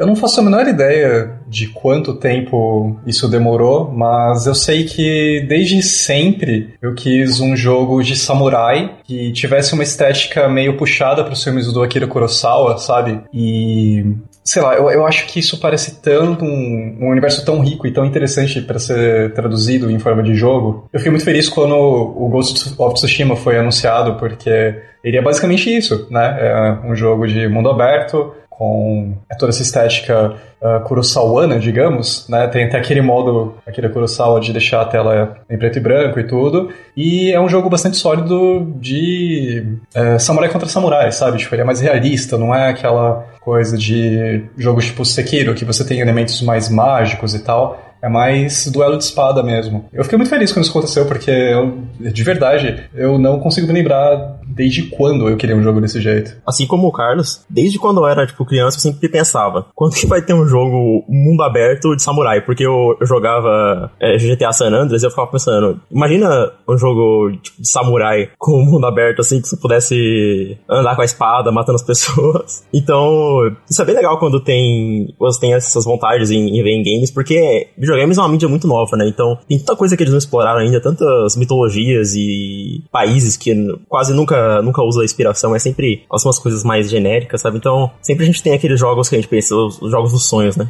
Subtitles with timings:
[0.00, 5.44] Eu não faço a menor ideia de quanto tempo isso demorou, mas eu sei que
[5.46, 11.34] desde sempre eu quis um jogo de samurai que tivesse uma estética meio puxada para
[11.34, 13.20] os filmes do Akira Kurosawa, sabe?
[13.30, 17.86] E sei lá, eu, eu acho que isso parece tanto um, um universo tão rico
[17.86, 20.88] e tão interessante para ser traduzido em forma de jogo.
[20.90, 25.74] Eu fiquei muito feliz quando o Ghost of Tsushima foi anunciado, porque ele é basicamente
[25.74, 26.38] isso, né?
[26.40, 32.46] É um jogo de mundo aberto, com toda essa estética uh, Kurosawana, digamos, né?
[32.48, 36.24] Tem até aquele modo, aquele Kurosawa de deixar a tela em preto e branco e
[36.24, 36.68] tudo.
[36.94, 39.64] E é um jogo bastante sólido de
[39.96, 41.38] uh, samurai contra samurai, sabe?
[41.38, 45.82] Tipo, ele é mais realista, não é aquela coisa de jogos tipo Sekiro, que você
[45.82, 47.82] tem elementos mais mágicos e tal.
[48.02, 49.86] É mais duelo de espada mesmo.
[49.92, 53.72] Eu fiquei muito feliz quando isso aconteceu, porque eu, de verdade, eu não consigo me
[53.74, 56.36] lembrar desde quando eu queria um jogo desse jeito.
[56.46, 60.06] Assim como o Carlos, desde quando eu era, tipo, criança, eu sempre pensava, quando que
[60.06, 62.42] vai ter um jogo mundo aberto de samurai?
[62.42, 67.62] Porque eu, jogava é, GTA San Andreas e eu ficava pensando, imagina um jogo tipo,
[67.62, 71.82] de samurai com mundo aberto, assim, que você pudesse andar com a espada, matando as
[71.82, 72.60] pessoas.
[72.72, 76.82] Então, isso é bem legal quando tem, você tem essas vontades em, em ver em
[76.82, 79.06] games, porque videogames é uma mídia muito nova, né?
[79.08, 83.54] Então, tem tanta coisa que eles não exploraram ainda, tantas mitologias e países que
[83.88, 87.58] quase nunca, nunca usa inspiração, é sempre algumas coisas mais genéricas, sabe?
[87.58, 90.26] Então, sempre a gente tem aqueles jogos que a gente pensa, os, os jogos dos
[90.26, 90.68] sonhos, né?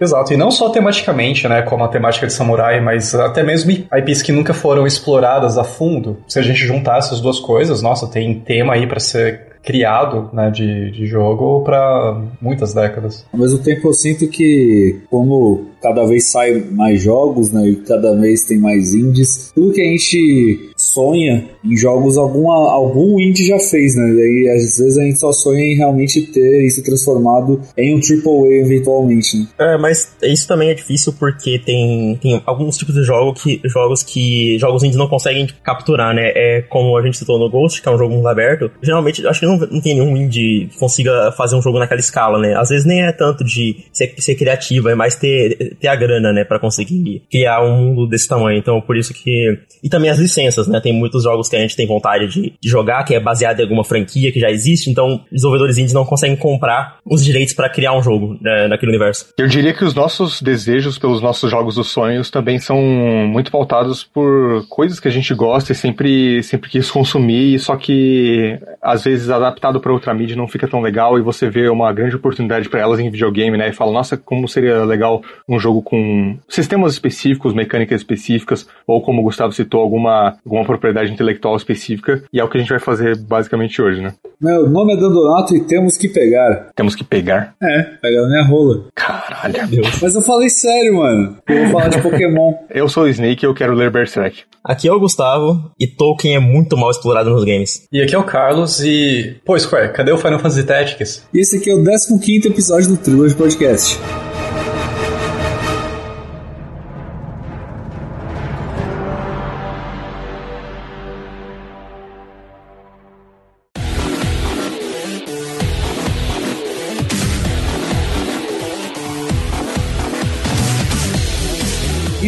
[0.00, 4.20] Exato, e não só tematicamente, né, como a temática de samurai, mas até mesmo IPs
[4.22, 6.16] que nunca foram exploradas a fundo.
[6.26, 10.50] Se a gente juntar essas duas coisas, nossa, tem tema aí para ser criado né,
[10.50, 13.24] de, de jogo para muitas décadas.
[13.32, 18.14] Ao mesmo tempo, eu sinto que, como cada vez sai mais jogos, né, e cada
[18.16, 23.58] vez tem mais indies, tudo que a gente sonha em jogos, alguma, algum indie já
[23.58, 24.10] fez, né?
[24.10, 28.64] E às vezes a gente só sonha em realmente ter isso transformado em um AAA
[28.64, 29.46] eventualmente, né?
[29.58, 34.02] É, mas isso também é difícil porque tem, tem alguns tipos de jogo que, jogos
[34.02, 36.32] que jogos indies não conseguem capturar, né?
[36.34, 38.70] É como a gente citou no Ghost, que é um jogo mundo aberto.
[38.82, 42.38] Geralmente, acho que não, não tem nenhum indie que consiga fazer um jogo naquela escala,
[42.38, 42.54] né?
[42.56, 46.32] Às vezes nem é tanto de ser, ser criativo, é mais ter, ter a grana,
[46.32, 46.44] né?
[46.44, 48.58] Pra conseguir criar um mundo desse tamanho.
[48.58, 49.58] Então, por isso que...
[49.82, 50.80] E também as licenças, né?
[50.82, 53.62] Tem muitos jogos que a gente tem vontade de, de jogar, que é baseado em
[53.62, 57.96] alguma franquia que já existe, então desenvolvedores indies não conseguem comprar os direitos para criar
[57.96, 59.28] um jogo né, naquele universo.
[59.38, 64.04] Eu diria que os nossos desejos pelos nossos jogos dos sonhos também são muito pautados
[64.04, 69.30] por coisas que a gente gosta e sempre, sempre quis consumir, só que às vezes
[69.30, 72.80] adaptado para outra mídia não fica tão legal e você vê uma grande oportunidade para
[72.80, 73.68] elas em videogame, né?
[73.68, 79.20] E fala, nossa, como seria legal um jogo com sistemas específicos, mecânicas específicas, ou como
[79.20, 82.78] o Gustavo citou, alguma, alguma propriedade intelectual específica, e é o que a gente vai
[82.78, 84.14] fazer basicamente hoje, né?
[84.40, 86.70] Meu nome é Dandonato e temos que pegar.
[86.74, 87.54] Temos que pegar?
[87.62, 88.86] É, pegar minha rola.
[88.94, 89.66] Caralho.
[89.68, 90.00] Deus.
[90.00, 91.36] Mas eu falei sério, mano.
[91.48, 92.54] Eu vou falar de Pokémon.
[92.70, 94.42] eu sou o Snake e eu quero ler Berserk.
[94.64, 97.86] Aqui é o Gustavo e Tolkien é muito mal explorado nos games.
[97.92, 99.36] E aqui é o Carlos e.
[99.44, 101.28] Pô, Square, cadê o Final Fantasy Tactics?
[101.32, 103.98] E esse aqui é o 15 episódio do Trilogy Podcast.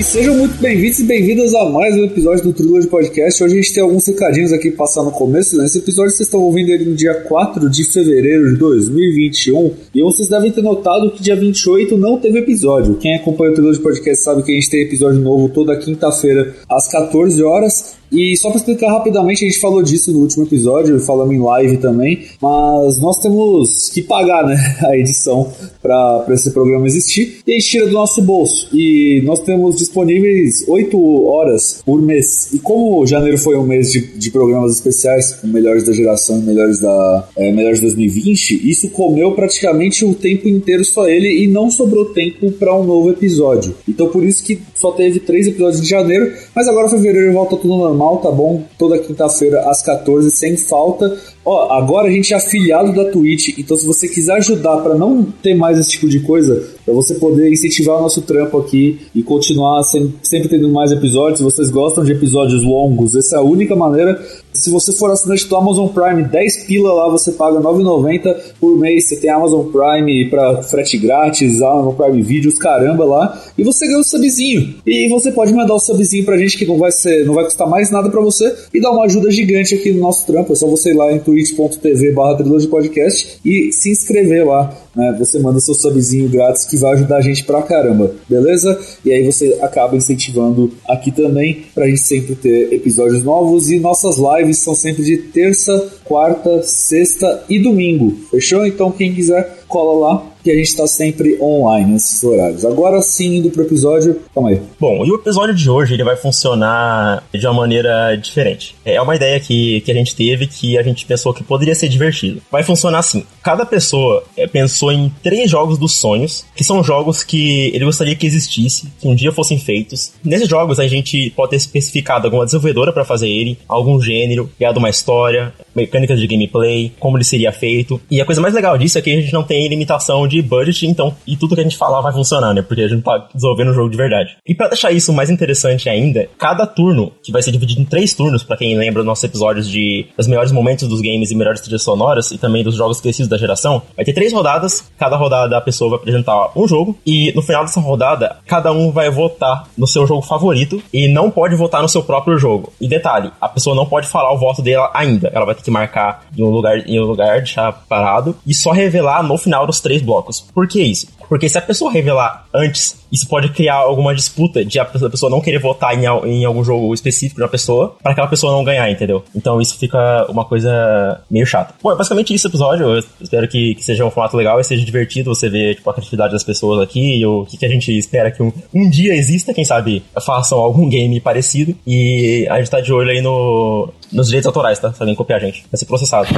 [0.05, 3.43] Sejam muito bem-vindos e bem-vindas a mais um episódio do Trilogy Podcast.
[3.43, 5.57] Hoje a gente tem alguns recadinhos aqui para passar no começo.
[5.57, 9.75] Nesse episódio vocês estão ouvindo ele no dia 4 de fevereiro de 2021.
[9.95, 12.95] E vocês devem ter notado que dia 28 não teve episódio.
[12.97, 16.87] Quem acompanha o Trilogy Podcast sabe que a gente tem episódio novo toda quinta-feira às
[16.87, 17.97] 14 horas.
[18.15, 21.79] E só para explicar rapidamente, a gente falou disso no último episódio, falamos em live
[21.79, 25.53] também, mas nós temos que pagar né, a edição
[25.83, 28.69] para esse programa existir e a gente tira do nosso bolso.
[28.73, 32.53] E nós temos disponíveis 8 horas por mês.
[32.53, 36.43] E como janeiro foi um mês de, de programas especiais, com melhores da geração e
[36.43, 41.71] melhores da é, melhores 2020, isso comeu praticamente o tempo inteiro só ele e não
[41.71, 43.75] sobrou tempo para um novo episódio.
[43.89, 47.77] Então por isso que só teve três episódios de janeiro, mas agora fevereiro volta tudo
[47.77, 48.63] normal tá bom?
[48.79, 51.17] Toda quinta-feira às 14, sem falta.
[51.45, 55.23] Ó, agora a gente é afiliado da Twitch, então se você quiser ajudar para não
[55.43, 59.23] ter mais esse tipo de coisa, para você poder incentivar o nosso trampo aqui e
[59.23, 63.43] continuar sempre, sempre tendo mais episódios, se vocês gostam de episódios longos, essa é a
[63.43, 64.23] única maneira.
[64.55, 69.09] Se você for assinante do Amazon Prime, 10 pila lá você paga 9,90 por mês.
[69.09, 73.99] Você tem Amazon Prime para frete grátis, Amazon Prime Vídeos, caramba lá, e você ganha
[73.99, 74.75] o um subzinho.
[74.87, 77.69] E você pode mandar o subzinho pra gente que não vai ser, não vai custar
[77.69, 80.53] mais nada para você e dar uma ajuda gigante aqui no nosso trampo.
[80.53, 82.39] É só você ir lá em Twitch twitch.tv barra
[82.71, 84.73] podcast e se inscrever lá.
[84.95, 85.17] Né?
[85.19, 88.79] Você manda seu subzinho grátis que vai ajudar a gente pra caramba, beleza?
[89.05, 94.17] E aí você acaba incentivando aqui também pra gente sempre ter episódios novos e nossas
[94.17, 98.17] lives são sempre de terça, quarta, sexta e domingo.
[98.31, 98.65] Fechou?
[98.65, 102.65] Então quem quiser cola lá que a gente está sempre online nesses horários.
[102.67, 104.61] Agora sim, indo pro episódio, calma aí.
[104.79, 108.77] Bom, e o episódio de hoje ele vai funcionar de uma maneira diferente.
[108.85, 111.89] É uma ideia que, que a gente teve que a gente pensou que poderia ser
[111.89, 112.43] divertido.
[112.53, 117.25] Vai funcionar assim: cada pessoa é, pensou em três jogos dos sonhos, que são jogos
[117.25, 120.13] que ele gostaria que existisse, que um dia fossem feitos.
[120.23, 124.77] Nesses jogos a gente pode ter especificado alguma desenvolvedora para fazer ele, algum gênero, criado
[124.77, 127.99] uma história, mecânicas de gameplay, como ele seria feito.
[128.11, 130.49] E a coisa mais legal disso é que a gente não tem limitação de de
[130.49, 132.63] budget, então, e tudo que a gente falar vai funcionar, né?
[132.63, 134.37] Porque a gente tá desenvolvendo um jogo de verdade.
[134.47, 138.15] E para deixar isso mais interessante ainda, cada turno, que vai ser dividido em três
[138.15, 141.61] turnos, para quem lembra dos nossos episódios de os melhores momentos dos games e melhores
[141.61, 145.57] trilhas sonoras, e também dos jogos esquecidos da geração, vai ter três rodadas, cada rodada
[145.57, 149.69] a pessoa vai apresentar um jogo, e no final dessa rodada, cada um vai votar
[149.77, 152.73] no seu jogo favorito, e não pode votar no seu próprio jogo.
[152.81, 155.71] E detalhe, a pessoa não pode falar o voto dela ainda, ela vai ter que
[155.71, 159.81] marcar em um lugar, em um lugar, deixar parado, e só revelar no final dos
[159.81, 160.41] três blocos blocos.
[160.41, 161.07] Por que isso?
[161.29, 165.41] Porque se a pessoa revelar antes, isso pode criar alguma disputa de a pessoa não
[165.41, 168.91] querer votar em, em algum jogo específico de uma pessoa para aquela pessoa não ganhar,
[168.91, 169.23] entendeu?
[169.35, 171.75] Então isso fica uma coisa meio chata.
[171.83, 172.87] Bom, é basicamente isso o episódio.
[172.87, 175.93] Eu espero que, que, seja um formato legal e seja divertido você ver tipo, a
[175.93, 179.15] criatividade das pessoas aqui e o que, que a gente espera que um, um dia
[179.15, 181.75] exista, quem sabe façam algum game parecido.
[181.87, 184.93] E a gente tá de olho aí no, nos direitos autorais, tá?
[184.93, 185.65] Se alguém copiar a gente.
[185.71, 186.29] Vai ser processado.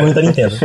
[0.00, 0.56] Por da Nintendo.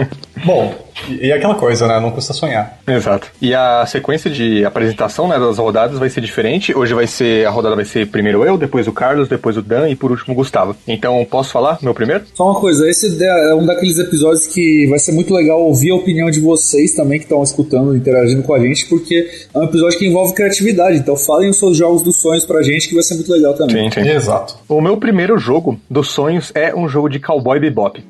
[0.45, 0.73] Bom,
[1.07, 1.99] e, e aquela coisa, né?
[1.99, 2.79] Não custa sonhar.
[2.87, 3.06] Exato.
[3.42, 6.75] E a sequência de apresentação né, das rodadas vai ser diferente.
[6.75, 7.45] Hoje vai ser.
[7.45, 10.33] A rodada vai ser primeiro eu, depois o Carlos, depois o Dan e por último
[10.33, 10.75] o Gustavo.
[10.88, 12.24] Então, posso falar meu primeiro?
[12.33, 15.95] Só uma coisa, esse é um daqueles episódios que vai ser muito legal ouvir a
[15.95, 19.98] opinião de vocês também que estão escutando, interagindo com a gente, porque é um episódio
[19.98, 20.98] que envolve criatividade.
[20.98, 23.92] Então falem os seus jogos dos sonhos pra gente, que vai ser muito legal também.
[23.92, 24.10] Sim, sim.
[24.10, 24.57] Exato.
[24.68, 28.03] O meu primeiro jogo dos sonhos é um jogo de cowboy bebop.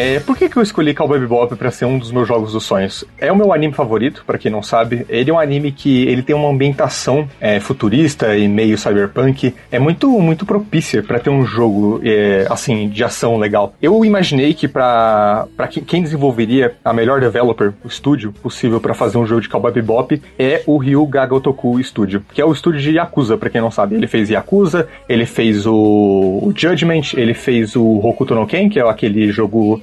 [0.00, 2.64] É, por que, que eu escolhi Cowboy Bebop para ser um dos meus jogos dos
[2.64, 3.04] sonhos?
[3.18, 5.04] É o meu anime favorito, para quem não sabe.
[5.10, 9.54] Ele é um anime que ele tem uma ambientação é, futurista e meio cyberpunk.
[9.70, 13.74] É muito muito propícia para ter um jogo é, assim de ação legal.
[13.82, 19.18] Eu imaginei que para para quem desenvolveria a melhor developer, o estúdio possível para fazer
[19.18, 22.92] um jogo de Cowboy Bebop é o Ryu Gagotoku Studio, que é o estúdio de
[22.92, 23.96] Yakuza, para quem não sabe.
[23.96, 28.80] Ele fez Yakuza, ele fez o, o Judgment, ele fez o Hokuto no Ken, que
[28.80, 29.82] é aquele jogo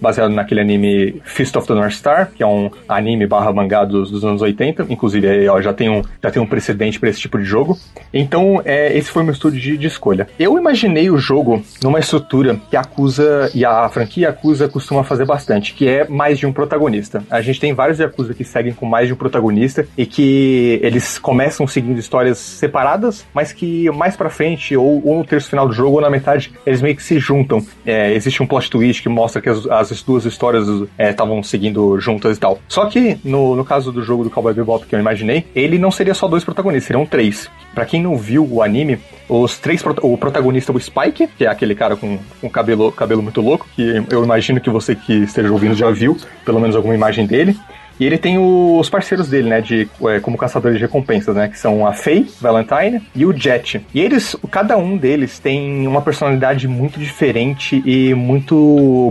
[0.00, 4.10] baseado naquele anime Fist of the North Star, que é um anime barra mangá dos,
[4.10, 4.86] dos anos 80.
[4.88, 7.78] Inclusive, aí, ó, já tem um, já tem um precedente para esse tipo de jogo.
[8.12, 10.28] Então, é, esse foi meu estudo de, de, escolha.
[10.38, 15.24] Eu imaginei o jogo numa estrutura que a Yakuza e a franquia Yakuza costuma fazer
[15.24, 17.22] bastante, que é mais de um protagonista.
[17.30, 21.18] A gente tem vários Yakuza que seguem com mais de um protagonista e que eles
[21.18, 25.74] começam seguindo histórias separadas, mas que mais pra frente, ou, ou no terço final do
[25.74, 27.64] jogo, ou na metade, eles meio que se juntam.
[27.84, 30.66] É, existe um plot twist que mostra que as, as duas histórias
[30.98, 32.58] estavam é, seguindo juntas e tal.
[32.68, 35.90] Só que no, no caso do jogo do Cowboy Bebop que eu imaginei, ele não
[35.90, 37.50] seria só dois protagonistas, seriam três.
[37.74, 41.74] Para quem não viu o anime, os três o protagonista o Spike, que é aquele
[41.74, 45.74] cara com, com cabelo cabelo muito louco, que eu imagino que você que esteja ouvindo
[45.74, 47.56] já viu, pelo menos alguma imagem dele.
[47.98, 51.58] E ele tem os parceiros dele, né, de, é, como caçadores de recompensas, né, que
[51.58, 53.84] são a Faye, Valentine e o Jet.
[53.94, 58.56] E eles, cada um deles tem uma personalidade muito diferente e muito,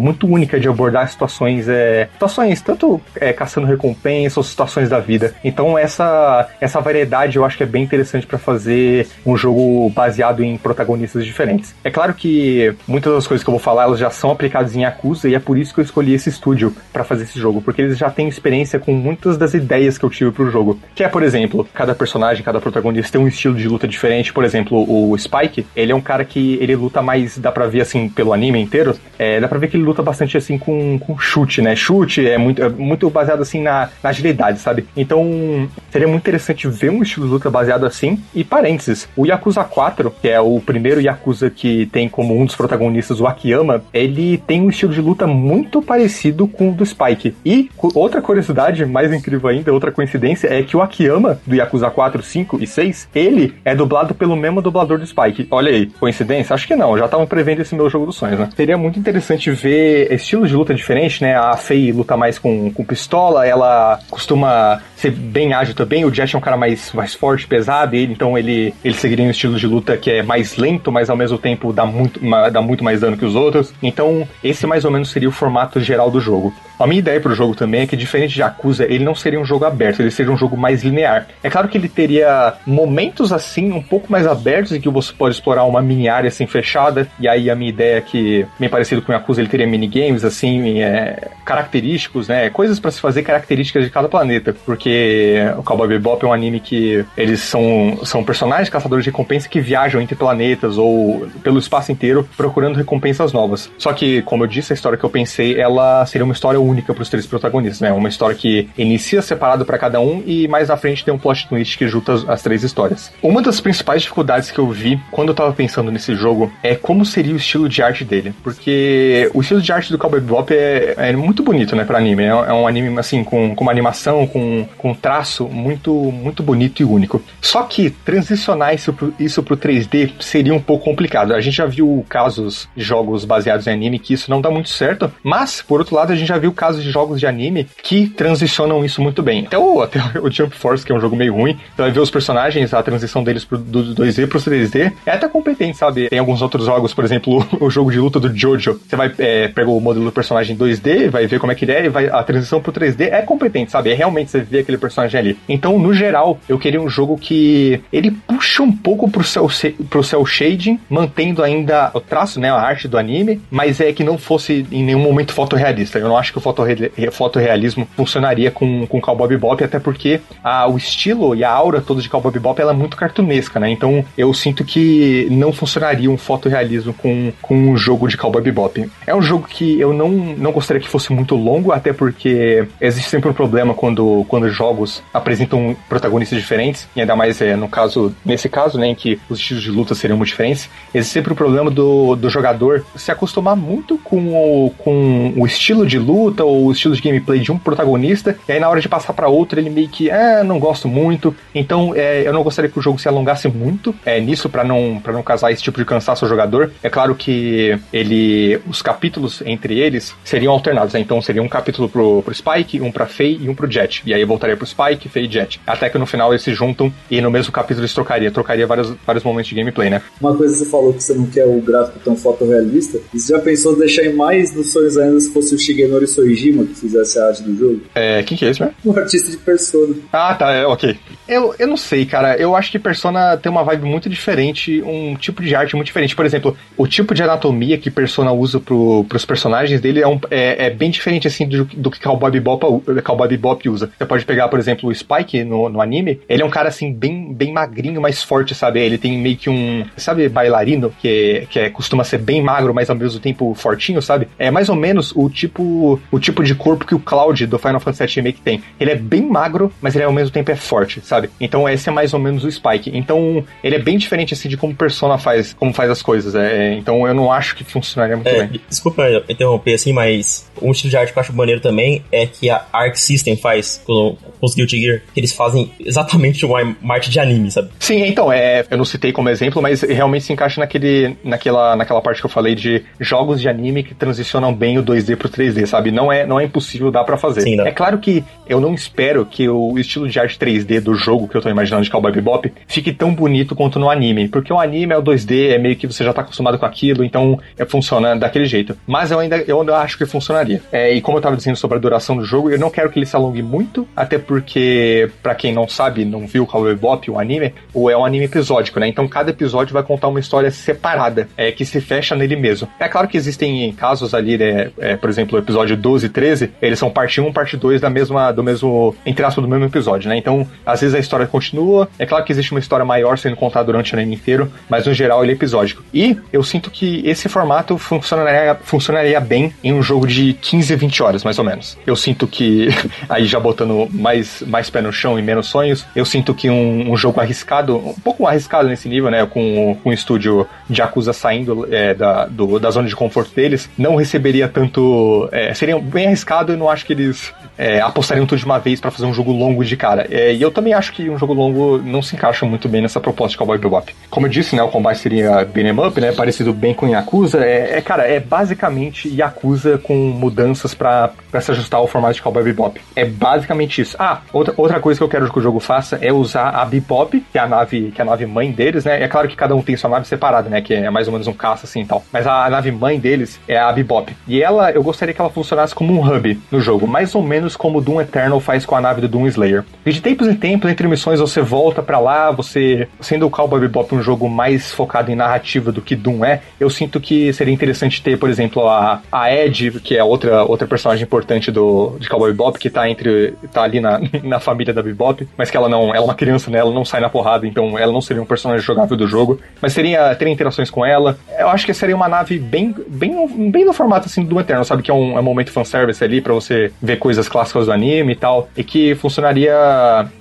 [0.01, 5.33] muito única de abordar situações, é, situações tanto é, caçando recompensa ou situações da vida.
[5.43, 10.43] Então essa, essa variedade eu acho que é bem interessante para fazer um jogo baseado
[10.43, 11.75] em protagonistas diferentes.
[11.83, 14.81] É claro que muitas das coisas que eu vou falar elas já são aplicadas em
[14.81, 17.81] Yakuza e é por isso que eu escolhi esse estúdio para fazer esse jogo, porque
[17.81, 20.79] eles já têm experiência com muitas das ideias que eu tive pro jogo.
[20.93, 24.33] Que é, por exemplo, cada personagem, cada protagonista tem um estilo de luta diferente.
[24.33, 27.81] Por exemplo, o Spike, ele é um cara que ele luta mais, dá pra ver
[27.81, 31.17] assim, pelo anime inteiro, é, dá pra ver que ele luta bastante assim com, com
[31.17, 31.75] chute, né?
[31.75, 34.85] Chute é muito, é muito baseado assim na, na agilidade, sabe?
[34.95, 38.19] Então, seria muito interessante ver um estilo de luta baseado assim.
[38.33, 42.55] E parênteses, o Yakuza 4, que é o primeiro Yakuza que tem como um dos
[42.55, 47.35] protagonistas o Akiyama, ele tem um estilo de luta muito parecido com o do Spike.
[47.45, 51.89] E outra curiosidade curiosidade mais incrível ainda, outra coincidência, é que o Akiyama, do Yakuza
[51.89, 55.47] 4, 5 e 6, ele é dublado pelo mesmo dublador do Spike.
[55.51, 56.53] Olha aí, coincidência?
[56.53, 58.49] Acho que não, já estavam prevendo esse meu jogo dos sonhos, né?
[58.55, 61.35] Seria muito interessante ver estilo de luta diferente, né?
[61.35, 66.35] A Fei luta mais com, com pistola, ela costuma ser bem ágil também, o Jet
[66.35, 69.67] é um cara mais, mais forte, pesado, ele, então ele, ele seguiria um estilo de
[69.67, 72.19] luta que é mais lento, mas ao mesmo tempo dá muito,
[72.51, 73.73] dá muito mais dano que os outros.
[73.83, 76.53] Então, esse mais ou menos seria o formato geral do jogo.
[76.79, 79.39] A minha ideia para o jogo também é que, diferente de Yakuza, ele não seria
[79.39, 81.27] um jogo aberto, ele seria um jogo mais linear.
[81.43, 85.35] É claro que ele teria momentos assim, um pouco mais abertos, em que você pode
[85.35, 89.01] explorar uma mini área assim fechada, e aí a minha ideia é que, bem parecido
[89.01, 92.49] com Yakuza, ele teria minigames assim, é, característicos, né?
[92.49, 96.59] Coisas para se fazer características de cada planeta, porque o Cowboy Bebop é um anime
[96.59, 101.91] que eles são, são personagens caçadores de recompensa que viajam entre planetas ou pelo espaço
[101.91, 103.71] inteiro procurando recompensas novas.
[103.77, 106.93] Só que, como eu disse, a história que eu pensei, ela seria uma história única
[106.93, 107.91] para os três protagonistas, né?
[107.91, 111.47] Uma história que inicia separado para cada um e mais à frente tem um plot
[111.47, 113.11] twist que junta as, as, três histórias.
[113.21, 117.05] Uma das principais dificuldades que eu vi quando eu tava pensando nesse jogo é como
[117.05, 120.93] seria o estilo de arte dele, porque o estilo de arte do Cowboy Bebop é,
[120.97, 122.23] é muito bonito, né, para anime.
[122.23, 126.43] É, é um anime assim com, com uma animação, com, com um traço muito muito
[126.43, 127.21] bonito e único.
[127.41, 131.33] Só que transicionar isso pro, isso pro 3D seria um pouco complicado.
[131.33, 134.69] A gente já viu casos de jogos baseados em anime que isso não dá muito
[134.69, 138.07] certo, mas por outro lado a gente já viu casos de jogos de anime que
[138.07, 139.45] transicionam isso muito bem.
[139.45, 141.99] Até o, até o Jump Force, que é um jogo meio ruim, você vai ver
[141.99, 146.09] os personagens, a transição deles pro, do 2D pro 3D é até competente, sabe?
[146.09, 148.79] Tem alguns outros jogos, por exemplo, o jogo de luta do Jojo.
[148.87, 151.71] Você vai, é, pega o modelo do personagem 2D, vai ver como é que ele
[151.71, 153.91] é, e vai, a transição pro 3D é competente, sabe?
[153.91, 155.39] É realmente você vê aquele personagem ali.
[155.47, 159.47] Então, no geral, eu queria um jogo que ele puxa um pouco pro cel,
[159.89, 162.49] pro cel shading, mantendo ainda o traço, né?
[162.49, 165.99] A arte do anime, mas é que não fosse em nenhum momento fotorrealista.
[165.99, 170.67] Eu não acho que o fotorre, fotorrealismo funcionaria com, com Cowboy Bebop, até porque a,
[170.67, 173.71] o estilo e a aura toda de Cowboy Bebop ela é muito cartunesca, né?
[173.71, 178.87] Então eu sinto que não funcionaria um fotorrealismo com, com um jogo de Cowboy Bebop.
[179.07, 183.09] É um jogo que eu não, não gostaria que fosse muito longo, até porque existe
[183.09, 188.13] sempre um problema quando, quando jogos apresentam protagonistas diferentes, e ainda mais é, no caso,
[188.23, 191.35] nesse caso, né, em que os estilos de luta seriam muito diferentes, existe sempre o
[191.35, 196.65] problema do, do jogador se acostumar muito com o, com o estilo de luta ou
[196.65, 199.59] o estilo de gameplay de um protagonista, e aí na hora de passar para outro
[199.59, 202.99] ele meio que, ah, não gosto muito, então é, eu não gostaria que o jogo
[202.99, 206.29] se alongasse muito é, nisso para não, pra não causar esse tipo de cansaço ao
[206.29, 206.71] jogador.
[206.83, 210.99] É claro que ele, os capítulos entre eles seriam alternados, né?
[210.99, 214.13] então seria um capítulo pro, pro Spike, um pra Faye e um pro Jet, e
[214.13, 217.21] aí voltaria pro Spike, Faye e Jet, até que no final eles se juntam e
[217.21, 220.01] no mesmo capítulo eles trocaria, trocaria vários, vários momentos de gameplay, né?
[220.19, 223.39] Uma coisa que você falou que você não quer o gráfico tão fotorrealista, você já
[223.39, 227.43] pensou deixar mais nos sonhos ainda se fosse o Shigenori Soejima que fizesse a arte
[227.43, 227.81] do jogo?
[227.93, 228.73] É, quem que é esse, né?
[228.83, 229.95] O artista de Persona.
[230.11, 230.97] Ah, tá, é, ok.
[231.27, 232.37] Eu, eu não sei, cara.
[232.37, 236.15] Eu acho que Persona tem uma vibe muito diferente, um tipo de arte muito diferente.
[236.15, 240.19] Por exemplo, o tipo de anatomia que Persona usa pro, pros personagens dele é, um,
[240.29, 243.91] é, é bem diferente, assim, do, do que Cowboy Bebop, Cowboy Bebop usa.
[243.97, 246.21] Você pode pegar, por exemplo, o Spike no, no anime.
[246.29, 248.79] Ele é um cara, assim, bem, bem magrinho, mais forte, sabe?
[248.79, 252.89] Ele tem meio que um, sabe, bailarino, que, que é, costuma ser bem magro, mas
[252.89, 254.27] ao mesmo tempo fortinho, sabe?
[254.37, 257.79] É mais ou menos o tipo, o tipo de corpo que o Cloud do Final
[257.79, 258.63] Fantasy VII Remake tem.
[258.79, 261.14] Ele é bem magro, mas ele ao mesmo tempo é forte, sabe?
[261.39, 262.91] Então esse é mais ou menos o Spike.
[262.93, 266.35] Então ele é bem diferente assim de como Persona faz, como faz as coisas.
[266.35, 268.61] É, então eu não acho que funcionaria muito é, bem.
[268.69, 272.49] Desculpa interromper assim, mas um estilo de arte que eu acho maneiro também é que
[272.49, 277.19] a Arc System faz com, os Guilty Gear, que eles fazem exatamente uma, arte de
[277.19, 277.69] anime, sabe?
[277.79, 282.01] Sim, então, é, eu não citei como exemplo, mas realmente se encaixa naquele, naquela, naquela
[282.01, 285.65] parte que eu falei de jogos de anime que transicionam bem o 2D pro 3D,
[285.65, 285.91] sabe?
[285.91, 287.41] Não é, não é impossível dar para fazer.
[287.41, 291.27] Sim, é claro que eu não espero que o estilo de arte 3D do jogo
[291.27, 294.59] que eu tô imaginando de Cowboy Bebop fique tão bonito quanto no anime, porque o
[294.59, 297.65] anime é o 2D, é meio que você já tá acostumado com aquilo, então é,
[297.65, 298.75] funciona daquele jeito.
[298.87, 300.61] Mas eu ainda, eu acho que funcionaria.
[300.71, 302.97] É, e como eu tava dizendo sobre a duração do jogo, eu não quero que
[302.97, 307.19] ele se alongue muito, até porque, para quem não sabe, não viu Cowboy Bebop, o
[307.19, 308.87] anime, ou é um anime episódico, né?
[308.87, 312.67] Então cada episódio vai contar uma história separada, é, que se fecha nele mesmo.
[312.79, 314.71] É claro que existem casos ali, né?
[314.79, 317.89] É, por exemplo, o episódio 12 e 13, eles são parte 1, parte 2 da
[317.89, 320.17] mesma, do mesmo, entre aspas, do mesmo episódio, né?
[320.17, 321.89] Então, às vezes a história continua.
[321.97, 324.93] É claro que existe uma história maior sendo contada durante o anime inteiro, mas no
[324.93, 325.83] geral ele é episódico.
[325.93, 331.03] E eu sinto que esse formato funcionaria, funcionaria bem em um jogo de 15 20
[331.03, 331.77] horas, mais ou menos.
[331.85, 332.69] Eu sinto que,
[333.09, 336.91] aí já botando mais, mais pé no chão e menos sonhos, eu sinto que um,
[336.91, 339.25] um jogo arriscado, um pouco arriscado nesse nível, né?
[339.25, 343.69] Com, com o estúdio de Acusa saindo é, da, do, da zona de conforto deles,
[343.77, 345.29] não receberia tanto.
[345.31, 348.79] É, seria bem arriscado e não acho que eles é, apostariam tudo de uma vez
[348.79, 350.07] para fazer um jogo longo de cara.
[350.09, 352.99] É, e eu também acho que um jogo longo não se encaixa muito bem nessa
[352.99, 353.95] proposta de Cowboy Bebop.
[354.09, 357.43] Como eu disse, né, o combate seria beat'em up, né, parecido bem com Yakuza.
[357.45, 362.43] É, é cara, é basicamente Yakuza com mudanças para se ajustar ao formato de Cowboy
[362.43, 362.81] Bebop.
[362.95, 363.95] É basicamente isso.
[363.99, 367.19] Ah, outra, outra coisa que eu quero que o jogo faça é usar a Bebop,
[367.31, 369.01] que é a nave, que é a nave mãe deles, né?
[369.01, 371.27] É claro que cada um tem sua nave separada, né, que é mais ou menos
[371.27, 372.03] um caça assim e tal.
[372.11, 374.15] Mas a, a nave mãe deles é a Bebop.
[374.27, 377.44] E ela, eu gostaria que ela funcionasse como um hub no jogo, mais ou menos
[377.53, 379.65] como o Doom Eternal faz com a nave do Doom Slayer.
[379.85, 383.59] E de tempos em tempos, entre missões, você volta para lá, você sendo o Cowboy
[383.59, 387.53] Bebop um jogo mais focado em narrativa do que Doom é, eu sinto que seria
[387.53, 392.07] interessante ter, por exemplo, a, a Ed, que é outra, outra personagem importante do, de
[392.07, 393.33] Cowboy Bebop, que tá entre.
[393.51, 395.89] tá ali na, na família da Bebop, mas que ela não.
[395.89, 396.59] Ela é uma criança, né?
[396.59, 399.39] Ela não sai na porrada, então ela não seria um personagem jogável do jogo.
[399.61, 401.17] Mas teria, teria interações com ela.
[401.37, 404.83] Eu acho que seria uma nave bem, bem, bem no formato assim do Eterno, sabe?
[404.83, 408.13] Que é um, é um momento fanservice ali para você ver coisas clássicas do anime
[408.13, 408.47] e tal.
[408.55, 409.53] E que funcionaria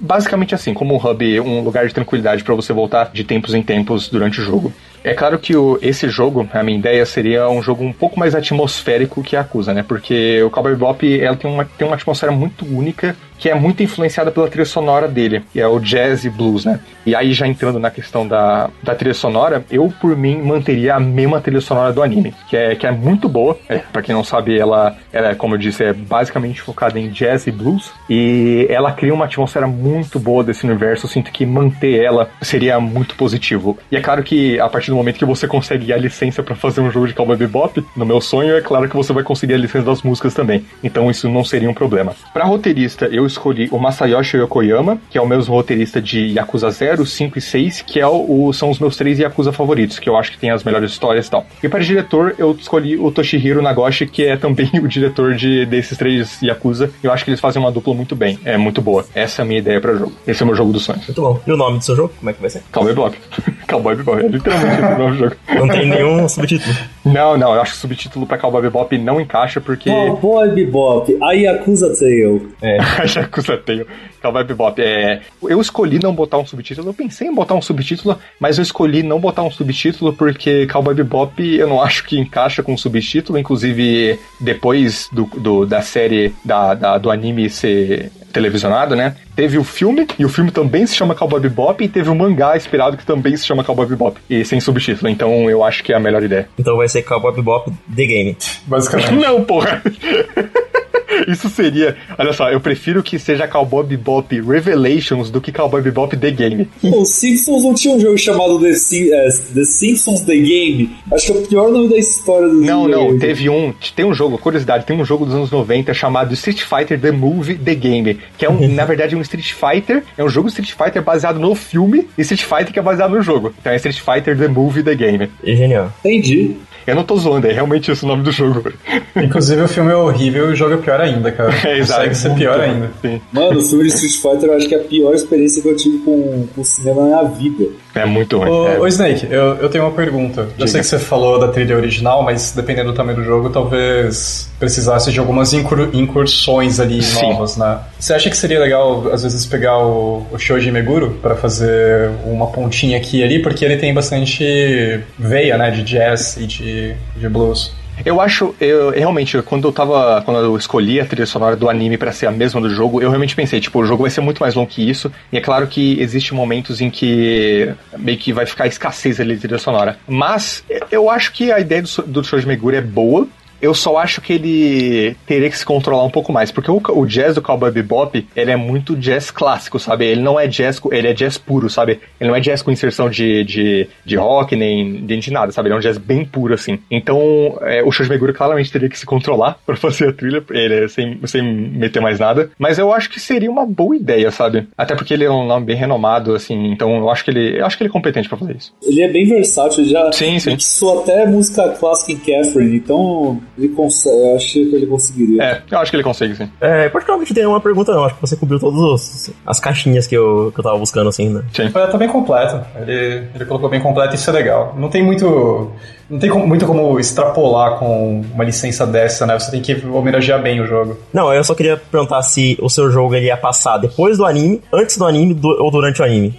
[0.01, 3.63] basicamente assim, como um hub, um lugar de tranquilidade para você voltar de tempos em
[3.63, 4.73] tempos durante o jogo.
[5.05, 8.35] É claro que o, esse jogo, a minha ideia seria um jogo um pouco mais
[8.35, 9.85] atmosférico que a Acusa, né?
[9.87, 13.83] Porque o Cowboy Bebop ela tem uma, tem uma atmosfera muito única que é muito
[13.83, 16.81] influenciada pela trilha sonora dele, que é o jazz e blues, né?
[17.05, 21.01] E aí, já entrando na questão da, da trilha sonora, eu, por mim, manteria a
[21.01, 23.59] mesma trilha sonora do anime, que é, que é muito boa.
[23.69, 27.47] É, pra quem não sabe, ela, ela, como eu disse, é basicamente focada em jazz
[27.47, 31.07] e blues, e ela cria uma atmosfera muito boa desse universo.
[31.07, 33.77] Eu sinto que manter ela seria muito positivo.
[33.91, 36.81] E é claro que, a partir do momento que você consegue a licença para fazer
[36.81, 39.59] um jogo de Cowboy Bebop, no meu sonho, é claro que você vai conseguir a
[39.59, 40.65] licença das músicas também.
[40.85, 42.15] Então, isso não seria um problema.
[42.33, 47.05] Pra roteirista, eu escolhi o Masayoshi Yokoyama, que é o mesmo roteirista de Yakuza 0,
[47.05, 50.31] 5 e 6, que é o, são os meus três Yakuza favoritos, que eu acho
[50.31, 51.45] que tem as melhores histórias e tal.
[51.61, 55.99] E para diretor, eu escolhi o Toshihiro Nagoshi, que é também o diretor de, desses
[55.99, 56.91] três Yakuza.
[57.03, 59.05] Eu acho que eles fazem uma dupla muito bem, é muito boa.
[59.13, 60.13] Essa é a minha ideia para o jogo.
[60.25, 61.05] Esse é o meu jogo dos sonhos.
[61.07, 61.41] Muito bom.
[61.45, 62.13] E o nome do seu jogo?
[62.17, 62.63] Como é que vai ser?
[62.71, 63.19] Cowboy Bebop.
[63.69, 65.37] Cowboy Bebop, é literalmente nome do jogo.
[65.55, 66.75] Não tem nenhum subtítulo.
[67.05, 69.91] Não, não, eu acho que o subtítulo pra Cowboy Bebop não encaixa porque.
[69.91, 72.49] Cowboy Bebop, a Yakuza Tale.
[72.63, 72.79] É.
[73.01, 73.87] a Yakuza Tale.
[74.25, 74.81] Cowboy Bebop.
[74.81, 76.89] É, eu escolhi não botar um subtítulo.
[76.89, 80.95] Eu pensei em botar um subtítulo, mas eu escolhi não botar um subtítulo porque Cowboy
[80.95, 83.39] Bebop eu não acho que encaixa com subtítulo.
[83.39, 89.15] Inclusive, depois do, do da série da, da, do anime ser televisionado, né?
[89.37, 92.17] Teve o filme, e o filme também se chama Cowboy Bebop, e teve o um
[92.17, 95.09] mangá inspirado que também se chama Cowboy Bebop, e sem subtítulo.
[95.09, 96.49] Então eu acho que é a melhor ideia.
[96.59, 98.37] Então vai ser Cowboy Bebop The Game.
[98.67, 99.13] Basicamente.
[99.13, 99.81] Não, porra!
[101.29, 101.97] Isso seria.
[102.19, 106.69] Olha só, eu prefiro que seja Cowboy Bebop Revelations do que Cowboy Bebop The Game.
[106.83, 110.97] Os Simpsons não tinha um jogo chamado The, Sim, é, The Simpsons The Game?
[111.13, 113.73] Acho que é o pior nome da história do Não, não, teve um.
[113.95, 117.57] Tem um jogo, curiosidade, tem um jogo dos anos 90 chamado Street Fighter The Movie
[117.57, 118.19] The Game.
[118.37, 120.03] Que é um, na verdade, um Street Fighter.
[120.17, 123.23] É um jogo Street Fighter baseado no filme e Street Fighter que é baseado no
[123.23, 123.55] jogo.
[123.61, 125.31] Então é Street Fighter The Movie The Game.
[125.45, 125.93] É genial.
[126.05, 126.57] Entendi.
[126.87, 128.73] Eu não tô zoando, é realmente esse o nome do jogo.
[129.17, 131.55] Inclusive o filme é horrível e o jogo é pior ainda, cara.
[131.65, 132.01] É, exato.
[132.01, 132.91] Consegue ser pior ainda.
[133.01, 133.21] Sim.
[133.33, 135.77] Mano, o filme de Street Fighter eu acho que é a pior experiência que eu
[135.77, 137.69] tive com, com o cinema na minha vida.
[137.95, 138.51] É muito ruim.
[138.51, 138.81] Ô, é.
[138.81, 140.43] ô Snake, eu, eu tenho uma pergunta.
[140.43, 140.65] Diga.
[140.65, 144.51] Eu sei que você falou da trilha original, mas dependendo do tamanho do jogo, talvez
[144.59, 147.23] precisasse de algumas incursões ali Sim.
[147.23, 147.79] novas, né?
[147.99, 152.49] Você acha que seria legal, às vezes, pegar o, o Shoji Meguro para fazer uma
[152.49, 153.39] pontinha aqui e ali?
[153.41, 157.73] Porque ele tem bastante veia, né, de jazz e de, de blues.
[158.05, 160.23] Eu acho, eu realmente, quando eu tava.
[160.23, 163.09] Quando eu escolhi a trilha sonora do anime para ser a mesma do jogo, eu
[163.09, 165.13] realmente pensei, tipo, o jogo vai ser muito mais longo que isso.
[165.33, 169.43] E é claro que existe momentos em que meio que vai ficar escassez ali de
[169.43, 169.99] trilha sonora.
[170.07, 173.27] Mas eu acho que a ideia do, do Shoji Meguro é boa.
[173.61, 177.07] Eu só acho que ele teria que se controlar um pouco mais, porque o, o,
[177.07, 180.07] jazz do Cowboy Bebop, ele é muito jazz clássico, sabe?
[180.07, 182.01] Ele não é jazz, ele é jazz puro, sabe?
[182.21, 185.69] Ele não é jazz com inserção de, de, de rock, nem de, de nada, sabe?
[185.69, 186.79] Ele é um jazz bem puro, assim.
[186.91, 190.89] Então, é, o Shoji Meguro claramente teria que se controlar para fazer a trilha, ele,
[190.89, 192.51] sem, sem meter mais nada.
[192.59, 194.69] Mas eu acho que seria uma boa ideia, sabe?
[194.77, 197.67] Até porque ele é um nome bem renomado, assim, então eu acho que ele, eu
[197.67, 198.75] acho que ele é competente para fazer isso.
[198.83, 200.59] Ele é bem versátil, já sim, sim.
[200.59, 205.43] sou até música clássica em Catherine, então ele consegue, eu acho que ele conseguiria.
[205.43, 206.51] É, eu acho que ele consegue, sim.
[206.61, 208.05] É, particularmente tem uma pergunta, não.
[208.05, 211.45] Acho que você cobriu todas as caixinhas que eu, que eu tava buscando, assim, né?
[211.53, 211.71] Sim.
[211.75, 212.61] É, tá bem completo.
[212.81, 214.75] Ele, ele colocou bem completo e isso é legal.
[214.77, 215.71] Não tem muito.
[216.11, 219.39] Não tem muito como extrapolar com uma licença dessa, né?
[219.39, 220.99] Você tem que homenagear bem o jogo.
[221.13, 224.61] Não, eu só queria perguntar se o seu jogo ele ia passar depois do anime,
[224.73, 226.39] antes do anime do, ou durante o anime.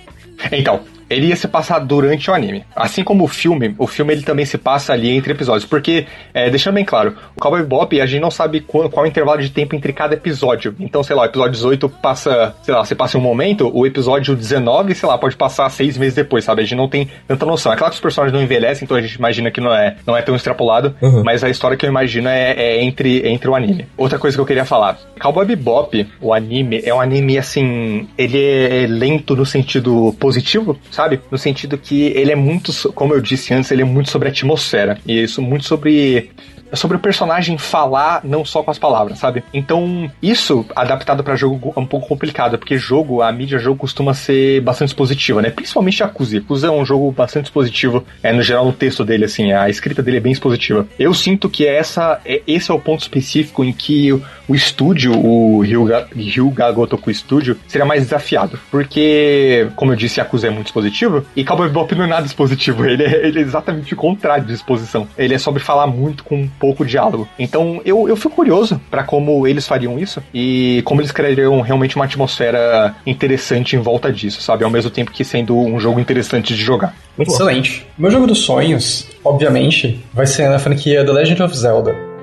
[0.51, 2.63] Então, ele ia se passar durante o anime.
[2.75, 5.65] Assim como o filme, o filme ele também se passa ali entre episódios.
[5.65, 9.07] Porque, é, deixando bem claro, o Cowboy Bebop, a gente não sabe qual, qual é
[9.07, 10.75] o intervalo de tempo entre cada episódio.
[10.79, 14.35] Então, sei lá, o episódio 18 passa, sei lá, você passa um momento, o episódio
[14.35, 16.61] 19, sei lá, pode passar seis meses depois, sabe?
[16.61, 17.71] A gente não tem tanta noção.
[17.71, 20.15] É claro que os personagens não envelhecem, então a gente imagina que não é, não
[20.15, 21.23] é tão extrapolado, uhum.
[21.23, 23.87] mas a história que eu imagino é, é, entre, entre o anime.
[23.97, 28.07] Outra coisa que eu queria falar: Cowboy Bebop, o anime, é um anime assim.
[28.17, 31.19] Ele é lento no sentido positivo, sabe?
[31.29, 34.97] No sentido que ele é muito, como eu disse antes, ele é muito sobre atmosfera.
[35.05, 36.31] E isso muito sobre
[36.73, 39.43] sobre o personagem falar não só com as palavras, sabe?
[39.53, 44.13] Então, isso adaptado para jogo é um pouco complicado, porque jogo, a mídia jogo costuma
[44.13, 45.49] ser bastante expositiva, né?
[45.49, 46.37] Principalmente Yakuza.
[46.37, 50.01] Yakuza é um jogo bastante expositivo, é, no geral, no texto dele, assim, a escrita
[50.01, 50.87] dele é bem expositiva.
[50.97, 55.13] Eu sinto que essa, é, esse é o ponto específico em que o, o estúdio,
[55.13, 60.67] o Ryuga, Ryuga Gotoku Studio, seria mais desafiado, porque, como eu disse, Yakuza é muito
[60.67, 64.45] expositivo, e Cowboy Bebop não é nada expositivo, ele é, ele é exatamente o contrário
[64.45, 65.07] de exposição.
[65.17, 67.27] Ele é sobre falar muito com pouco diálogo.
[67.37, 71.95] Então eu, eu fico curioso para como eles fariam isso e como eles criariam realmente
[71.95, 74.63] uma atmosfera interessante em volta disso, sabe?
[74.63, 76.95] Ao mesmo tempo que sendo um jogo interessante de jogar.
[77.19, 77.85] Excelente.
[77.97, 82.14] Meu jogo dos sonhos, obviamente, vai ser na franquia The Legend of Zelda.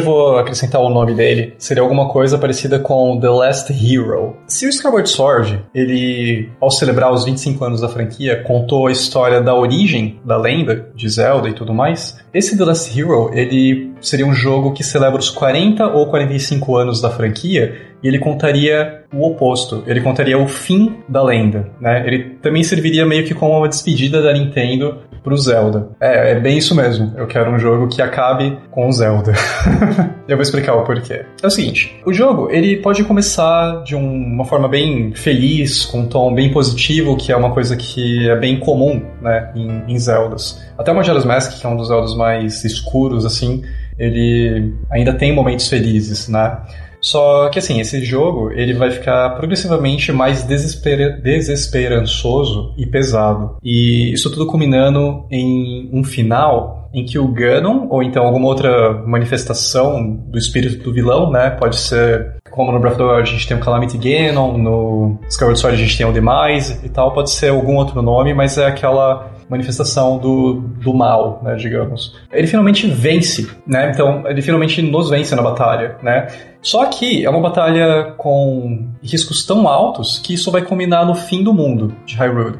[0.00, 1.54] Vou acrescentar o nome dele.
[1.58, 4.36] Seria alguma coisa parecida com The Last Hero.
[4.46, 9.40] Se o Skyward Sword, ele, ao celebrar os 25 anos da franquia, contou a história
[9.40, 14.26] da origem da lenda de Zelda e tudo mais, esse The Last Hero, ele seria
[14.26, 19.26] um jogo que celebra os 40 ou 45 anos da franquia e ele contaria o
[19.26, 19.82] oposto.
[19.86, 22.06] Ele contaria o fim da lenda, né?
[22.06, 25.88] Ele também serviria meio que como uma despedida da Nintendo pro Zelda.
[26.00, 27.12] É, é bem isso mesmo.
[27.16, 29.32] Eu quero um jogo que acabe com o Zelda.
[30.26, 31.24] Eu vou explicar o porquê.
[31.42, 36.00] É o seguinte, o jogo, ele pode começar de um, uma forma bem feliz, com
[36.00, 39.98] um tom bem positivo, que é uma coisa que é bem comum, né, em, em
[39.98, 40.62] Zeldas.
[40.78, 43.62] Até o Majora's Mask, que é um dos Zeldas mais escuros, assim,
[43.98, 46.58] ele ainda tem momentos felizes, né?
[47.00, 53.56] Só que assim, esse jogo ele vai ficar progressivamente mais desesper desesperançoso e pesado.
[53.62, 58.92] E isso tudo culminando em um final em que o Ganon, ou então alguma outra
[59.06, 61.50] manifestação do espírito do vilão, né?
[61.50, 65.18] Pode ser, como no Breath of the Wild a gente tem o Calamity Ganon, no
[65.28, 68.58] Skyward Sword a gente tem o Demise e tal, pode ser algum outro nome, mas
[68.58, 72.16] é aquela manifestação do, do mal, né, digamos.
[72.32, 73.90] Ele finalmente vence, né?
[73.92, 76.28] Então, ele finalmente nos vence na batalha, né?
[76.62, 81.42] Só que é uma batalha com riscos tão altos que isso vai culminar no fim
[81.42, 82.58] do mundo de Hyrule.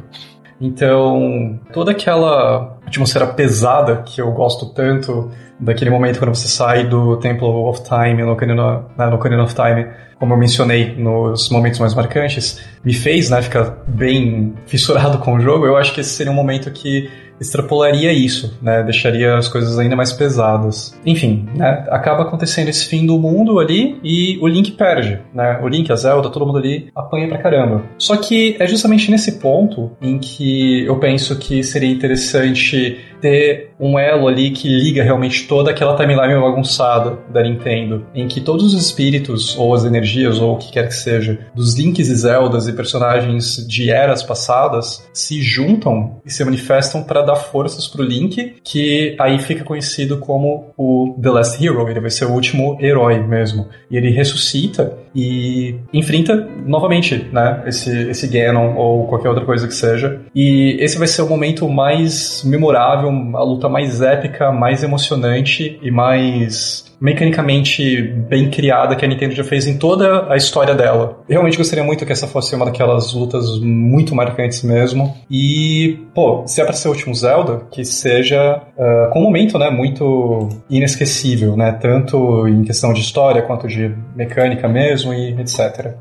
[0.60, 7.16] Então, toda aquela atmosfera pesada que eu gosto tanto daquele momento quando você sai do
[7.16, 9.86] Temple of Time no Ocarina, né, no of Time,
[10.18, 15.40] como eu mencionei nos momentos mais marcantes, me fez né, ficar bem fissurado com o
[15.40, 15.66] jogo.
[15.66, 17.10] Eu acho que esse seria um momento que
[17.40, 18.82] extrapolaria isso, né?
[18.82, 20.98] Deixaria as coisas ainda mais pesadas.
[21.04, 21.86] Enfim, né?
[21.90, 25.58] Acaba acontecendo esse fim do mundo ali e o Link perde, né?
[25.62, 27.82] O Link, a Zelda, todo mundo ali apanha pra caramba.
[27.98, 33.98] Só que é justamente nesse ponto em que eu penso que seria interessante ter um
[33.98, 38.80] elo ali que liga realmente toda aquela timeline bagunçada da Nintendo, em que todos os
[38.80, 42.72] espíritos, ou as energias, ou o que quer que seja, dos Links e Zeldas e
[42.72, 49.16] personagens de eras passadas se juntam e se manifestam para dar forças pro Link, que
[49.18, 53.68] aí fica conhecido como o The Last Hero, ele vai ser o último herói mesmo.
[53.90, 59.74] E ele ressuscita e enfrenta novamente, né, esse, esse Ganon ou qualquer outra coisa que
[59.74, 60.20] seja.
[60.34, 65.90] E esse vai ser o momento mais memorável, a luta mais épica, mais emocionante e
[65.90, 71.18] mais mecanicamente bem criada que a Nintendo já fez em toda a história dela.
[71.26, 75.16] Eu realmente gostaria muito que essa fosse uma daquelas lutas muito marcantes mesmo.
[75.30, 79.58] E, pô, se é pra ser o último Zelda, que seja uh, com um momento,
[79.58, 85.94] né, muito inesquecível, né, tanto em questão de história quanto de mecânica mesmo e etc.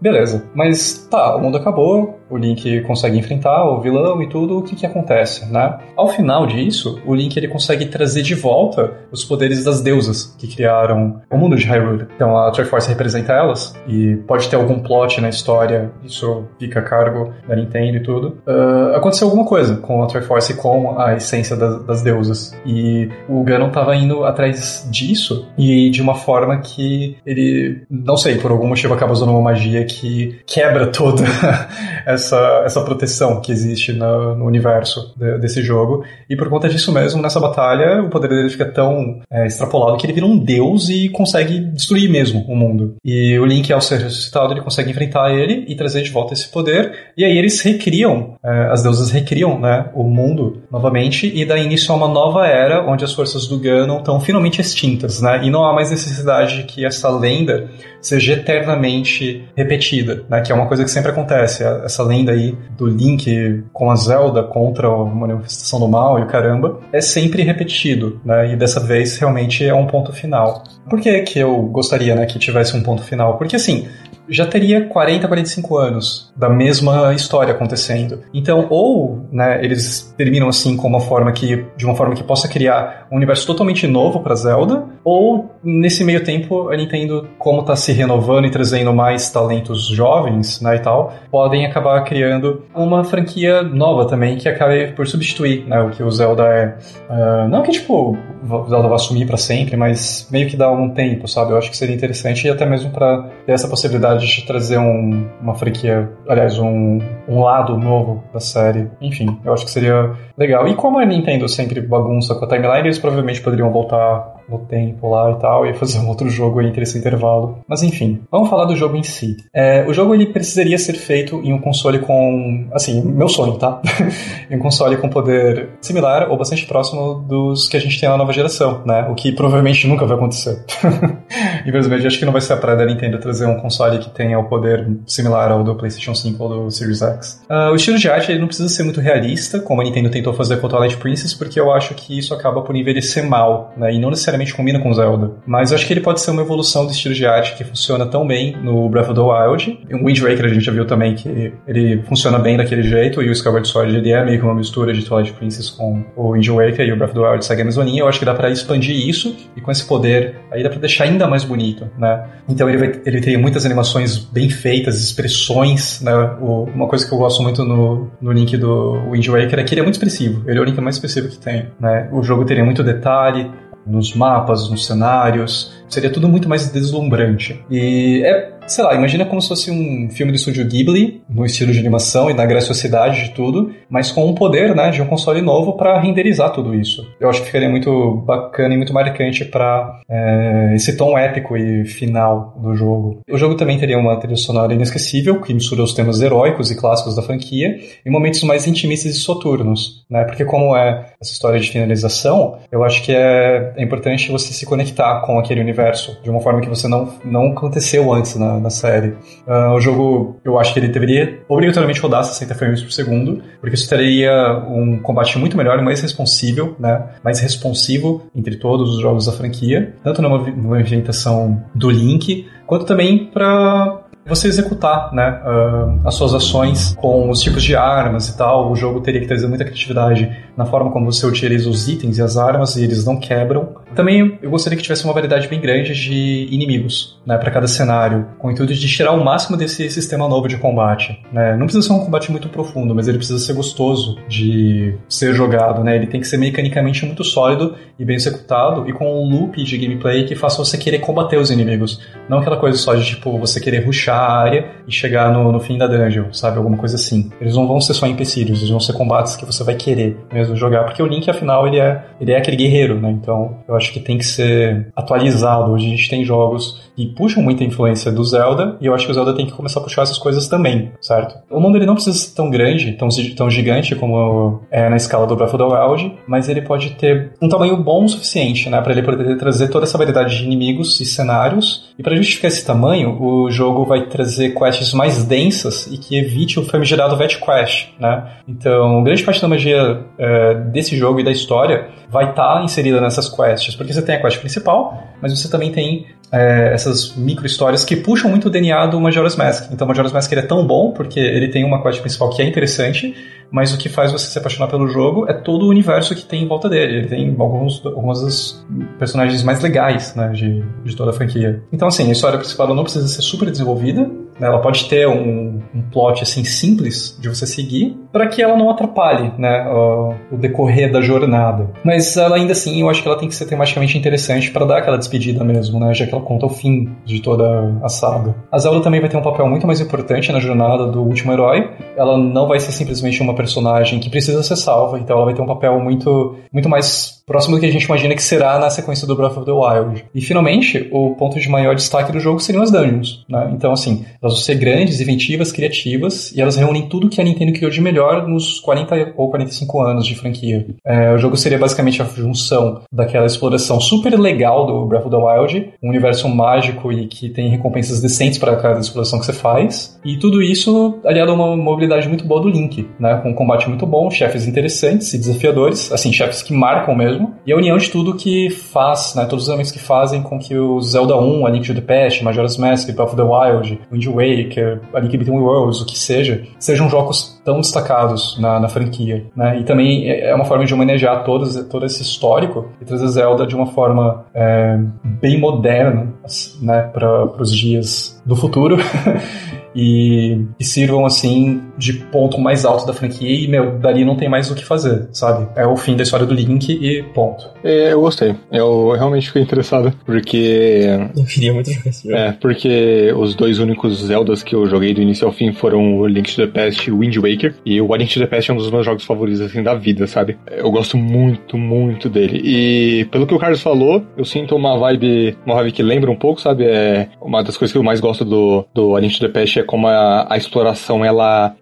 [0.00, 4.62] Beleza, mas tá, o mundo acabou, o Link consegue enfrentar o vilão e tudo, o
[4.62, 5.78] que que acontece, né?
[5.94, 10.46] Ao final disso, o Link ele consegue trazer de volta os poderes das deusas que
[10.46, 12.06] criaram o mundo de Hyrule.
[12.16, 16.82] Então a Triforce representa elas e pode ter algum plot na história, isso fica a
[16.82, 18.38] cargo da Nintendo e tudo.
[18.46, 23.42] Uh, aconteceu alguma coisa com a Triforce com a essência das, das deusas e o
[23.44, 28.66] Ganon tava indo atrás disso e de uma forma que ele, não sei, por algum
[28.66, 31.24] motivo acaba usando uma magia que quebra toda
[32.06, 32.21] essa,
[32.64, 36.04] essa proteção que existe no, no universo de, desse jogo.
[36.28, 40.06] E por conta disso mesmo, nessa batalha, o poder dele fica tão é, extrapolado que
[40.06, 42.96] ele vira um deus e consegue destruir mesmo o mundo.
[43.04, 46.48] E o Link, ao ser ressuscitado, ele consegue enfrentar ele e trazer de volta esse
[46.48, 46.92] poder.
[47.16, 51.92] E aí eles recriam, é, as deusas recriam né, o mundo novamente e dá início
[51.92, 55.40] a uma nova era onde as forças do Ganon estão finalmente extintas, né?
[55.44, 57.68] E não há mais necessidade de que essa lenda
[58.00, 60.40] seja eternamente repetida, né?
[60.40, 61.62] Que é uma coisa que sempre acontece.
[61.62, 66.26] Essa lenda aí do Link com a Zelda contra a manifestação do mal e o
[66.26, 68.52] caramba é sempre repetido, né?
[68.52, 70.64] E dessa vez realmente é um ponto final.
[70.88, 73.38] Por que que eu gostaria, né, que tivesse um ponto final?
[73.38, 73.86] Porque assim,
[74.28, 78.20] já teria 40, 45 anos da mesma história acontecendo.
[78.32, 82.48] Então, ou né, eles terminam assim com uma forma que, de uma forma que possa
[82.48, 87.76] criar um universo totalmente novo para Zelda, ou nesse meio tempo a Nintendo, como está
[87.76, 93.62] se renovando e trazendo mais talentos jovens, né, e tal, podem acabar criando uma franquia
[93.62, 96.76] nova também que acabe por substituir, né, o que o Zelda é.
[97.10, 98.16] Uh, não que tipo
[98.48, 101.52] o Zelda vai sumir para sempre, mas meio que dá um tempo, sabe?
[101.52, 105.28] Eu acho que seria interessante e até mesmo para ter essa possibilidade de trazer um,
[105.40, 106.98] uma franquia, aliás, um,
[107.28, 108.90] um lado novo da série.
[109.00, 110.66] Enfim, eu acho que seria legal.
[110.68, 115.08] E como a Nintendo sempre bagunça com a timeline, eles provavelmente poderiam voltar no tempo
[115.08, 117.58] lá e tal, e fazer um outro jogo entre esse intervalo.
[117.66, 119.36] Mas enfim, vamos falar do jogo em si.
[119.54, 123.80] É, o jogo ele precisaria ser feito em um console com, assim, meu sonho, tá?
[124.50, 128.16] em um console com poder similar ou bastante próximo dos que a gente tem na
[128.16, 129.06] nova geração, né?
[129.10, 130.64] O que provavelmente nunca vai acontecer.
[131.66, 134.38] Infelizmente, acho que não vai ser a praia da Nintendo trazer um console que tenha
[134.38, 137.42] o poder similar ao do PlayStation 5 ou do Series X.
[137.48, 140.32] Uh, o estilo de arte ele não precisa ser muito realista, como a Nintendo tentou
[140.32, 143.92] fazer com o Twilight Princess, porque eu acho que isso acaba por envelhecer mal, né?
[143.92, 145.32] E não necessariamente combina com Zelda.
[145.44, 148.26] Mas acho que ele pode ser uma evolução do estilo de arte que funciona tão
[148.26, 149.80] bem no Breath of the Wild.
[149.92, 153.28] O Wind Waker a gente já viu também que ele funciona bem daquele jeito, e
[153.28, 156.48] o Skyward Sword ele é meio que uma mistura de Twilight Princess com o Wind
[156.48, 158.00] Waker e o Breath of the Wild segue a mesma linha.
[158.02, 161.04] Eu acho que dá para expandir isso, e com esse poder, aí dá pra deixar
[161.04, 162.24] ainda mais bonito, né?
[162.48, 166.12] Então ele, vai, ele tem muitas animações bem feitas, expressões, né?
[166.40, 169.74] O, uma coisa que eu gosto muito no, no Link do Wind Waker é que
[169.74, 169.98] ele é muito.
[170.46, 172.08] Ele é o Link mais expressivo que tem, né?
[172.12, 173.50] O jogo teria muito detalhe,
[173.86, 175.81] nos mapas, nos cenários.
[175.92, 177.62] Seria tudo muito mais deslumbrante.
[177.70, 181.72] E é sei lá, imagina como se fosse um filme do estúdio Ghibli, no estilo
[181.72, 185.40] de animação e na graciosidade de tudo, mas com o poder, né, de um console
[185.40, 187.06] novo para renderizar tudo isso.
[187.20, 191.84] Eu acho que ficaria muito bacana e muito marcante para é, esse tom épico e
[191.84, 193.20] final do jogo.
[193.30, 197.16] O jogo também teria uma trilha sonora inesquecível, que mistura os temas heróicos e clássicos
[197.16, 201.70] da franquia, e momentos mais intimistas e soturnos, né, porque como é essa história de
[201.70, 205.81] finalização, eu acho que é, é importante você se conectar com aquele universo
[206.22, 209.14] de uma forma que você não, não aconteceu antes, né, na, série.
[209.46, 213.74] Uh, o jogo, eu acho que ele deveria obrigatoriamente rodar 60 frames por segundo, porque
[213.74, 217.10] isso teria um combate muito melhor e mais responsível, né?
[217.22, 223.26] Mais responsivo entre todos os jogos da franquia, tanto numa movimentação do Link, quanto também
[223.26, 228.70] para você executar né, uh, as suas ações com os tipos de armas e tal.
[228.70, 232.22] O jogo teria que trazer muita criatividade na forma como você utiliza os itens e
[232.22, 233.76] as armas e eles não quebram.
[233.94, 238.26] Também eu gostaria que tivesse uma variedade bem grande de inimigos né, para cada cenário,
[238.38, 241.20] com o intuito de tirar o máximo desse sistema novo de combate.
[241.32, 241.56] Né?
[241.56, 245.82] Não precisa ser um combate muito profundo, mas ele precisa ser gostoso de ser jogado.
[245.82, 245.96] Né?
[245.96, 249.78] Ele tem que ser mecanicamente muito sólido e bem executado e com um loop de
[249.78, 252.00] gameplay que faça você querer combater os inimigos.
[252.28, 255.60] Não aquela coisa só de tipo você querer rushar a área e chegar no, no
[255.60, 256.58] fim da dungeon, sabe?
[256.58, 257.30] Alguma coisa assim.
[257.40, 260.54] Eles não vão ser só empecilhos, eles vão ser combates que você vai querer mesmo
[260.54, 263.10] jogar, porque o Link, afinal, ele é, ele é aquele guerreiro, né?
[263.10, 265.72] Então, eu acho que tem que ser atualizado.
[265.72, 269.12] Hoje a gente tem jogos que puxam muita influência do Zelda, e eu acho que
[269.12, 271.36] o Zelda tem que começar a puxar essas coisas também, certo?
[271.50, 275.26] O mundo ele não precisa ser tão grande, tão, tão gigante como é na escala
[275.26, 278.80] do Breath of the Wild, mas ele pode ter um tamanho bom o suficiente, né?
[278.80, 281.92] Para ele poder trazer toda essa variedade de inimigos e cenários.
[281.98, 286.58] E para justificar esse tamanho, o jogo vai trazer quests mais densas e que evite
[286.58, 288.24] o famigerado Vet Quest, né?
[288.46, 293.00] Então, grande parte da magia é, desse jogo e da história vai estar tá inserida
[293.00, 297.44] nessas quests, porque você tem a quest principal, mas você também tem é, essas micro
[297.44, 299.70] histórias que puxam muito o DNA do Majora's Mask.
[299.70, 302.46] Então, Majora's Mask ele é tão bom porque ele tem uma quest principal que é
[302.46, 303.14] interessante,
[303.50, 306.42] mas o que faz você se apaixonar pelo jogo é todo o universo que tem
[306.42, 307.00] em volta dele.
[307.00, 308.66] Ele tem alguns, alguns dos
[308.98, 311.62] personagens mais legais né, de, de toda a franquia.
[311.70, 314.46] Então, assim, a história principal não precisa ser super desenvolvida, né?
[314.48, 318.70] ela pode ter um, um plot assim simples de você seguir para que ela não
[318.70, 321.70] atrapalhe né, o, o, decorrer da jornada.
[321.82, 324.78] Mas ela ainda assim, eu acho que ela tem que ser tematicamente interessante para dar
[324.78, 328.34] aquela despedida mesmo, né, já que ela conta o fim de toda a saga.
[328.50, 331.70] A Zelda também vai ter um papel muito mais importante na jornada do último herói.
[331.96, 335.42] Ela não vai ser simplesmente uma personagem que precisa ser salva, então ela vai ter
[335.42, 339.06] um papel muito, muito mais próximo do que a gente imagina que será na sequência
[339.06, 340.04] do Breath of the Wild.
[340.14, 343.50] E finalmente, o ponto de maior destaque do jogo seriam as dungeons, né?
[343.54, 347.52] Então, assim, elas vão ser grandes, inventivas, criativas, e elas reúnem tudo que a Nintendo
[347.52, 350.66] criou de melhor nos 40 ou 45 anos de franquia.
[350.84, 355.16] É, o jogo seria basicamente a junção daquela exploração super legal do Breath of the
[355.16, 359.98] Wild, um universo mágico e que tem recompensas decentes para cada exploração que você faz,
[360.04, 363.18] e tudo isso aliado a uma mobilidade muito boa do Link, né?
[363.22, 367.34] Com um combate muito bom, chefes interessantes e desafiadores, assim, chefes que marcam mesmo mesmo,
[367.46, 370.56] e a união de tudo que faz, né, todos os elementos que fazem com que
[370.56, 374.06] o Zelda 1, A Link to the Past, Majora's Mask, Breath of the Wild, Wind
[374.06, 379.24] Waker, A Link Between Worlds, o que seja, sejam jogos tão destacados na, na franquia,
[379.36, 379.58] né?
[379.58, 383.54] E também é, uma forma de homenagear todos, todo esse histórico e trazer Zelda de
[383.54, 386.12] uma forma é, bem moderna,
[386.60, 388.76] né, para os dias do futuro
[389.74, 394.28] e, e sirvam assim de ponto mais alto da franquia e, meu, dali não tem
[394.28, 395.48] mais o que fazer, sabe?
[395.56, 397.50] É o fim da história do Link e ponto.
[397.64, 398.34] É, eu gostei.
[398.50, 400.86] Eu realmente fiquei interessado, porque.
[401.16, 402.16] Eu queria muito jogar esse jogo.
[402.16, 406.06] É, porque os dois únicos Zeldas que eu joguei do início ao fim foram o
[406.06, 407.54] Link to the Past e o Wind Waker.
[407.64, 410.06] E o Link to the Past é um dos meus jogos favoritos, assim, da vida,
[410.06, 410.36] sabe?
[410.50, 412.40] Eu gosto muito, muito dele.
[412.44, 416.16] E pelo que o Carlos falou, eu sinto uma vibe, uma vibe que lembra um
[416.16, 416.64] pouco, sabe?
[416.64, 419.58] É uma das coisas que eu mais gosto do, do A Link to the Past
[419.58, 421.54] é como a, a exploração, ela.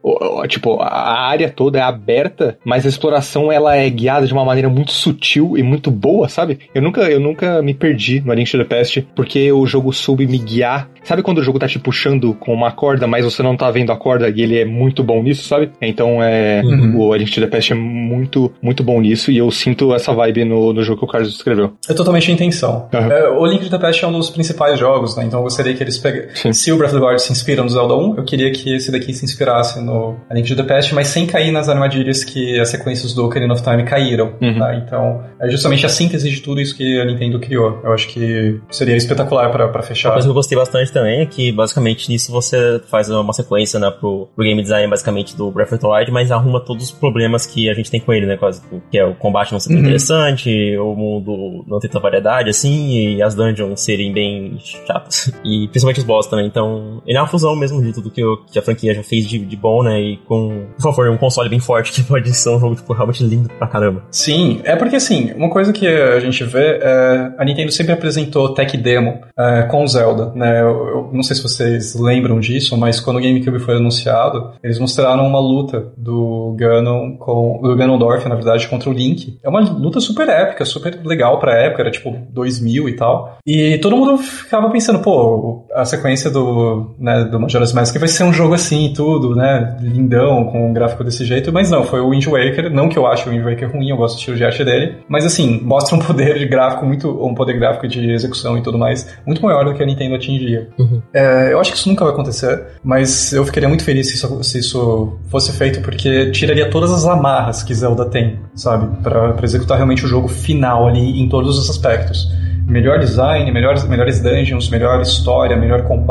[0.49, 4.69] Tipo, a área toda é aberta, mas a exploração ela é guiada de uma maneira
[4.69, 6.59] muito sutil e muito boa, sabe?
[6.75, 9.93] Eu nunca, eu nunca me perdi no A Link to the Past, porque o jogo
[9.93, 10.89] soube me guiar.
[11.03, 13.91] Sabe quando o jogo tá te puxando com uma corda, mas você não tá vendo
[13.91, 15.71] a corda e ele é muito bom nisso, sabe?
[15.81, 16.63] Então é.
[16.63, 16.99] Uhum.
[16.99, 20.13] O A Link to the Past é muito, muito bom nisso e eu sinto essa
[20.13, 21.73] vibe no, no jogo que o Carlos descreveu.
[21.89, 22.89] É totalmente a intenção.
[22.93, 23.13] Uhum.
[23.13, 25.25] É, o Link to the Past é um dos principais jogos, né?
[25.25, 26.31] Então eu gostaria que eles pegassem.
[26.53, 28.91] Se o Breath of the Wild se inspira no Zelda 1, eu queria que esse
[28.91, 32.59] daqui se inspirasse no A Link to the Past, mas sem cair nas armadilhas que
[32.59, 34.35] as sequências do Ocarina of Time caíram.
[34.41, 34.59] Uhum.
[34.59, 34.75] Tá?
[34.77, 37.81] Então, é justamente a síntese de tudo isso que a Nintendo criou.
[37.85, 40.09] Eu acho que seria espetacular para fechar.
[40.09, 43.79] Uma coisa que eu gostei bastante também é que, basicamente, nisso você faz uma sequência
[43.79, 46.91] né, pro, pro game design, basicamente, do Breath of the Wild, mas arruma todos os
[46.91, 48.37] problemas que a gente tem com ele, né?
[48.37, 49.83] Quase, que é o combate não ser tão uhum.
[49.83, 55.33] interessante, o mundo não ter tanta variedade, assim, e as dungeons serem bem chatas.
[55.45, 56.47] E principalmente os boss também.
[56.47, 59.27] Então, ele é uma fusão mesmo de tudo que, eu, que a franquia já fez
[59.27, 60.01] de, de bom, né?
[60.01, 63.25] E com, por favor, um console bem forte que pode ser um jogo, tipo, realmente
[63.25, 64.05] lindo pra caramba.
[64.11, 68.55] Sim, é porque assim, uma coisa que a gente vê é a Nintendo sempre apresentou
[68.55, 70.61] tech demo é, com Zelda, né?
[70.61, 74.79] Eu, eu, não sei se vocês lembram disso, mas quando o GameCube foi anunciado, eles
[74.79, 79.39] mostraram uma luta do Ganon com do Ganondorf, na verdade, contra o Link.
[79.43, 83.39] É uma luta super épica, super legal pra época, era tipo 2000 e tal.
[83.47, 88.25] E todo mundo ficava pensando, pô, a sequência do, né, do Majora's Mask vai ser
[88.25, 89.77] um jogo assim e tudo, né?
[89.81, 92.71] Lindão, com um gráfico desse jeito, mas não, foi o Wind Waker.
[92.73, 94.97] Não que eu ache o Wind Waker ruim, eu gosto do estilo de arte dele,
[95.09, 97.09] mas assim, mostra um poder de gráfico muito.
[97.25, 100.69] um poder gráfico de execução e tudo mais, muito maior do que a Nintendo atingia.
[100.79, 101.01] Uhum.
[101.15, 104.43] É, eu acho que isso nunca vai acontecer, mas eu ficaria muito feliz se isso,
[104.43, 108.91] se isso fosse feito, porque tiraria todas as amarras que Zelda tem, sabe?
[109.03, 112.29] para executar realmente o jogo final ali em todos os aspectos
[112.71, 116.10] melhor design, melhores, melhores dungeons, melhor história, melhor combate,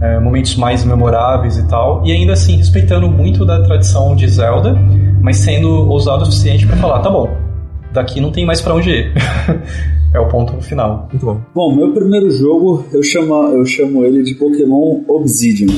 [0.00, 4.76] é, momentos mais memoráveis e tal, e ainda assim respeitando muito da tradição de Zelda,
[5.22, 7.34] mas sendo ousado o suficiente para falar, tá bom,
[7.92, 9.12] daqui não tem mais para onde ir.
[10.12, 11.08] é o ponto final.
[11.10, 11.40] Muito bom.
[11.54, 15.74] Bom, meu primeiro jogo eu chamo, eu chamo ele de Pokémon Obsidian.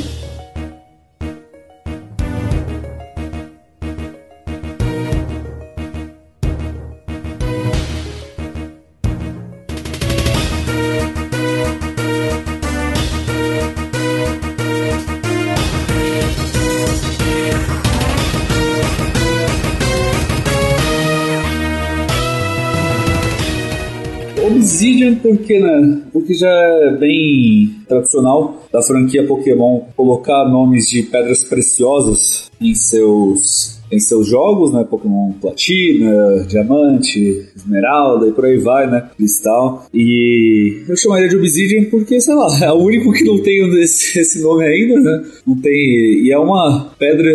[25.49, 26.03] Porque, né?
[26.13, 33.78] Porque já é bem tradicional da franquia Pokémon colocar nomes de pedras preciosas em seus
[33.89, 34.85] tem seus jogos, né?
[34.89, 39.09] Pokémon Platina, Diamante, Esmeralda e por aí vai, né?
[39.17, 39.87] Cristal.
[39.93, 44.19] E eu chamaria de Obsidian porque, sei lá, é o único que não tem esse,
[44.21, 45.25] esse nome ainda, né?
[45.47, 45.73] Não tem.
[45.73, 47.31] E é uma pedra,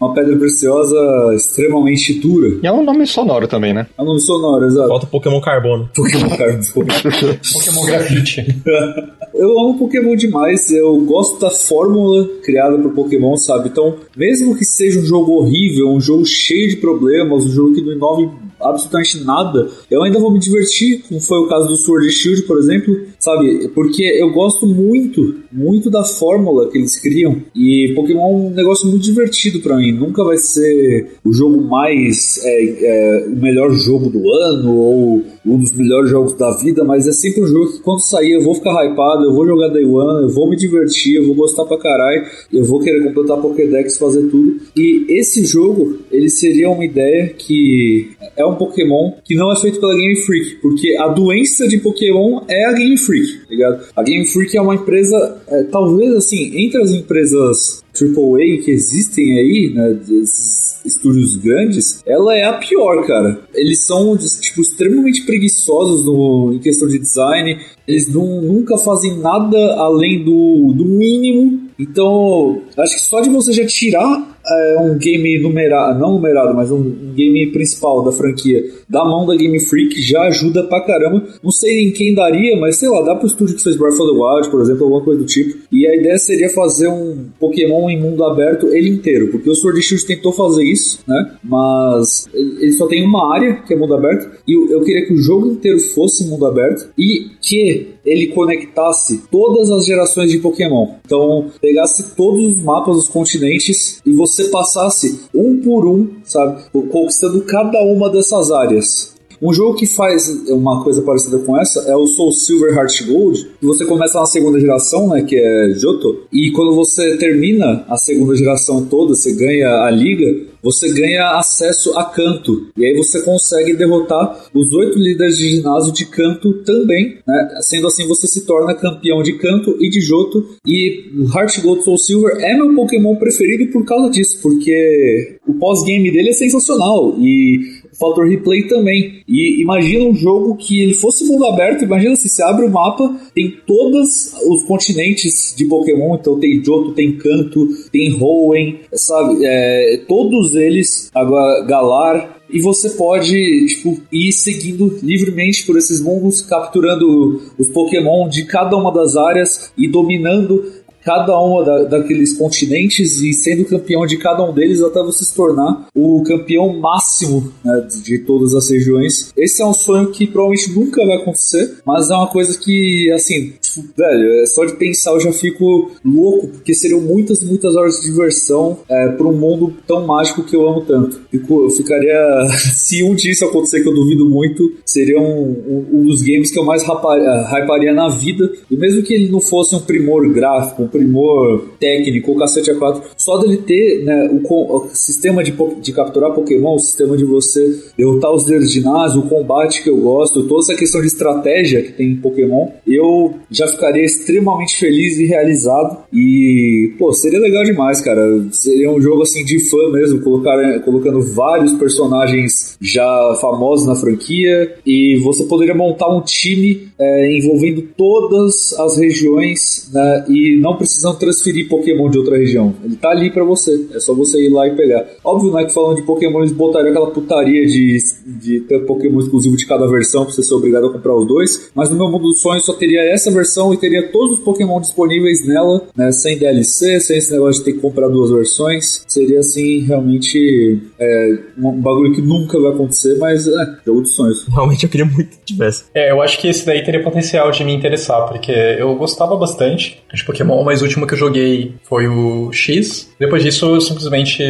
[0.00, 0.96] uma pedra preciosa
[1.34, 2.58] extremamente dura.
[2.62, 3.86] E é um nome sonoro também, né?
[3.96, 4.88] É um nome sonoro, exato.
[4.88, 5.88] Falta Pokémon Carbono.
[5.94, 6.62] Pokémon Carbono.
[7.52, 8.46] Pokémon Grafite.
[9.34, 13.70] Eu amo Pokémon demais, eu gosto da fórmula criada por Pokémon, sabe?
[13.70, 17.82] Então, mesmo que seja um jogo horrível, um jogo cheio de problemas, um jogo que
[17.82, 18.30] não inove
[18.60, 22.58] absolutamente nada, eu ainda vou me divertir, como foi o caso do Sword Shield, por
[22.58, 23.68] exemplo, sabe?
[23.68, 28.88] Porque eu gosto muito, muito da fórmula que eles criam e Pokémon é um negócio
[28.88, 29.92] muito divertido para mim.
[29.92, 35.58] Nunca vai ser o jogo mais é, é, o melhor jogo do ano ou um
[35.58, 38.54] dos melhores jogos da vida, mas é sempre um jogo que quando sair eu vou
[38.54, 41.78] ficar hypado, eu vou jogar Day One, eu vou me divertir, eu vou gostar pra
[41.78, 44.60] caralho, eu vou querer completar Pokédex, fazer tudo.
[44.76, 49.80] E esse jogo, ele seria uma ideia que é um Pokémon que não é feito
[49.80, 53.84] pela Game Freak, porque a doença de Pokémon é a Game Freak, tá ligado?
[53.94, 59.38] A Game Freak é uma empresa, é, talvez assim, entre as empresas AAA que existem
[59.38, 63.40] aí, né, desses estúdios grandes, ela é a pior, cara.
[63.54, 69.58] Eles são, tipo, extremamente preguiçosos no, em questão de design, eles não, nunca fazem nada
[69.76, 71.68] além do, do mínimo.
[71.78, 76.70] Então, acho que só de você já tirar é, um game numerado, não numerado, mas
[76.70, 76.82] um,
[77.14, 81.24] game principal da franquia da mão da Game Freak já ajuda pra caramba.
[81.42, 84.12] Não sei em quem daria, mas sei lá, dá pro estúdio que fez Breath of
[84.12, 85.58] the Wild, por exemplo, alguma coisa do tipo.
[85.72, 89.80] E a ideia seria fazer um Pokémon em mundo aberto ele inteiro, porque o Sword
[89.80, 91.32] Shield tentou fazer isso, né?
[91.42, 95.22] Mas ele só tem uma área que é mundo aberto, e eu queria que o
[95.22, 100.94] jogo inteiro fosse mundo aberto e que ele conectasse todas as gerações de Pokémon.
[101.04, 107.42] Então, pegasse todos os mapas dos continentes e você passasse um por um, sabe, conquistando
[107.42, 109.11] cada uma dessas áreas.
[109.42, 113.48] Um jogo que faz uma coisa parecida com essa é o Soul Silver Heart Gold,
[113.60, 118.36] você começa na segunda geração, né, que é Johto, e quando você termina a segunda
[118.36, 122.68] geração toda, você ganha a liga, você ganha acesso a canto.
[122.76, 127.58] E aí você consegue derrotar os oito líderes de ginásio de canto também, né?
[127.62, 130.46] Sendo assim, você se torna campeão de canto e de Joto.
[130.64, 136.12] E Heart Gold Soul Silver é meu Pokémon preferido por causa disso, porque o pós-game
[136.12, 137.16] dele é sensacional.
[137.18, 139.22] E fator replay também.
[139.28, 143.14] E imagina um jogo que ele fosse mundo aberto, imagina se você abre o mapa,
[143.32, 149.38] tem todos os continentes de Pokémon, então tem Johto, tem Kanto, tem Hoenn, sabe?
[149.44, 156.42] É, todos eles, agora Galar, e você pode tipo, ir seguindo livremente por esses mundos,
[156.42, 160.62] capturando os Pokémon de cada uma das áreas e dominando
[161.04, 165.34] cada uma da, daqueles continentes e sendo campeão de cada um deles até você se
[165.34, 169.32] tornar o campeão máximo né, de todas as regiões.
[169.36, 173.52] Esse é um sonho que provavelmente nunca vai acontecer, mas é uma coisa que, assim,
[173.96, 178.10] velho, é só de pensar eu já fico louco, porque seriam muitas, muitas horas de
[178.10, 181.20] diversão é, para um mundo tão mágico que eu amo tanto.
[181.30, 182.18] Fico, eu ficaria.
[182.76, 186.50] se um dia isso acontecer, que eu duvido muito, seria um, um, um dos games
[186.50, 188.50] que eu mais hyparia na vida.
[188.70, 192.74] E mesmo que ele não fosse um primor gráfico, um primor técnico, o cacete a
[192.74, 197.24] 4, só dele ter né, o, o sistema de, de capturar Pokémon, o sistema de
[197.24, 201.06] você derrotar os líderes de ginásio, o combate que eu gosto, toda essa questão de
[201.06, 205.98] estratégia que tem em Pokémon, eu já ficaria extremamente feliz e realizado.
[206.12, 208.46] E, pô, seria legal demais, cara.
[208.50, 214.74] Seria um jogo assim de fã mesmo, colocar, colocando vários personagens já famosos na franquia.
[214.86, 221.18] E você poderia montar um time é, envolvendo todas as regiões né, e não precisando
[221.18, 222.74] transferir Pokémon de outra região.
[222.84, 223.86] Ele tá ali para você.
[223.92, 225.06] É só você ir lá e pegar.
[225.24, 229.56] Óbvio, né, que falando de Pokémon, eles botariam aquela putaria de, de ter Pokémon exclusivo
[229.56, 231.70] de cada versão pra você ser obrigado a comprar os dois.
[231.74, 234.44] Mas no meu mundo dos sonhos só teria essa versão versão e teria todos os
[234.44, 239.04] Pokémon disponíveis nela, né, sem DLC, sem esse negócio de ter que comprar duas versões.
[239.06, 244.46] Seria assim, realmente é, um bagulho que nunca vai acontecer, mas é, jogo dos sonhos.
[244.52, 245.84] Realmente eu queria muito que tivesse.
[245.94, 250.02] É, eu acho que esse daí teria potencial de me interessar, porque eu gostava bastante
[250.12, 253.10] de Pokémon, mas o último que eu joguei foi o X.
[253.18, 254.42] Depois disso eu simplesmente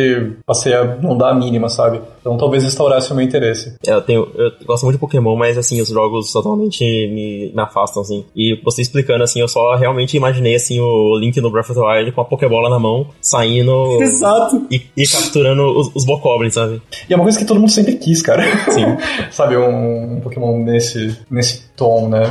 [0.46, 2.00] passei a não dar a mínima, sabe?
[2.20, 3.74] Então talvez restaurasse o meu interesse.
[3.86, 4.28] É, eu tenho.
[4.34, 8.24] Eu gosto muito de Pokémon, mas assim, os jogos totalmente me, me afastam, assim.
[8.34, 11.86] E vocês explicando, assim, eu só realmente imaginei, assim, o Link no Breath of the
[11.86, 14.00] Wild com a Pokébola na mão, saindo...
[14.02, 14.66] Exato.
[14.70, 16.82] E, e capturando os, os Bokoblins, sabe?
[17.08, 18.44] E é uma coisa que todo mundo sempre quis, cara.
[18.70, 18.84] Sim.
[19.32, 22.22] sabe, um, um Pokémon nesse, nesse tom, né?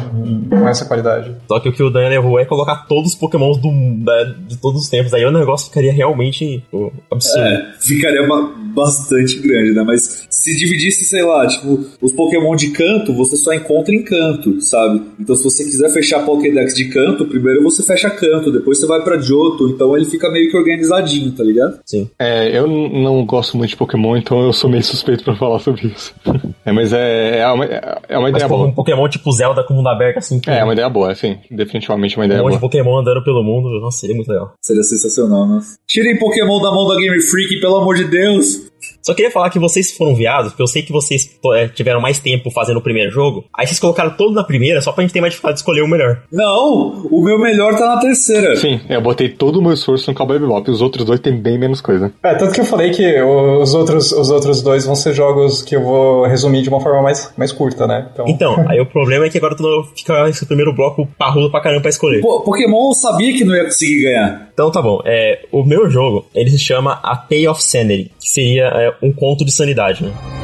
[0.50, 1.36] Com essa qualidade.
[1.46, 3.70] Só que o que o Dan levou é colocar todos os Pokémons do,
[4.04, 5.14] da, de todos os tempos.
[5.14, 7.46] Aí o negócio ficaria realmente pô, absurdo.
[7.46, 9.84] É, ficaria uma, bastante grande, né?
[9.84, 14.62] Mas se dividisse, sei lá, tipo, os Pokémon de canto, você só encontra em canto,
[14.62, 15.02] sabe?
[15.20, 19.04] Então se você quiser fechar Pokédex de canto, primeiro você fecha canto, depois você vai
[19.04, 21.80] pra Johto, então ele fica meio que organizadinho, tá ligado?
[21.86, 22.10] Sim.
[22.18, 25.88] É, eu não gosto muito de Pokémon, então eu sou meio suspeito pra falar sobre
[25.88, 26.14] isso.
[26.66, 28.68] é, mas é, é uma, é uma ideia Mas, boa.
[28.68, 31.38] um Pokémon tipo Zelda com mundo aberto, assim, que É, é uma ideia boa, sim.
[31.50, 32.70] Definitivamente uma um ideia monte de boa.
[32.70, 34.54] Pokémon andando pelo mundo, nossa, seria muito legal.
[34.62, 35.60] Seria sensacional, né?
[35.88, 38.70] Tirem Pokémon da mão da Game Freak, pelo amor de Deus!
[39.02, 42.20] Só queria falar que vocês foram viados, porque eu sei que vocês é, tiveram mais
[42.20, 43.46] tempo fazendo o primeiro jogo.
[43.54, 45.88] Aí vocês colocaram todo na primeira, só pra gente ter mais dificuldade de escolher o
[45.88, 46.22] melhor.
[46.32, 48.56] Não, o meu melhor tá na terceira.
[48.56, 50.70] Sim, eu botei todo o meu esforço no Cowboy Bebop.
[50.70, 52.12] Os outros dois tem bem menos coisa.
[52.24, 55.76] É, tanto que eu falei que os outros, os outros dois vão ser jogos que
[55.76, 58.10] eu vou resumir de uma forma mais, mais curta, né?
[58.14, 59.64] Então, Então, aí o problema é que agora tu
[59.96, 62.22] fica esse primeiro bloco parrudo pra caramba pra escolher.
[62.22, 64.50] Pô, Pokémon eu sabia que não ia conseguir ganhar.
[64.54, 68.30] Então tá bom, é, o meu jogo, ele se chama A Tale of Sanity, que
[68.30, 70.41] seria é, um conto de sanidade, né?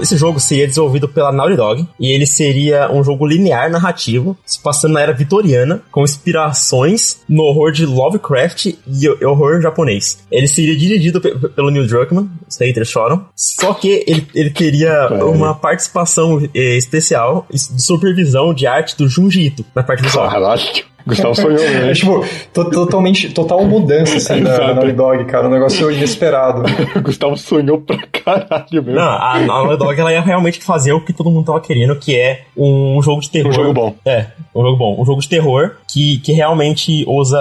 [0.00, 4.60] Esse jogo seria desenvolvido pela Naughty Dog e ele seria um jogo linear narrativo, se
[4.60, 10.18] passando na era vitoriana, com inspirações no horror de Lovecraft e horror japonês.
[10.30, 15.08] Ele seria dirigido pe- pelo Neil Druckmann, os haters choram, só que ele, ele teria
[15.24, 20.28] uma participação eh, especial de supervisão de arte do Junji Ito na parte visual.
[20.30, 20.62] Caralho.
[21.06, 21.92] Gustavo sonhou, É né?
[21.92, 24.74] tipo, to- totalmente, total mudança assim, da.
[24.74, 25.46] Naughty Dog, cara.
[25.48, 26.62] Um negócio inesperado.
[27.02, 28.92] Gustavo sonhou pra caralho mesmo.
[28.92, 31.96] Não, a a Naughty Dog ela ia realmente fazer o que todo mundo tava querendo,
[31.96, 33.50] que é um jogo de terror.
[33.50, 33.94] Um jogo bom.
[34.04, 35.00] É, um jogo bom.
[35.00, 37.38] Um jogo de terror que, que realmente usa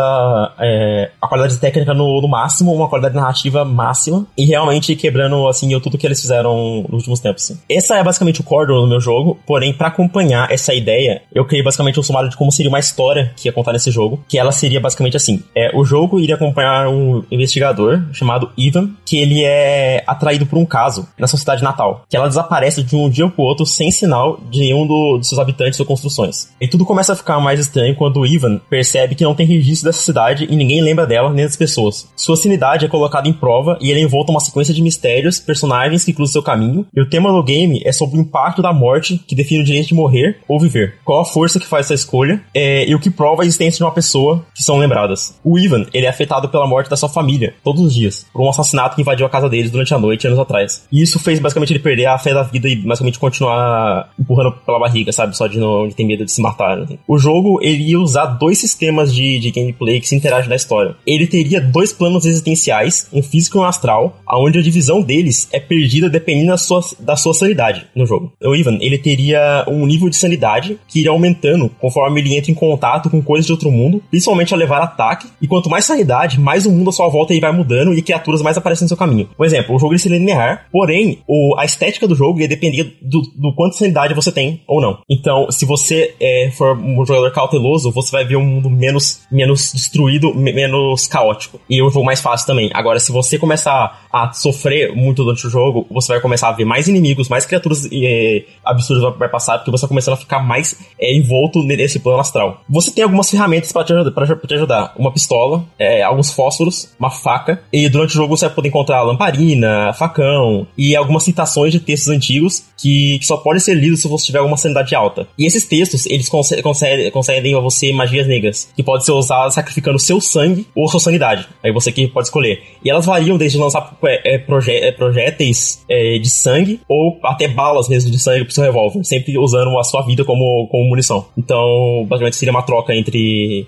[0.60, 5.78] é, a qualidade técnica no, no máximo, uma qualidade narrativa máxima, e realmente quebrando, assim,
[5.80, 7.44] tudo que eles fizeram nos últimos tempos.
[7.52, 7.60] assim.
[7.70, 11.64] Essa é basicamente o core do meu jogo, porém, pra acompanhar essa ideia, eu criei
[11.64, 14.52] basicamente um sumário de como seria uma história que ia contar nesse jogo, que ela
[14.52, 15.44] seria basicamente assim.
[15.56, 20.66] É, o jogo iria acompanhar um investigador chamado Ivan, que ele é atraído por um
[20.66, 24.40] caso na sua cidade natal, que ela desaparece de um dia pro outro sem sinal
[24.50, 26.50] de nenhum do- dos seus habitantes ou construções.
[26.62, 30.02] E tudo começa a ficar mais estranho quando Ivan percebe que não tem registro dessa
[30.04, 32.08] cidade e ninguém lembra dela nem das pessoas.
[32.16, 36.04] Sua sanidade é colocada em prova e ele envolto em uma sequência de mistérios, personagens
[36.04, 39.20] que cruzam seu caminho, e o tema do game é sobre o impacto da morte
[39.28, 40.96] que define o direito de morrer ou viver.
[41.04, 43.84] Qual a força que faz essa escolha é, e o que prova a existência de
[43.84, 45.40] uma pessoa que são lembradas.
[45.44, 48.50] O Ivan, ele é afetado pela morte da sua família, todos os dias, por um
[48.50, 50.86] assassinato que invadiu a casa deles durante a noite, anos atrás.
[50.92, 54.80] E isso fez basicamente ele perder a fé da vida e basicamente continuar empurrando pela
[54.80, 55.36] barriga, sabe?
[55.36, 56.78] Só de não de ter medo de se matar.
[56.78, 56.98] né?
[57.08, 60.96] O jogo, ele ia usar dois sistemas de, de gameplay que se interagem na história.
[61.06, 65.60] Ele teria dois planos existenciais, um físico e um astral, onde a divisão deles é
[65.60, 68.32] perdida dependendo da sua, da sua sanidade no jogo.
[68.44, 72.56] O Ivan, ele teria um nível de sanidade que iria aumentando conforme ele entra em
[72.56, 76.66] contato com coisas de outro mundo, principalmente ao levar ataque, e quanto mais sanidade, mais
[76.66, 79.30] o mundo à sua volta ele vai mudando e criaturas mais aparecem no seu caminho.
[79.38, 82.98] Por exemplo, o jogo ele seria linear, porém, o, a estética do jogo ia depender
[83.04, 84.98] do, do quanto de sanidade você tem ou não.
[85.08, 89.72] Então, se você é, for um jogador cauteloso, você vai ver um mundo menos, menos
[89.74, 91.60] destruído, me- menos caótico.
[91.70, 92.72] E um jogo mais fácil também.
[92.74, 96.66] Agora, se você começar a sofrer muito durante o jogo, você vai começar a ver
[96.66, 100.76] mais inimigos, mais criaturas é, absurdas vai- passar, porque você vai começando a ficar mais
[101.00, 102.62] é, envolto nesse plano astral.
[102.70, 104.94] Você tem algumas ferramentas para te, ajudar- pra te ajudar.
[104.96, 109.02] Uma pistola, é, alguns fósforos, uma faca, e durante o jogo você vai poder encontrar
[109.02, 114.08] lamparina, facão, e algumas citações de textos antigos que, que só podem ser lidos se
[114.08, 115.28] você tiver alguma sanidade alta.
[115.38, 119.56] E esses textos, eles conce- concedem, concedem a você magias negras, que podem ser usadas
[119.56, 121.48] sacrificando seu sangue ou sua sanidade.
[121.64, 122.62] Aí você que pode escolher.
[122.84, 127.48] E elas variam desde lançar é, é, proje é, projéteis é, de sangue ou até
[127.48, 131.26] balas mesmo de sangue pro seu revólver, sempre usando a sua vida como, como munição.
[131.38, 133.09] Então, basicamente seria uma troca entre.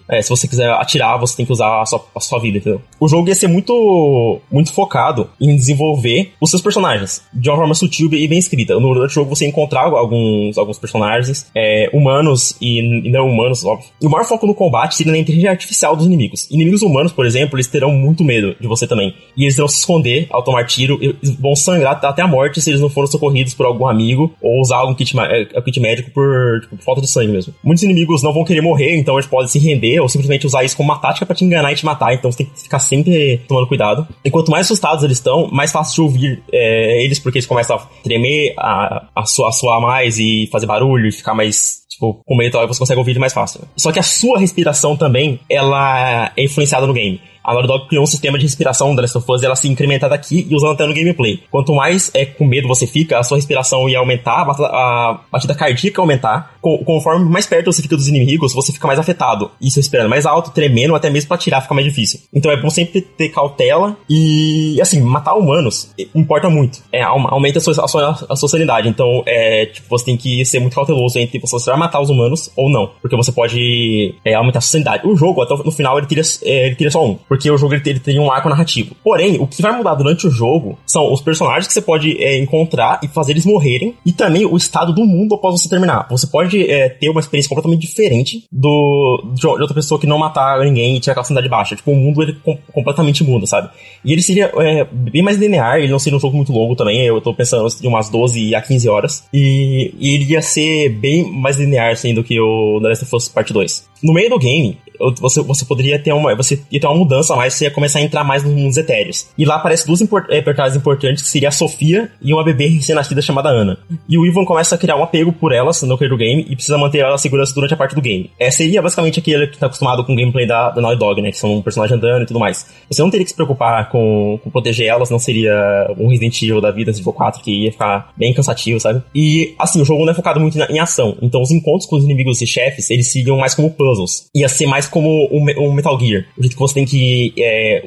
[0.10, 2.82] É, se você quiser atirar, você tem que usar a sua, a sua vida, entendeu?
[3.00, 7.74] O jogo ia ser muito, muito focado em desenvolver os seus personagens de uma forma
[7.74, 8.80] sutil e bem escrita.
[8.80, 13.88] No durante o jogo você encontrar alguns, alguns personagens é, humanos e, não humanos, óbvio.
[14.02, 16.50] E o maior foco no combate seria na inteligência artificial dos inimigos.
[16.52, 19.14] Inimigos humanos, por exemplo, eles terão muito medo de você também.
[19.36, 22.70] E eles irão se esconder ao tomar tiro e vão sangrar até a morte se
[22.70, 26.12] eles não forem socorridos por algum amigo ou usar algum kit, ma- é, kit médico
[26.12, 27.54] por, tipo, falta de sangue mesmo.
[27.64, 30.78] Muitos inimigos não vão querer morrer, então eles pode se render ou simplesmente usar isso
[30.78, 32.14] como uma tática para te enganar e te matar.
[32.14, 34.08] Então você tem que ficar sempre tomando cuidado.
[34.24, 37.78] E quanto mais assustados eles estão, mais fácil de ouvir é, eles, porque eles começam
[37.78, 42.22] a tremer, a, a, suar, a suar mais e fazer barulho e ficar mais tipo,
[42.26, 43.62] com medo, você consegue ouvir mais fácil.
[43.78, 47.22] Só que a sua respiração também, ela é influenciada no game.
[47.44, 50.08] A Naughty Dog criou um sistema de respiração da Last of Us, ela se incrementa
[50.08, 51.42] daqui e usando até no gameplay.
[51.50, 56.02] Quanto mais é, com medo você fica, a sua respiração ia aumentar, a batida cardíaca
[56.02, 56.56] aumentar.
[56.62, 59.52] conforme mais perto você fica dos inimigos, você fica mais afetado.
[59.60, 62.20] Isso respirando mais alto, tremendo, até mesmo pra tirar fica mais difícil.
[62.34, 66.80] Então é bom sempre ter cautela e, assim, matar humanos importa muito.
[66.92, 68.88] É, aumenta a sua, a sua, a sua sanidade.
[68.88, 72.52] Então, é, tipo, você tem que ser muito cauteloso entre você vai matar os humanos
[72.56, 72.92] ou não.
[73.02, 75.08] Porque você pode é, aumentar a sua sanidade.
[75.08, 77.74] O jogo, até no final, ele tira, é, ele tira só um porque o jogo
[77.74, 78.94] ele, ele tem um arco narrativo.
[79.02, 82.38] Porém, o que vai mudar durante o jogo são os personagens que você pode é,
[82.38, 86.06] encontrar e fazer eles morrerem, e também o estado do mundo após você terminar.
[86.10, 90.60] Você pode é, ter uma experiência completamente diferente do de outra pessoa que não matar
[90.60, 91.74] ninguém e tiver aquela sanidade baixa.
[91.74, 93.70] Tipo, o mundo ele com, completamente muda, sabe?
[94.04, 97.00] E ele seria é, bem mais linear, ele não seria um jogo muito longo também,
[97.06, 101.32] eu tô pensando de umas 12 a 15 horas, e, e ele ia ser bem
[101.32, 103.90] mais linear, assim, do que o The Last of Us Part 2.
[104.04, 104.78] No meio do game,
[105.20, 106.36] você, você poderia ter uma.
[106.36, 109.28] Você ia ter uma mudança mais, você ia começar a entrar mais nos mundos etéreos.
[109.38, 112.68] E lá aparecem duas import, é, personagens importantes, que seria a Sofia e uma bebê
[112.68, 113.78] recém-nascida chamada Ana.
[114.08, 116.78] E o Ivan começa a criar um apego por elas no do game e precisa
[116.78, 118.32] manter ela segurança durante a parte do game.
[118.40, 121.32] É, seria basicamente aquele que tá acostumado com o gameplay da, da Naughty Dog, né?
[121.32, 122.66] Que são um personagem andando e tudo mais.
[122.90, 125.54] Você não teria que se preocupar com, com proteger elas, não seria
[125.98, 129.02] um Resident Evil da vida, Resident Evil 4, que ia ficar bem cansativo, sabe?
[129.14, 131.18] E, assim, o jogo não é focado muito em ação.
[131.22, 134.30] Então, os encontros com os inimigos e chefes, eles sigam mais como puzzles.
[134.36, 136.26] Ia ser mais como um, um Metal Gear.
[136.38, 137.84] O jeito que você tem que é,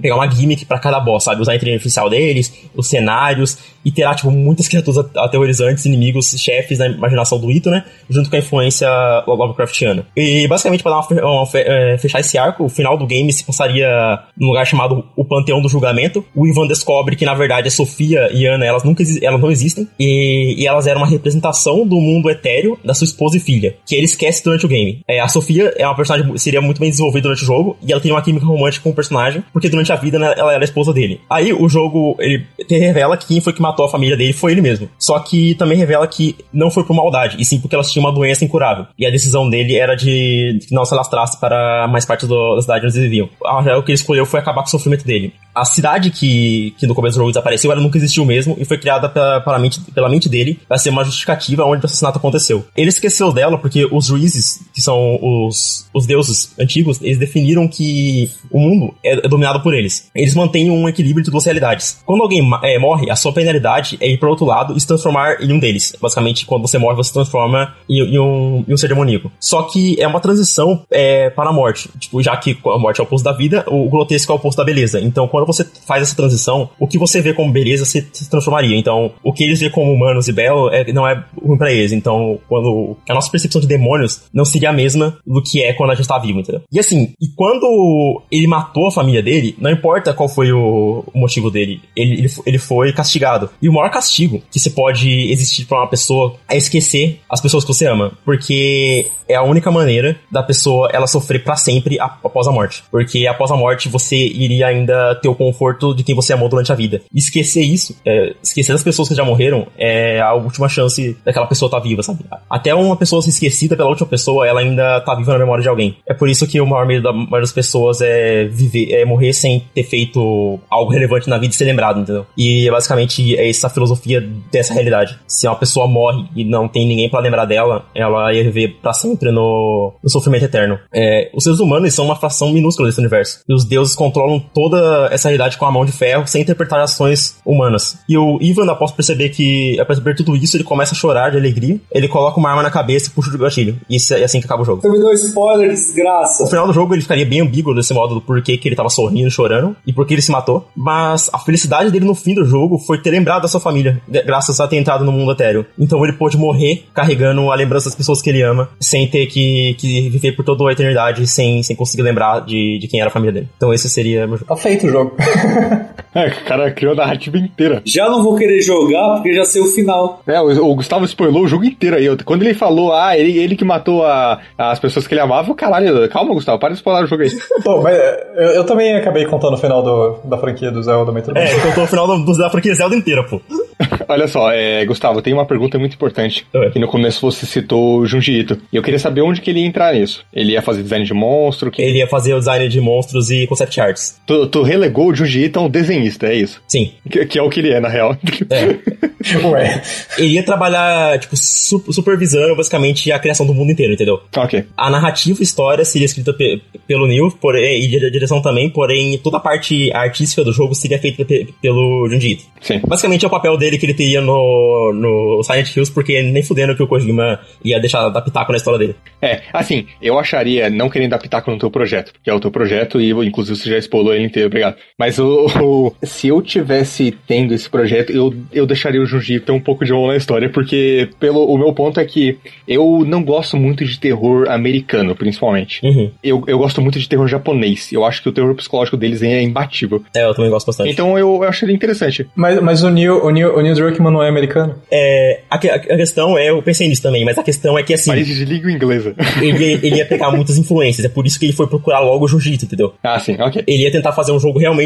[0.00, 1.40] pegar uma gimmick para cada boss, sabe?
[1.40, 6.78] Usar a inteligência artificial deles, os cenários, e terá, tipo, muitas criaturas aterrorizantes, inimigos, chefes
[6.78, 7.84] na imaginação do Ito, né?
[8.10, 8.88] Junto com a influência
[9.26, 10.06] Lovecraftiana.
[10.16, 13.88] E, basicamente, para dar uma, é, fechar esse arco, o final do game se passaria
[14.36, 16.24] num lugar chamado o Panteão do Julgamento.
[16.34, 19.86] O Ivan descobre que, na verdade, a Sofia e Ana, elas nunca elas não existem,
[19.98, 23.94] e, e elas eram uma representação do mundo etéreo da sua esposa e filha, que
[23.94, 25.00] ele esquece durante o game.
[25.06, 28.00] É, a Sofia é uma personagem, seria muito bem desenvolvida durante o jogo, e ela
[28.00, 30.64] tem uma química romântica com o personagem, porque durante a vida né, ela era a
[30.64, 31.20] esposa dele.
[31.28, 34.60] Aí o jogo, ele revela que quem foi que matou a família dele foi ele
[34.60, 34.88] mesmo.
[34.98, 38.12] Só que também revela que não foi por maldade, e sim porque elas tinham uma
[38.12, 38.86] doença incurável.
[38.98, 42.62] E a decisão dele era de que não se alastrasse para mais parte do, da
[42.62, 43.28] cidade onde eles viviam.
[43.40, 45.32] O que ele escolheu foi acabar com o sofrimento dele.
[45.56, 48.76] A cidade que, que no começo do jogo desapareceu, ela nunca existiu mesmo, e foi
[48.76, 52.66] criada pela, pela, mente, pela mente dele para ser uma justificativa onde o assassinato aconteceu.
[52.76, 58.30] Ele esqueceu dela porque os juízes, que são os, os deuses antigos, eles definiram que
[58.50, 60.10] o mundo é, é dominado por eles.
[60.14, 62.02] Eles mantêm um equilíbrio entre duas realidades.
[62.04, 65.42] Quando alguém é, morre, a sua penalidade é ir para outro lado e se transformar
[65.42, 65.94] em um deles.
[65.98, 69.32] Basicamente, quando você morre, você se transforma em, em, um, em um ser demoníaco.
[69.40, 71.88] Só que é uma transição é, para a morte.
[71.98, 74.58] Tipo, já que a morte é o oposto da vida, o grotesco é o oposto
[74.58, 75.00] da beleza.
[75.00, 78.76] Então, quando você faz essa transição, o que você vê como beleza se, se transformaria.
[78.76, 81.92] Então, o que eles vê como humanos e belo é, não é ruim pra eles.
[81.92, 85.90] Então, quando a nossa percepção de demônios não seria a mesma do que é quando
[85.90, 86.62] a gente tá vivo, entendeu?
[86.72, 91.18] E assim, e quando ele matou a família dele, não importa qual foi o, o
[91.18, 93.50] motivo dele, ele, ele, ele foi castigado.
[93.60, 97.64] E o maior castigo que você pode existir para uma pessoa é esquecer as pessoas
[97.64, 98.12] que você ama.
[98.24, 102.82] Porque é a única maneira da pessoa ela sofrer para sempre após a morte.
[102.90, 106.72] Porque após a morte você iria ainda ter o conforto de quem você amou durante
[106.72, 107.02] a vida.
[107.14, 111.68] Esquecer isso, é, esquecer as pessoas que já morreram, é a última chance daquela pessoa
[111.68, 112.20] estar tá viva, sabe?
[112.48, 115.68] Até uma pessoa ser esquecida pela última pessoa, ela ainda tá viva na memória de
[115.68, 115.96] alguém.
[116.06, 119.32] É por isso que o maior medo da maioria das pessoas é viver, é morrer
[119.32, 122.26] sem ter feito algo relevante na vida e ser lembrado, entendeu?
[122.36, 124.20] E basicamente é essa filosofia
[124.50, 125.18] dessa realidade.
[125.26, 129.26] Se uma pessoa morre e não tem ninguém para lembrar dela, ela ia viver sempre
[129.26, 130.78] sempre no, no sofrimento eterno.
[130.94, 133.40] É, os seres humanos são uma fração minúscula desse universo.
[133.48, 137.36] E os deuses controlam toda essa realidade com a mão de ferro, sem interpretar ações
[137.44, 137.98] humanas.
[138.08, 141.36] E o Ivan, após perceber que, após perceber tudo isso, ele começa a chorar de
[141.36, 141.80] alegria.
[141.90, 143.78] Ele coloca uma arma na cabeça e puxa o gatilho.
[143.88, 144.82] E é assim que acaba o jogo.
[144.82, 146.42] Você me deu spoiler, desgraça.
[146.42, 148.88] No final do jogo, ele ficaria bem ambíguo desse modo do porquê que ele tava
[148.88, 150.68] sorrindo, chorando, e por que ele se matou.
[150.74, 154.60] Mas a felicidade dele no fim do jogo foi ter lembrado da sua família, graças
[154.60, 155.66] a ter entrado no mundo etéreo.
[155.78, 159.74] Então ele pôde morrer carregando a lembrança das pessoas que ele ama, sem ter que,
[159.78, 163.12] que viver por toda a eternidade sem, sem conseguir lembrar de, de quem era a
[163.12, 163.48] família dele.
[163.56, 164.26] Então esse seria.
[164.46, 165.05] Tá feito o jogo.
[166.14, 167.82] é, o cara criou a narrativa inteira.
[167.84, 170.22] Já não vou querer jogar porque já sei o final.
[170.26, 172.06] É, o, o Gustavo spoilou o jogo inteiro aí.
[172.24, 176.08] Quando ele falou, ah, ele, ele que matou a, as pessoas que ele amava, caralho,
[176.08, 177.30] calma, Gustavo, para de spoiler o jogo aí.
[177.62, 177.96] Pô, mas
[178.36, 181.58] eu, eu, também acabei contando o final do, da franquia do Zelda, mas tudo É,
[181.60, 183.40] contou o final do, da franquia Zelda inteira, pô.
[184.08, 186.46] Olha só, é, Gustavo, tem uma pergunta muito importante.
[186.54, 186.70] Oi.
[186.70, 188.58] Que no começo você citou o Junji Ito.
[188.72, 190.24] E eu queria saber onde que ele ia entrar nisso.
[190.32, 191.70] Ele ia fazer design de monstro?
[191.70, 191.82] Que...
[191.82, 194.20] Ele ia fazer o design de monstros e concept arts.
[194.26, 196.62] Tu, tu relegou o Junji Ito a um desenhista, é isso?
[196.66, 196.92] Sim.
[197.10, 198.16] Que, que é o que ele é, na real.
[198.50, 198.96] É.
[199.46, 199.82] Ué.
[200.18, 204.20] Ele ia trabalhar, tipo, su- supervisando basicamente a criação do mundo inteiro, entendeu?
[204.36, 204.64] ok.
[204.76, 209.18] A narrativa e história seria escrita pe- pelo Neil, porém, e a direção também, porém
[209.18, 212.44] toda a parte artística do jogo seria feita pe- pelo Junji Ito.
[212.60, 212.80] Sim.
[212.86, 216.76] Basicamente é o papel dele que ele teria no, no Silent Hills, porque nem fudendo
[216.76, 218.96] que o Kojima ia deixar dar pitaco na história dele.
[219.20, 222.50] É, assim, eu acharia, não querendo dar pitaco no teu projeto, porque é o teu
[222.50, 224.76] projeto e inclusive você já expolou ele inteiro, obrigado.
[224.98, 229.52] Mas o, o- se eu tivesse tendo esse projeto, eu, eu deixaria o Junji ter
[229.52, 233.22] um pouco de mão na história, porque pelo, o meu ponto é que eu não
[233.22, 235.84] gosto muito de terror americano, principalmente.
[235.84, 236.10] Uhum.
[236.24, 237.92] Eu, eu gosto muito de terror japonês.
[237.92, 240.02] Eu acho que o terror psicológico deles é imbatível.
[240.14, 240.90] É, eu também gosto bastante.
[240.90, 242.26] Então eu, eu acharia interessante.
[242.34, 244.76] Mas, mas o Neil, o, Neil, o Neil Druckmann não é americano?
[244.90, 248.10] É, a, a questão é, eu pensei nisso também, mas a questão é que assim,
[248.10, 249.14] País de língua inglesa.
[249.42, 252.28] ele, ele ia pegar muitas influências, é por isso que ele foi procurar logo o
[252.28, 252.94] Jiu-Jitsu, entendeu?
[253.02, 253.62] ah, sim, ok.
[253.66, 254.85] Ele ia tentar fazer um jogo realmente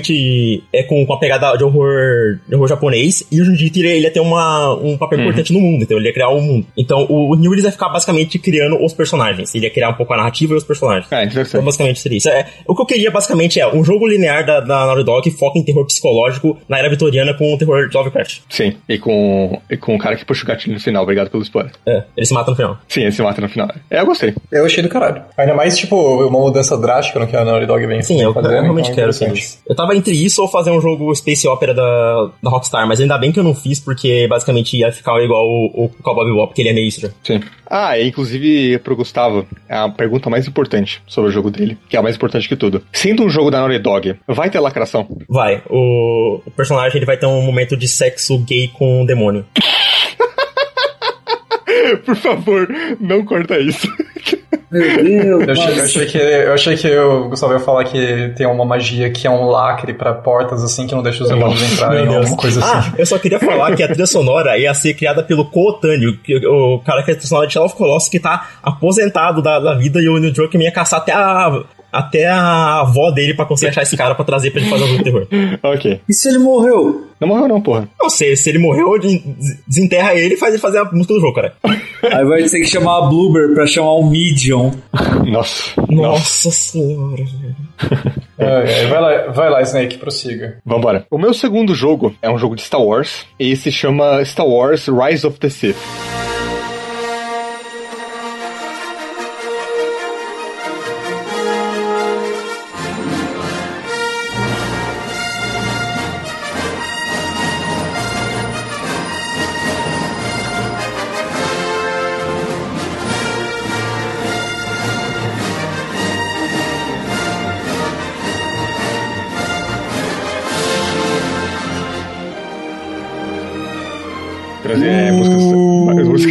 [0.73, 4.01] é, com, com a pegada de horror, de horror japonês, e o Jiu-Jitsu ele, ele
[4.05, 6.67] ia ter uma, um papel importante no mundo, então ele ia criar um mundo.
[6.77, 10.13] Então o, o ele ia ficar basicamente criando os personagens, ele ia criar um pouco
[10.15, 11.07] a narrativa e os personagens.
[11.07, 11.65] Então, interessante.
[11.65, 12.29] basicamente seria isso.
[12.29, 15.31] É, o que eu queria, basicamente, é um jogo linear da, da Naughty Dog que
[15.31, 18.41] foca em terror psicológico na era vitoriana com o terror de Lovecraft.
[18.49, 21.03] Sim, e com, e com o cara que puxa o gatilho no final.
[21.03, 21.73] Obrigado pelo spoiler.
[21.87, 22.79] É, ele se mata no final.
[22.89, 23.69] Sim, ele se mata no final.
[23.91, 24.35] É, eu gostei.
[24.51, 25.23] Eu achei do caralho.
[25.37, 25.97] Ainda mais, tipo,
[26.27, 28.55] uma mudança drástica no que a Naughty Dog vem Sim, eu, fazendo.
[28.55, 29.59] eu realmente então é quero sim.
[29.69, 33.19] Eu tava entre isso ou fazer um jogo Space Opera da, da Rockstar, mas ainda
[33.19, 36.63] bem que eu não fiz, porque basicamente ia ficar igual o, o Cowboy Bebop, que
[36.63, 37.13] ele é meio isso.
[37.23, 37.41] Sim.
[37.67, 41.99] Ah, e inclusive pro Gustavo, a pergunta mais importante sobre o jogo dele, que é
[42.01, 42.83] a mais importante que tudo.
[42.93, 45.07] Sendo um jogo da Naughty Dog, vai ter lacração?
[45.29, 49.47] Vai, o, o personagem ele vai ter um momento de sexo gay com um demônio.
[52.05, 52.69] Por favor,
[53.01, 53.89] não corta isso.
[54.71, 57.85] Meu Deus, Eu achei, eu mas- achei que, eu achei que o Gustavo ia falar
[57.85, 61.31] que tem uma magia que é um lacre pra portas, assim, que não deixa os
[61.31, 62.91] Nossa, entrarem, ou alguma coisa assim.
[62.91, 66.17] Ah, eu só queria falar que a trilha sonora ia ser criada pelo Ko Otani,
[66.19, 69.43] que- o cara que é a trilha sonora de Shadow of Colossus, que tá aposentado
[69.43, 71.63] da, da vida, e o Neil Druckmann ia caçar até a,
[71.93, 74.87] até a avó dele pra conseguir achar esse cara pra trazer pra ele fazer um
[74.89, 75.27] jogo de terror.
[75.63, 76.01] ok.
[76.09, 77.07] E se ele morreu?
[77.21, 77.89] Não morreu não, porra.
[78.01, 79.23] Não sei, se ele morreu, de-
[79.67, 81.55] desenterra ele e faz ele fazer a música do jogo, cara.
[82.03, 84.71] Aí vai ter que chamar a Bloober pra chamar o Medium.
[85.27, 85.73] Nossa.
[85.89, 87.57] Nossa senhora, velho.
[88.43, 90.57] É, é, vai, lá, vai lá, Snake, prossiga.
[90.65, 91.05] Vambora.
[91.11, 94.87] O meu segundo jogo é um jogo de Star Wars, e se chama Star Wars
[94.89, 95.77] Rise of the Sith.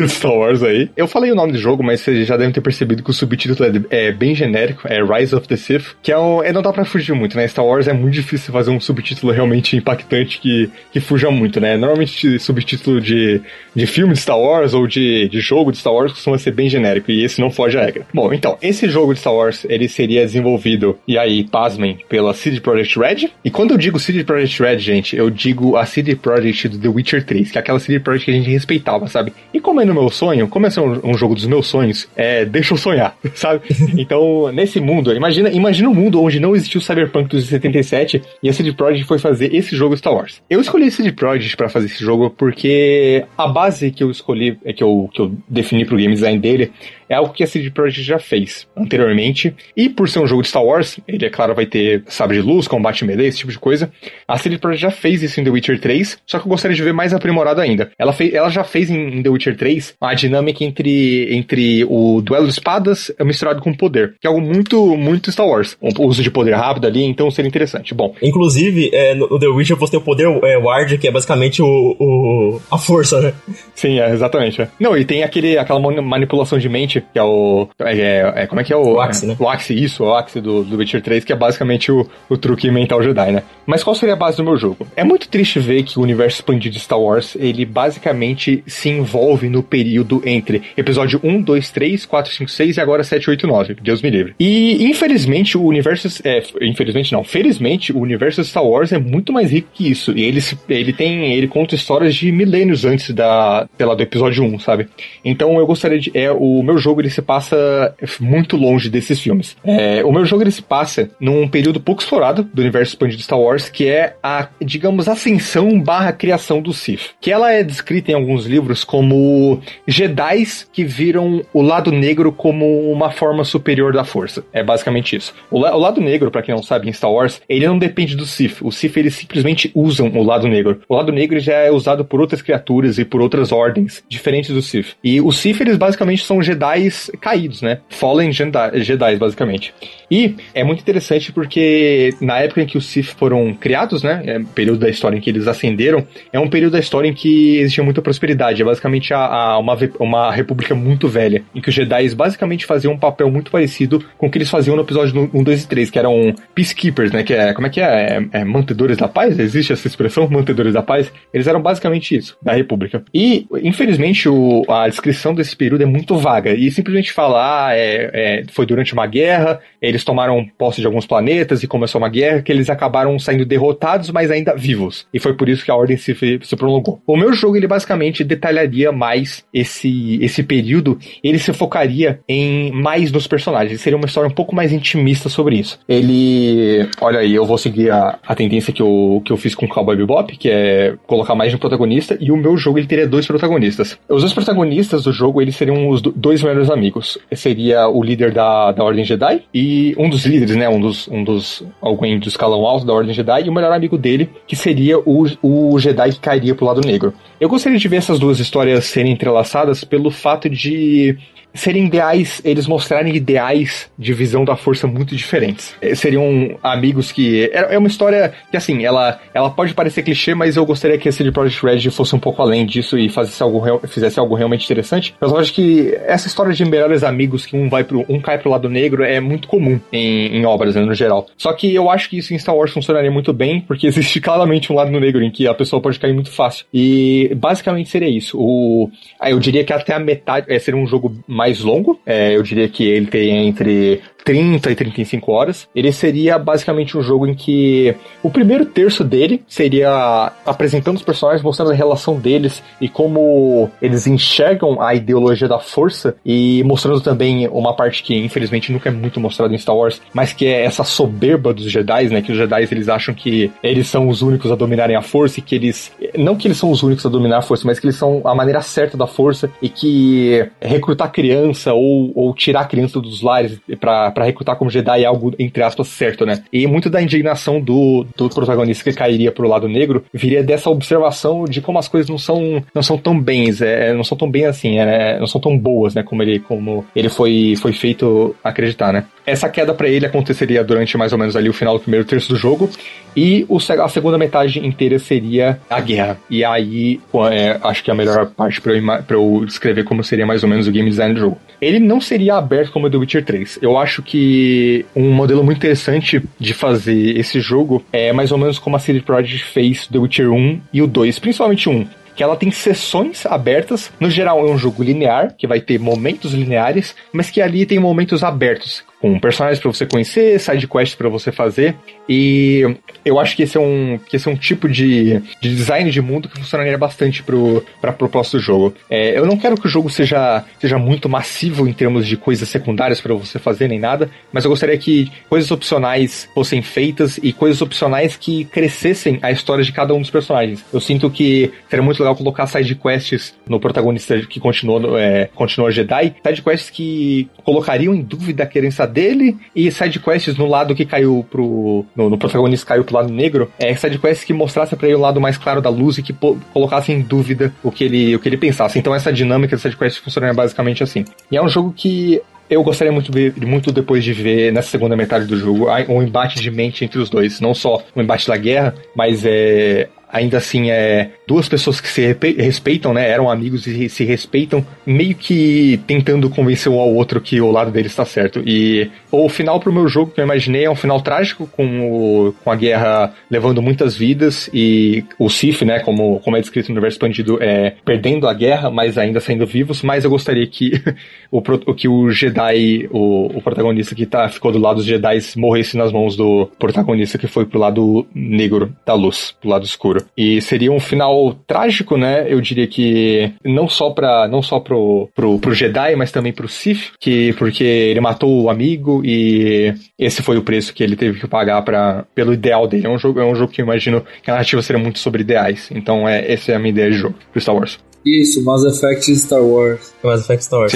[0.05, 0.89] De Star Wars aí.
[0.95, 3.85] Eu falei o nome do jogo, mas vocês já devem ter percebido que o subtítulo
[3.89, 6.71] é, é bem genérico, é Rise of the Sith, que é um, é, não dá
[6.71, 7.47] pra fugir muito, né?
[7.47, 11.77] Star Wars é muito difícil fazer um subtítulo realmente impactante que, que fuja muito, né?
[11.77, 13.41] Normalmente subtítulo de,
[13.75, 16.69] de filme de Star Wars ou de, de jogo de Star Wars costuma ser bem
[16.69, 18.05] genérico, e esse não foge à regra.
[18.13, 22.59] Bom, então, esse jogo de Star Wars, ele seria desenvolvido, e aí, pasmem, pela CD
[22.59, 23.29] Projekt Red.
[23.43, 26.87] E quando eu digo CD Projekt Red, gente, eu digo a CD Projekt do The
[26.87, 29.33] Witcher 3, que é aquela CD Projekt que a gente respeitava, sabe?
[29.53, 32.45] E como é no meu sonho, como é um, um jogo dos meus sonhos, é,
[32.45, 33.61] deixa eu sonhar, sabe?
[33.97, 38.53] Então, nesse mundo, imagina, imagina um mundo onde não existiu Cyberpunk dos 77 e a
[38.53, 40.41] CD Projekt foi fazer esse jogo Star Wars.
[40.49, 44.57] Eu escolhi a CD Projekt pra fazer esse jogo porque a base que eu escolhi,
[44.63, 46.71] é que eu, que eu defini pro game design dele,
[47.09, 49.53] é algo que a CD Projekt já fez anteriormente.
[49.75, 52.43] E por ser um jogo de Star Wars, ele, é claro, vai ter sabre de
[52.43, 53.91] luz, combate melee, esse tipo de coisa.
[54.27, 56.83] A CD Projekt já fez isso em The Witcher 3, só que eu gostaria de
[56.83, 57.91] ver mais aprimorado ainda.
[57.97, 62.21] Ela, fez, ela já fez em, em The Witcher 3 a dinâmica entre, entre o
[62.21, 65.77] duelo de espadas misturado com poder, que é algo muito, muito Star Wars.
[65.81, 67.93] O uso de poder rápido ali, então seria interessante.
[67.93, 71.61] Bom, Inclusive, é, no The Witcher você tem o poder é, Ward, que é basicamente
[71.61, 73.33] o, o- a força, né?
[73.75, 74.61] Sim, é, exatamente.
[74.61, 74.67] é.
[74.79, 77.67] Não, e tem aquele, aquela mani- manipulação de mente basicamente, que é o.
[77.79, 78.95] É, é, como é que é o.
[78.95, 79.35] O Axe, né?
[79.39, 82.69] O Axe, isso, o Axe do, do Witcher 3, que é basicamente o, o truque
[82.69, 83.43] mental Jedi, né?
[83.65, 84.87] Mas qual seria a base do meu jogo?
[84.95, 89.49] É muito triste ver que o universo expandido de Star Wars, ele basicamente se envolve
[89.49, 93.77] no período entre episódio 1, 2, 3, 4, 5, 6 e agora 7, 8, 9.
[93.81, 94.33] Deus me livre.
[94.39, 96.07] E, infelizmente, o universo.
[96.23, 97.23] É, infelizmente não.
[97.23, 100.11] Felizmente, o universo Star Wars é muito mais rico que isso.
[100.17, 101.33] E ele, ele tem.
[101.33, 103.67] Ele conta histórias de milênios antes da.
[103.77, 104.87] sei lá, do episódio 1, sabe?
[105.23, 106.11] Então eu gostaria de.
[106.13, 109.55] É, o meu jogo ele se passa muito longe desses filmes.
[109.63, 113.23] É, o meu jogo ele se passa num período pouco explorado do universo expandido de
[113.23, 117.11] Star Wars, que é a, digamos, ascensão barra criação do Sith.
[117.19, 122.91] Que ela é descrita em alguns livros como Jedi's que viram o lado negro como
[122.91, 124.43] uma forma superior da força.
[124.53, 125.33] É basicamente isso.
[125.51, 128.15] O, la o lado negro, para quem não sabe, em Star Wars, ele não depende
[128.15, 128.61] do Sith.
[128.61, 130.81] O Sith eles simplesmente usam o lado negro.
[130.87, 134.61] O lado negro já é usado por outras criaturas e por outras ordens diferentes do
[134.61, 134.95] Sith.
[135.03, 136.41] E os Sith eles basicamente são
[136.79, 137.79] Jedi's caídos, né?
[137.89, 139.73] Fallen Jedi, Jedi's basicamente.
[140.09, 144.23] E é muito interessante porque na época em que os Sith foram criados, né?
[144.25, 147.57] É período da história em que eles ascenderam, é um período da história em que
[147.57, 148.61] existia muita prosperidade.
[148.61, 152.93] É basicamente a, a uma, uma república muito velha, em que os Jedi basicamente faziam
[152.93, 155.91] um papel muito parecido com o que eles faziam no episódio 1, 2 e 3,
[155.91, 157.23] que eram peacekeepers, né?
[157.23, 158.17] Que é, como é que é?
[158.33, 159.37] é, é mantedores da paz?
[159.37, 161.11] Existe essa expressão, mantedores da paz?
[161.33, 163.03] Eles eram basicamente isso, da república.
[163.13, 168.09] E, infelizmente, o, a descrição desse período é muito vaga, e simplesmente falar, ah, é,
[168.13, 172.41] é, foi durante uma guerra, eles tomaram posse de alguns planetas e começou uma guerra
[172.41, 175.07] que eles acabaram saindo derrotados, mas ainda vivos.
[175.13, 177.01] E foi por isso que a ordem se, se prolongou.
[177.05, 183.11] O meu jogo, ele basicamente detalharia mais esse, esse período, ele se focaria em mais
[183.11, 183.81] nos personagens.
[183.81, 185.79] Seria uma história um pouco mais intimista sobre isso.
[185.87, 186.87] Ele.
[187.01, 189.69] Olha aí, eu vou seguir a, a tendência que eu, que eu fiz com o
[189.69, 193.07] Cowboy Bebop, que é colocar mais de um protagonista, e o meu jogo ele teria
[193.07, 193.97] dois protagonistas.
[194.07, 197.19] Os dois protagonistas do jogo, eles seriam os dois melhores amigos.
[197.35, 200.67] Seria o líder da, da Ordem Jedi e um dos líderes, né?
[200.67, 203.99] Um dos, um dos alguém do escalão alto da Ordem Jedi e o melhor amigo
[203.99, 207.13] dele, que seria o, o Jedi que cairia pro lado negro.
[207.39, 211.15] Eu gostaria de ver essas duas histórias serem entrelaçadas pelo fato de
[211.53, 215.75] serem ideais, eles mostrarem ideais de visão da força muito diferentes.
[215.81, 217.49] Eh, seriam amigos que.
[217.53, 221.11] É uma história que, assim, ela, ela pode parecer clichê, mas eu gostaria que a
[221.11, 225.15] CD Projekt Red fosse um pouco além disso e fizesse algo, fizesse algo realmente interessante.
[225.19, 228.05] Mas eu acho que essa história de melhores amigos que um vai pro.
[228.07, 231.27] um cai pro lado negro é muito comum em, em obras, né, no geral.
[231.37, 234.71] Só que eu acho que isso em Star Wars funcionaria muito bem, porque existe claramente
[234.71, 236.65] um lado negro em que a pessoa pode cair muito fácil.
[236.73, 238.37] E basicamente seria isso.
[238.39, 238.89] O,
[239.25, 240.45] eu diria que até a metade.
[240.49, 241.99] É, seria um jogo mais longo.
[242.05, 245.67] É, eu diria que ele tem entre 30 e 35 horas.
[245.75, 251.43] Ele seria basicamente um jogo em que o primeiro terço dele seria apresentando os personagens,
[251.43, 257.47] mostrando a relação deles e como eles enxergam a ideologia da força e mostrando também
[257.47, 260.83] uma parte que infelizmente nunca é muito mostrada em Star Wars, mas que é essa
[260.83, 262.21] soberba dos Jedi, né?
[262.21, 265.43] Que os Jedi eles acham que eles são os únicos a dominarem a força e
[265.43, 267.95] que eles não que eles são os únicos a dominar a força, mas que eles
[267.95, 272.99] são a maneira certa da força e que recrutar criança ou, ou tirar a criança
[272.99, 276.43] dos lares para recrutar como Jedi é algo, entre aspas, certo, né?
[276.51, 281.45] E muito da indignação do, do protagonista que cairia pro lado negro viria dessa observação
[281.45, 284.45] de como as coisas não são, não são tão bens, é, não são tão bem
[284.45, 286.01] assim, é, não são tão boas, né?
[286.01, 289.05] Como ele, como ele foi, foi feito acreditar, né?
[289.25, 292.29] Essa queda para ele aconteceria durante mais ou menos ali o final do primeiro terço
[292.29, 292.67] do jogo
[293.15, 296.17] e o, a segunda metade inteira seria a guerra.
[296.29, 296.99] E aí,
[297.31, 300.67] é, acho que a melhor parte para eu, eu descrever como seria mais ou menos
[300.67, 301.37] o game design jogo.
[301.61, 303.59] Ele não seria aberto como o The Witcher 3.
[303.61, 308.57] Eu acho que um modelo muito interessante de fazer esse jogo é mais ou menos
[308.57, 312.35] como a CD Projekt fez The Witcher 1 e o 2, principalmente 1 que ela
[312.35, 313.89] tem sessões abertas.
[313.97, 317.79] No geral, é um jogo linear, que vai ter momentos lineares, mas que ali tem
[317.79, 321.75] momentos abertos, com personagens para você conhecer, side quests para você fazer.
[322.07, 322.63] E
[323.05, 326.01] eu acho que esse é um, que esse é um tipo de, de design de
[326.01, 328.73] mundo que funcionaria bastante para a proposta do jogo.
[328.89, 332.49] É, eu não quero que o jogo seja, seja muito massivo em termos de coisas
[332.49, 337.31] secundárias para você fazer nem nada, mas eu gostaria que coisas opcionais fossem feitas e
[337.31, 340.63] coisas opcionais que crescessem a história de cada um dos personagens.
[340.73, 345.71] Eu sinto que seria muito legal colocar side quests no protagonista que continua, é, continua
[345.71, 350.85] Jedi, side quests que colocariam em dúvida a querença dele e sidequests no lado que
[350.85, 351.85] caiu pro.
[351.95, 353.51] No, no protagonista caiu pro lado negro.
[353.59, 356.13] É sidequests que mostrasse para ele o lado mais claro da luz e que
[356.53, 358.77] colocasse em dúvida o que ele, o que ele pensasse.
[358.77, 361.05] Então essa dinâmica de sidequests funciona basicamente assim.
[361.31, 364.95] E é um jogo que eu gostaria muito, de, muito depois de ver nessa segunda
[364.95, 367.39] metade do jogo um embate de mente entre os dois.
[367.39, 372.15] Não só o embate da guerra, mas é ainda assim é duas pessoas que se
[372.37, 373.07] respeitam, né?
[373.09, 377.71] Eram amigos e se respeitam, meio que tentando convencer um ao outro que o lado
[377.71, 378.41] dele está certo.
[378.45, 382.33] E o final pro meu jogo que eu imaginei é um final trágico, com, o,
[382.43, 385.79] com a guerra levando muitas vidas e o Sif, né?
[385.79, 389.83] Como, como é descrito no universo expandido, é perdendo a guerra, mas ainda saindo vivos.
[389.83, 390.71] Mas eu gostaria que
[391.31, 391.41] o,
[391.73, 395.91] que o Jedi, o, o protagonista que tá, ficou do lado dos Jedi, morresse nas
[395.91, 399.98] mãos do protagonista que foi pro lado negro da luz, pro lado escuro.
[400.17, 402.25] E seria um final trágico, né?
[402.27, 406.47] Eu diria que não só para não só pro, pro, pro Jedi, mas também pro
[406.47, 411.19] Sith, que porque ele matou o amigo e esse foi o preço que ele teve
[411.19, 412.87] que pagar para pelo ideal dele.
[412.87, 415.21] É um jogo, é um jogo que eu imagino que a narrativa seria muito sobre
[415.21, 415.69] ideais.
[415.71, 417.79] Então é essa é a minha ideia de jogo pro Star Wars.
[418.05, 419.93] Isso, Mass Effect Star Wars.
[420.03, 420.73] Mass Effect Star Wars.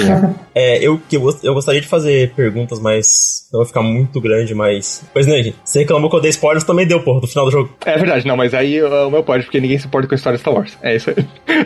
[0.54, 4.54] é, eu, que eu, eu gostaria de fazer perguntas, mas não vai ficar muito grande,
[4.54, 5.02] mas.
[5.12, 5.56] Pois né, gente?
[5.64, 7.70] Você reclamou que eu dei spoilers, também deu, porra, do final do jogo.
[7.84, 10.36] É verdade, não, mas aí o meu pode, porque ninguém se importa com a história
[10.36, 10.76] de Star Wars.
[10.82, 11.16] É isso aí.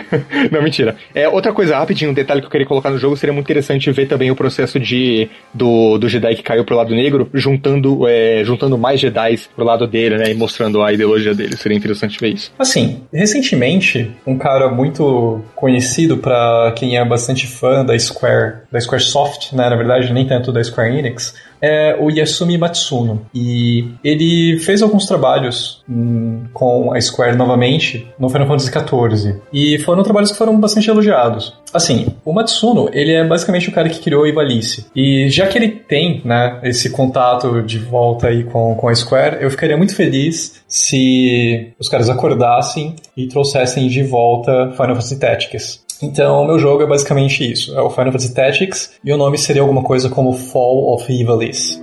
[0.53, 0.97] não, mentira.
[1.15, 3.91] É, outra coisa, rapidinho, um detalhe que eu queria colocar no jogo, seria muito interessante
[3.91, 8.43] ver também o processo de do, do Jedi que caiu pro lado negro, juntando, é,
[8.45, 10.31] juntando mais Jedi pro lado dele, né?
[10.31, 11.57] E mostrando a ideologia dele.
[11.57, 12.53] Seria interessante ver isso.
[12.59, 19.53] Assim, recentemente, um cara muito conhecido para quem é bastante fã da Square, da Squaresoft,
[19.55, 23.27] né, na verdade, nem tanto da Square Enix, é o Yasumi Matsuno.
[23.35, 29.41] E ele fez alguns trabalhos hum, com a Square novamente no Final Fantasy XIV.
[29.53, 31.57] E foram trabalhos que foram bastante elogiados.
[31.73, 34.87] Assim, o Matsuno, ele é basicamente o cara que criou a Ivalice.
[34.95, 39.39] E já que ele tem, né, esse contato de volta aí com, com a Square,
[39.41, 45.88] eu ficaria muito feliz se os caras acordassem e trouxessem de volta Final Fantasy Tactics.
[46.01, 47.77] Então, meu jogo é basicamente isso.
[47.77, 51.83] É o Final Fantasy Tactics e o nome seria alguma coisa como Fall of Ivalice.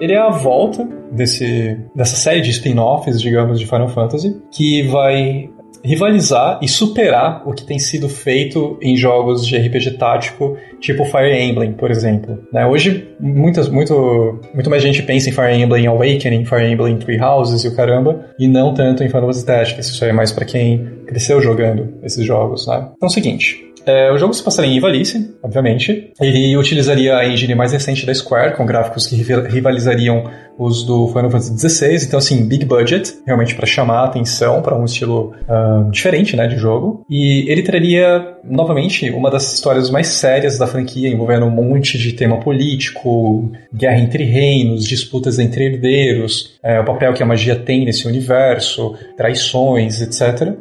[0.00, 0.86] Ele é a volta
[1.16, 5.50] desse, dessa série de spin-offs, digamos, de Final Fantasy, que vai
[5.86, 11.32] rivalizar e superar o que tem sido feito em jogos de RPG tático, tipo Fire
[11.32, 12.38] Emblem, por exemplo.
[12.52, 12.66] Né?
[12.66, 17.64] Hoje, muitas, muito, muito mais gente pensa em Fire Emblem Awakening, Fire Emblem Three Houses
[17.64, 19.88] e o caramba, e não tanto em Final Fantasy Tactics.
[19.88, 22.88] Isso é mais para quem cresceu jogando esses jogos, né?
[22.96, 26.12] Então é o seguinte, é, o jogo se passaria em Ivalice, obviamente.
[26.20, 30.24] Ele utilizaria a engine mais recente da Square, com gráficos que rivalizariam
[30.58, 32.04] os do Final Fantasy XVI.
[32.06, 36.46] Então, assim, big budget, realmente para chamar a atenção para um estilo uh, diferente né,
[36.46, 37.04] de jogo.
[37.08, 42.12] E ele traria, novamente, uma das histórias mais sérias da franquia, envolvendo um monte de
[42.12, 47.84] tema político, guerra entre reinos, disputas entre herdeiros, é, o papel que a magia tem
[47.84, 50.56] nesse universo, traições, etc.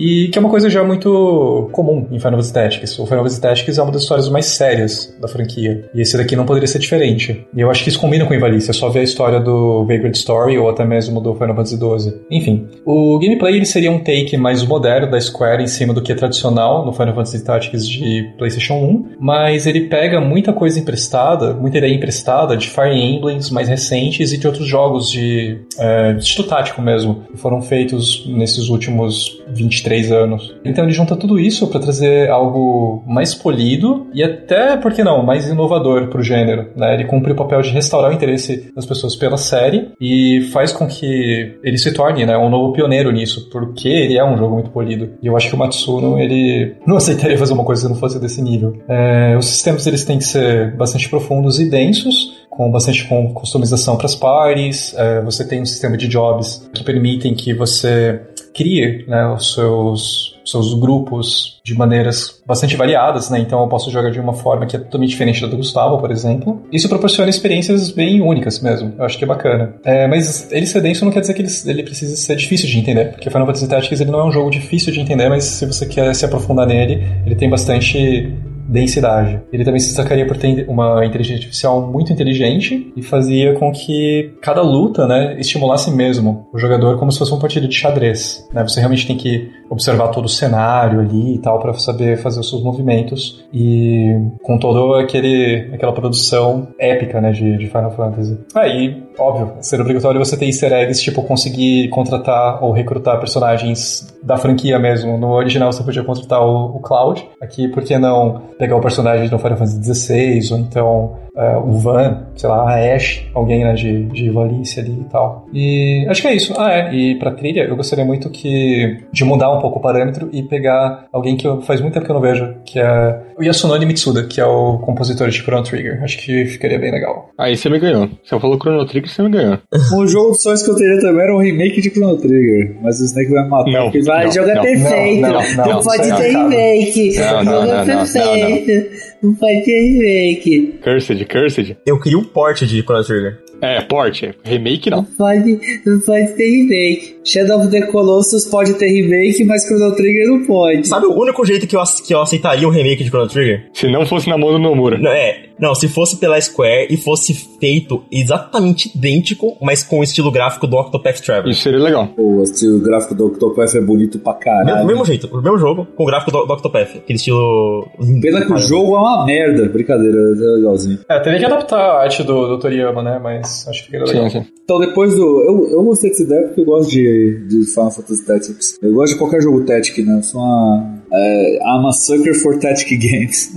[0.00, 2.98] E que é uma coisa já muito comum em Final Fantasy Tactics.
[2.98, 5.90] O Final Fantasy Tactics é uma das histórias mais sérias da franquia.
[5.94, 7.46] E esse daqui não poderia ser diferente.
[7.54, 8.70] E eu acho que isso combina com Ivalice.
[8.70, 12.14] É só ver a história do Vagrant Story ou até mesmo do Final Fantasy XII.
[12.30, 16.12] Enfim, o gameplay ele seria um take mais moderno da Square em cima do que
[16.12, 21.52] é tradicional no Final Fantasy Tactics de PlayStation 1, mas ele pega muita coisa emprestada,
[21.52, 26.48] muita ideia emprestada de Fire Emblems mais recentes e de outros jogos de, é, estilo
[26.48, 30.54] tático mesmo, que foram feitos nesses últimos 23 três anos.
[30.64, 35.24] Então ele junta tudo isso para trazer algo mais polido e até, por que não,
[35.24, 36.68] mais inovador pro gênero.
[36.76, 36.94] Né?
[36.94, 40.86] Ele cumpre o papel de restaurar o interesse das pessoas pela série e faz com
[40.86, 44.70] que ele se torne né, um novo pioneiro nisso, porque ele é um jogo muito
[44.70, 45.10] polido.
[45.20, 48.20] E eu acho que o Matsuno ele não aceitaria fazer uma coisa que não fosse
[48.20, 48.76] desse nível.
[48.88, 54.06] É, os sistemas eles têm que ser bastante profundos e densos, com bastante customização para
[54.06, 54.92] as parties.
[54.96, 58.20] É, você tem um sistema de jobs que permitem que você
[58.52, 63.38] crie né, os seus, seus grupos de maneiras bastante variadas, né?
[63.38, 66.10] Então eu posso jogar de uma forma que é totalmente diferente da do Gustavo, por
[66.10, 66.60] exemplo.
[66.72, 68.92] Isso proporciona experiências bem únicas mesmo.
[68.98, 69.74] Eu acho que é bacana.
[69.84, 72.78] É, mas ele ser denso não quer dizer que ele, ele precisa ser difícil de
[72.78, 75.64] entender, porque Final Fantasy Tactics ele não é um jogo difícil de entender, mas se
[75.64, 78.34] você quer se aprofundar nele, ele tem bastante
[78.70, 79.40] densidade.
[79.52, 84.34] Ele também se destacaria por ter uma inteligência artificial muito inteligente e fazia com que
[84.40, 88.48] cada luta, né, estimulasse mesmo o jogador como se fosse um partido de xadrez.
[88.52, 88.62] Né?
[88.62, 92.50] Você realmente tem que observar todo o cenário ali e tal para saber fazer os
[92.50, 98.38] seus movimentos e com todo aquele aquela produção épica, né, de, de Final Fantasy.
[98.54, 104.36] Aí, óbvio, ser obrigatório você ter easter eggs, tipo conseguir contratar ou recrutar personagens da
[104.36, 105.16] franquia mesmo.
[105.16, 109.28] No original você podia contratar o, o Cloud, aqui por que não pegar o personagem
[109.28, 113.72] do Final Fantasy XVI ou então uh, o Van, sei lá, a Ash, alguém né,
[113.74, 115.46] de, de Valice ali e tal.
[115.52, 116.54] E acho que é isso.
[116.58, 116.94] Ah, é.
[116.94, 121.06] E pra trilha, eu gostaria muito que de mudar um pouco o parâmetro e pegar
[121.12, 124.24] alguém que eu, faz muito tempo que eu não vejo, que é o Yasunori Mitsuda,
[124.24, 126.02] que é o compositor de Chrono Trigger.
[126.02, 127.30] Acho que ficaria bem legal.
[127.38, 128.08] Aí você me ganhou.
[128.24, 129.58] Se eu falou Chrono Trigger, você me ganhou.
[129.94, 133.00] um jogo de sonhos que eu teria também era um remake de Chrono Trigger, mas
[133.00, 133.70] o Snake vai me matar.
[133.70, 135.20] Não, porque vai, não, jogo é não, perfeito.
[135.20, 137.18] não, não, Não, não, pode é ter remake.
[137.18, 139.09] Não, não, jogo não, é não, não, perfeito.
[139.22, 140.78] Não pode ter remake.
[140.82, 141.76] Cursed, Cursed.
[141.84, 143.42] Eu queria um port de Chrono Trigger.
[143.60, 144.34] É, porte.
[144.44, 145.04] Remake Não não.
[145.04, 147.16] pode, não pode ter remake.
[147.24, 150.88] Shadow of the Colossus pode ter remake, mas Chrono Trigger não pode.
[150.88, 153.68] Sabe o único jeito que eu, que eu aceitaria um remake de Chrono Trigger?
[153.74, 154.98] Se não fosse na mão do Nomura.
[154.98, 160.02] Não, é, não, se fosse pela Square e fosse feito exatamente idêntico, mas com o
[160.02, 161.52] estilo gráfico do Octopath Traveler.
[161.52, 162.08] Isso seria legal.
[162.08, 164.86] Pô, o gráfico do Octopath é bonito pra Mesmo, caralho.
[164.86, 167.86] mesmo jeito, o mesmo jogo, com o gráfico do, do Octopath, aquele estilo.
[168.00, 169.68] lindo Pena que o jogo é uma merda.
[169.68, 170.98] Brincadeira, é legalzinho.
[171.08, 173.20] É, teria que adaptar a arte do, do Toriyama, né?
[173.22, 174.06] Mas acho que legal.
[174.06, 174.46] Sim, sim.
[174.64, 175.40] Então depois do.
[175.42, 178.78] Eu, eu gostei dessa ideia porque eu gosto de, de Final Fantasy Tactics.
[178.80, 180.18] Eu gosto de qualquer jogo Tactic, né?
[180.18, 181.00] Eu sou uma.
[181.12, 183.52] É, I'm a sucker for Tactic games.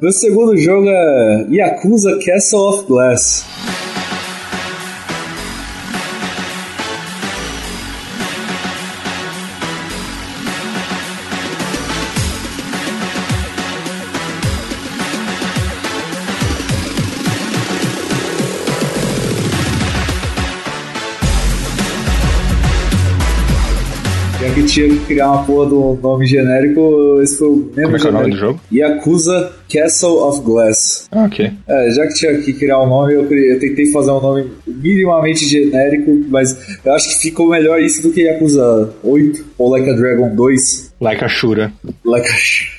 [0.00, 3.44] Meu segundo jogo é Yakuza Castle of Glass.
[24.48, 27.96] Já que tinha que criar uma porra do nome genérico, esse foi o mesmo Como
[27.96, 28.60] é que é o nome do jogo?
[28.72, 31.06] Yakuza Castle of Glass.
[31.12, 31.50] Ah, ok.
[31.68, 34.50] É, já que tinha que criar um nome, eu, criei- eu tentei fazer um nome
[34.66, 39.90] minimamente genérico, mas eu acho que ficou melhor isso do que Yakuza 8 ou Like
[39.90, 40.94] a Dragon 2.
[41.00, 41.72] Like a Shura.
[42.04, 42.77] Like a...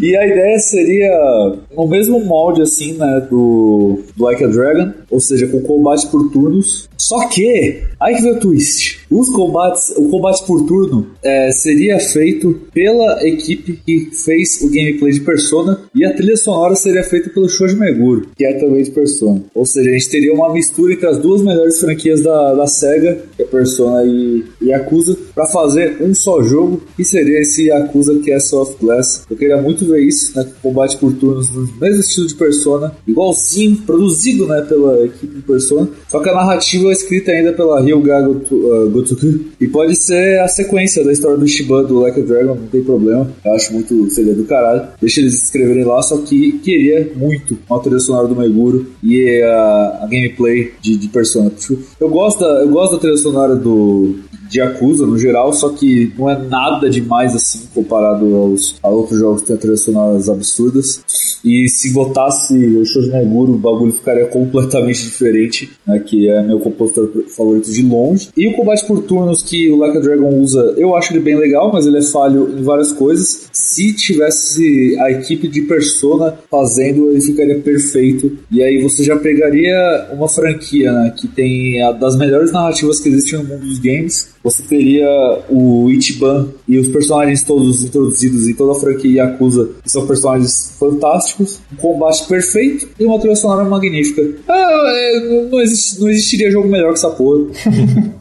[0.00, 5.46] E a ideia seria no mesmo molde assim, né, do, do Like Dragon, ou seja,
[5.46, 6.88] com combate por turnos.
[6.96, 9.00] Só que, aí que vem o twist.
[9.10, 15.12] Os combates, o combate por turno é, seria feito pela equipe que fez o gameplay
[15.12, 18.90] de Persona e a trilha sonora seria feita pelo Shoji Meguro, que é também de
[18.90, 19.42] Persona.
[19.54, 23.18] Ou seja, a gente teria uma mistura entre as duas melhores franquias da, da SEGA,
[23.36, 28.60] que é Persona e Yakuza, para fazer um só jogo, que seria esse Yakuza Castle
[28.60, 29.24] of Glass.
[29.30, 32.92] Eu queria muito ver isso, né, com combate por turnos no mesmo estilo de Persona,
[33.06, 37.80] igualzinho, produzido né, pela equipe de Persona, só que a narrativa é escrita ainda pela
[37.80, 42.20] Ryuga Goto, uh, Gotoku, e pode ser a sequência da história do Shiba do Like
[42.20, 46.02] a Dragon, não tem problema, eu acho muito, seria do caralho, deixa eles escreverem lá,
[46.02, 51.08] só que queria muito uma trilha sonora do Meguro e a, a gameplay de, de
[51.08, 51.52] Persona.
[52.00, 54.16] Eu gosto, da, eu gosto da trilha sonora do,
[54.48, 59.18] de Yakuza no geral, só que não é nada demais assim comparado aos a outros
[59.18, 61.02] jogos que tem sonoras absurdas.
[61.44, 66.58] E se botasse o Shoji Meguro, o bagulho ficaria completamente diferente, né, que é meu
[66.58, 68.30] compositor favorito de longe.
[68.36, 71.36] E o combate por turnos que o Like a Dragon usa, eu acho ele bem
[71.36, 73.48] legal, mas ele é falho em várias coisas.
[73.52, 78.38] Se tivesse a equipe de Persona fazendo, ele ficaria perfeito.
[78.50, 83.08] E aí você já pegaria uma franquia, né, que tem a das melhores narrativas que
[83.08, 84.34] existem no mundo dos games.
[84.44, 85.08] Você teria
[85.48, 90.76] o Ichiban e os personagens todos introduzidos em toda a franquia Yakuza, que são personagens
[90.78, 94.22] fantásticos, um combate perfeito e uma trilha sonora magnífica.
[94.46, 97.46] Ah, é, não, não existe- não existiria jogo melhor que essa porra.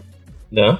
[0.52, 0.78] Né?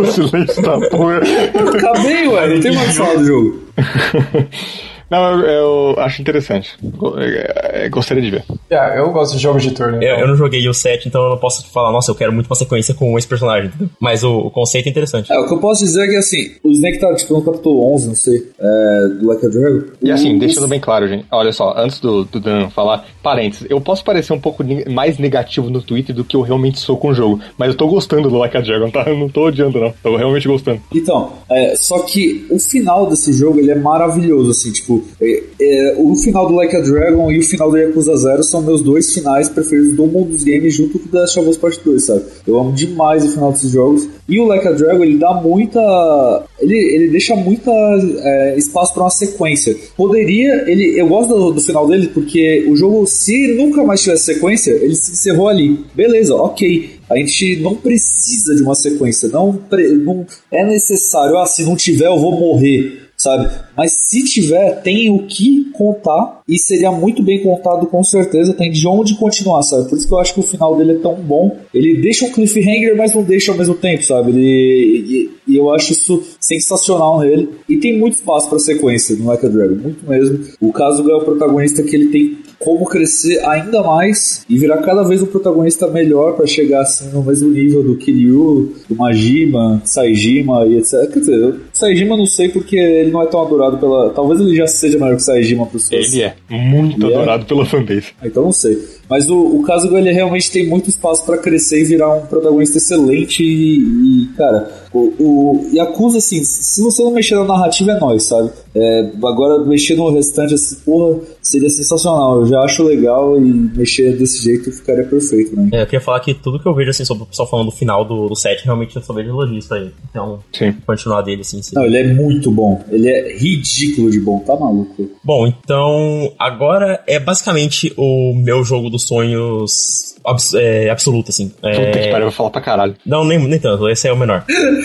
[0.00, 1.20] o silêncio da porra.
[1.54, 3.60] Eu acabei, ué, não tem mais o que falar do jogo.
[5.12, 6.74] Não, eu, eu acho interessante.
[7.18, 8.44] É, é, Gostaria de ver.
[8.70, 9.96] É, eu gosto de jogos de turno.
[9.96, 10.20] Eu, então.
[10.20, 12.56] eu não joguei o 7, então eu não posso falar, nossa, eu quero muito uma
[12.56, 13.90] sequência com esse personagem, entendeu?
[14.00, 15.30] Mas o, o conceito é interessante.
[15.30, 17.94] É, o que eu posso dizer é que assim, o Snake tá tipo no capítulo
[17.94, 19.82] 11, não sei, é, do Like a Dragon.
[20.00, 21.26] E assim, deixando bem claro, gente.
[21.30, 25.68] Olha só, antes do, do Dan falar, parênteses, eu posso parecer um pouco mais negativo
[25.68, 27.38] no Twitter do que eu realmente sou com o jogo.
[27.58, 29.04] Mas eu tô gostando do Like a Dragon, tá?
[29.06, 29.92] Eu não tô odiando, não.
[30.02, 30.80] Tô realmente gostando.
[30.94, 35.94] Então, é, só que o final desse jogo ele é maravilhoso, assim, tipo, é, é,
[35.98, 39.12] o final do Like a Dragon e o final do Yakuza Zero são meus dois
[39.12, 42.22] finais preferidos do mundo dos games, junto com o Us Part 2, sabe?
[42.46, 44.08] Eu amo demais o final desses jogos.
[44.28, 46.44] E o Like a Dragon, ele dá muita.
[46.60, 49.76] Ele, ele deixa muita é, espaço para uma sequência.
[49.96, 50.64] Poderia.
[50.70, 54.70] ele Eu gosto do, do, final dele porque o jogo, se nunca mais tivesse sequência,
[54.72, 55.84] ele se encerrou ali.
[55.94, 56.90] Beleza, ok.
[57.10, 59.28] A gente não precisa de uma sequência.
[59.28, 59.58] Não,
[60.04, 61.36] não é necessário.
[61.36, 63.48] Ah, se não tiver, eu vou morrer sabe?
[63.76, 68.70] Mas se tiver, tem o que contar e seria muito bem contado com certeza, tem
[68.70, 69.88] de onde continuar, sabe?
[69.88, 71.56] Por isso que eu acho que o final dele é tão bom.
[71.72, 74.32] Ele deixa um cliffhanger, mas não deixa ao mesmo tempo, sabe?
[74.32, 77.48] Ele, e, e eu acho isso sensacional nele.
[77.68, 80.40] E tem muito espaço para sequência no Like a Dragon, muito mesmo.
[80.60, 85.02] O caso é o protagonista que ele tem como crescer ainda mais e virar cada
[85.02, 90.66] vez um protagonista melhor para chegar assim no mesmo nível do Kiryu, do Majima, Saijima
[90.66, 91.10] e etc.
[91.12, 94.10] Quer dizer, o Saijima não sei porque ele não é tão adorado pela.
[94.10, 96.12] Talvez ele já seja maior que o Saijima pros fãs.
[96.12, 97.16] Ele é muito ele é?
[97.16, 97.46] adorado é?
[97.46, 98.06] pela fanbase.
[98.20, 98.78] Ah, então não sei.
[99.08, 102.78] Mas o, o caso ele realmente tem muito espaço para crescer e virar um protagonista
[102.78, 107.98] excelente e, e cara, o, o Yakuza, assim, se você não mexer na narrativa é
[107.98, 108.50] nós, sabe?
[108.74, 112.40] É, agora mexer no restante, assim, porra, seria sensacional.
[112.40, 115.70] Eu já acho legal e mexer desse jeito ficaria perfeito, né?
[115.72, 117.72] É, eu queria falar que tudo que eu vejo, assim, sobre o pessoal falando do
[117.72, 119.92] final do, do set, realmente eu só vejo elogios pra ele.
[120.10, 120.74] Então, Sim.
[120.86, 121.62] continuar dele, assim.
[121.62, 121.74] Sim.
[121.74, 122.82] Não, ele é muito bom.
[122.90, 125.10] Ele é ridículo de bom, tá maluco?
[125.24, 131.48] Bom, então, agora é basicamente o meu jogo dos sonhos abs é, absoluto, assim.
[131.48, 131.90] Puta é...
[131.90, 132.94] que pariu, eu vou falar pra caralho.
[133.04, 134.44] Não, nem, nem tanto, esse é o menor.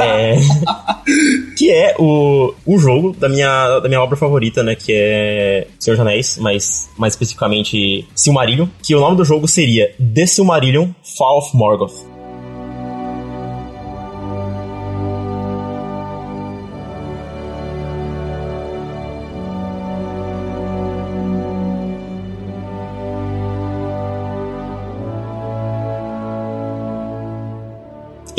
[0.00, 0.36] é...
[1.56, 4.74] que é o, o jogo da minha, da minha obra favorita, né?
[4.74, 8.66] Que é Senhor dos Anéis, mas mais especificamente Silmarillion.
[8.82, 12.09] Que o nome do jogo seria The Silmarillion Fall of Morgoth.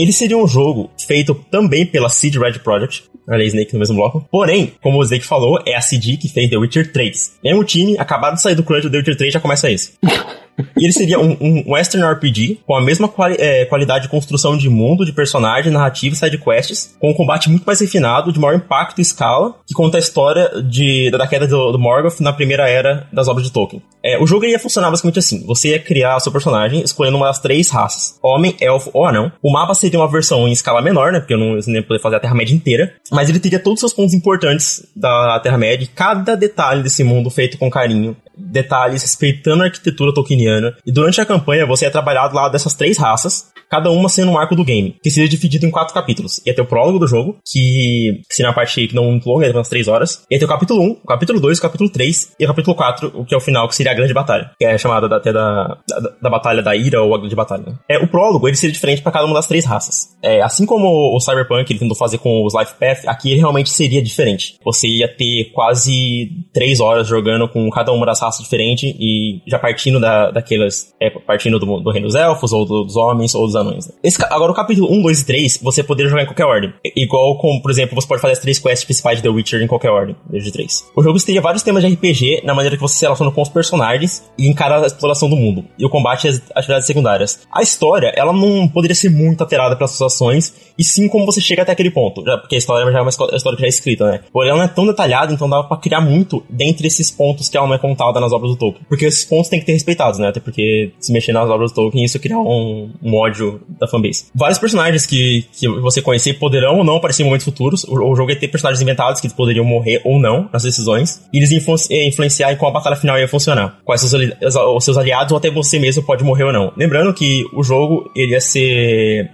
[0.02, 4.28] Ele seria um jogo feito também pela CD Red Project, olha Snake no mesmo bloco.
[4.32, 7.38] Porém, como o Snake falou, é a CD que fez The Witcher 3.
[7.44, 9.94] Mesmo time, acabado de sair do crunch do The Witcher 3, já começa isso.
[10.78, 14.58] E ele seria um, um Western RPG com a mesma quali é, qualidade de construção
[14.58, 18.56] de mundo, de personagem, narrativa e sidequests, com um combate muito mais refinado, de maior
[18.56, 22.70] impacto e escala, que conta a história de, da queda do, do Morgoth na primeira
[22.70, 23.82] era das obras de Tolkien.
[24.04, 27.28] É, o jogo ia funcionar basicamente assim: você ia criar o seu personagem escolhendo uma
[27.28, 29.32] das três raças: homem, elfo ou anão.
[29.42, 31.20] O mapa seria uma versão em escala menor, né?
[31.20, 33.94] Porque eu não ia poder fazer a Terra-média inteira, mas ele teria todos os seus
[33.94, 40.14] pontos importantes da Terra-média cada detalhe desse mundo feito com carinho detalhes respeitando a arquitetura
[40.14, 40.51] tolkieniana.
[40.86, 44.38] E durante a campanha você é trabalhado lá dessas três raças, cada uma sendo um
[44.38, 46.42] arco do game, que seria dividido em quatro capítulos.
[46.46, 49.56] Ia ter o prólogo do jogo, que, seria uma parte que não muito longa, ter
[49.56, 50.24] umas três horas.
[50.30, 53.12] Ia ter o capítulo 1, o capítulo 2, o capítulo 3 e o capítulo 4,
[53.16, 54.52] o que é o final, que seria a grande batalha.
[54.60, 57.64] Que é chamada até da, da, da, Batalha da Ira ou a Grande Batalha.
[57.66, 57.74] Né?
[57.88, 60.18] É, o prólogo, ele seria diferente para cada uma das três raças.
[60.22, 63.70] É, assim como o Cyberpunk ele tentou fazer com os Life Path, aqui ele realmente
[63.70, 64.56] seria diferente.
[64.66, 69.58] Você ia ter quase três horas jogando com cada uma das raças diferentes e já
[69.58, 70.94] partindo da, daquelas.
[71.00, 73.88] É, partindo do, do reino dos elfos, ou do, dos homens, ou dos anões.
[73.88, 73.94] Né?
[74.04, 76.74] Esse, agora, o capítulo 1, 2 e 3, você poderia jogar em qualquer ordem.
[76.96, 79.68] Igual como, por exemplo, você pode fazer as três quests principais de The Witcher em
[79.68, 80.92] qualquer ordem, desde 3.
[80.96, 83.50] O jogo teria vários temas de RPG na maneira que você se relaciona com os
[83.50, 85.66] personagens e encara a exploração do mundo.
[85.78, 87.40] E o combate as atividades secundárias.
[87.52, 91.42] A história, ela não poderia ser muito alterada pelas suas ações, e sim como você
[91.42, 92.24] chega até aquele ponto.
[92.24, 94.20] Já, porque a história já é uma história que já é escrita, né?
[94.32, 97.58] Porém, ela não é tão detalhada, então dá pra criar muito dentre esses pontos que
[97.58, 98.86] ela não é contada nas obras do Tolkien.
[98.88, 100.30] Porque esses pontos têm que ter respeitados, né?
[100.30, 104.26] Até porque se mexer nas obras do Tolkien, isso cria um, um ódio da fanbase.
[104.34, 107.84] Vários personagens que, que você conhecer poderão ou não aparecer em momentos futuros.
[107.84, 111.22] O, o jogo ia ter personagens inventados que poderiam morrer ou não nas decisões.
[111.34, 113.80] E eles influ eh, influenciar em como a batalha final ia funcionar.
[113.84, 116.74] Quais seus, os seus aliados ou até você mesmo pode morrer ou não.
[116.78, 119.30] Lembrando que o jogo ele ia ser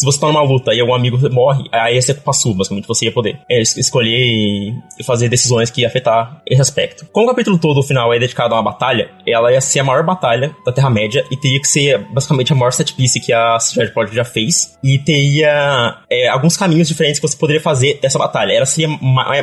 [0.00, 2.88] se você tá numa luta e algum amigo morre, aí ia ser culpa sua, basicamente.
[2.88, 7.04] Você ia poder é, escolher e fazer decisões que ia afetar esse aspecto.
[7.12, 9.84] Como o capítulo todo, o final, é dedicado a uma batalha, ela ia ser a
[9.84, 13.58] maior batalha da Terra-média e teria que ser, basicamente, a maior set piece que a
[13.58, 14.78] Strategy Project já fez.
[14.82, 18.52] E teria é, alguns caminhos diferentes que você poderia fazer dessa batalha.
[18.52, 18.88] Ela seria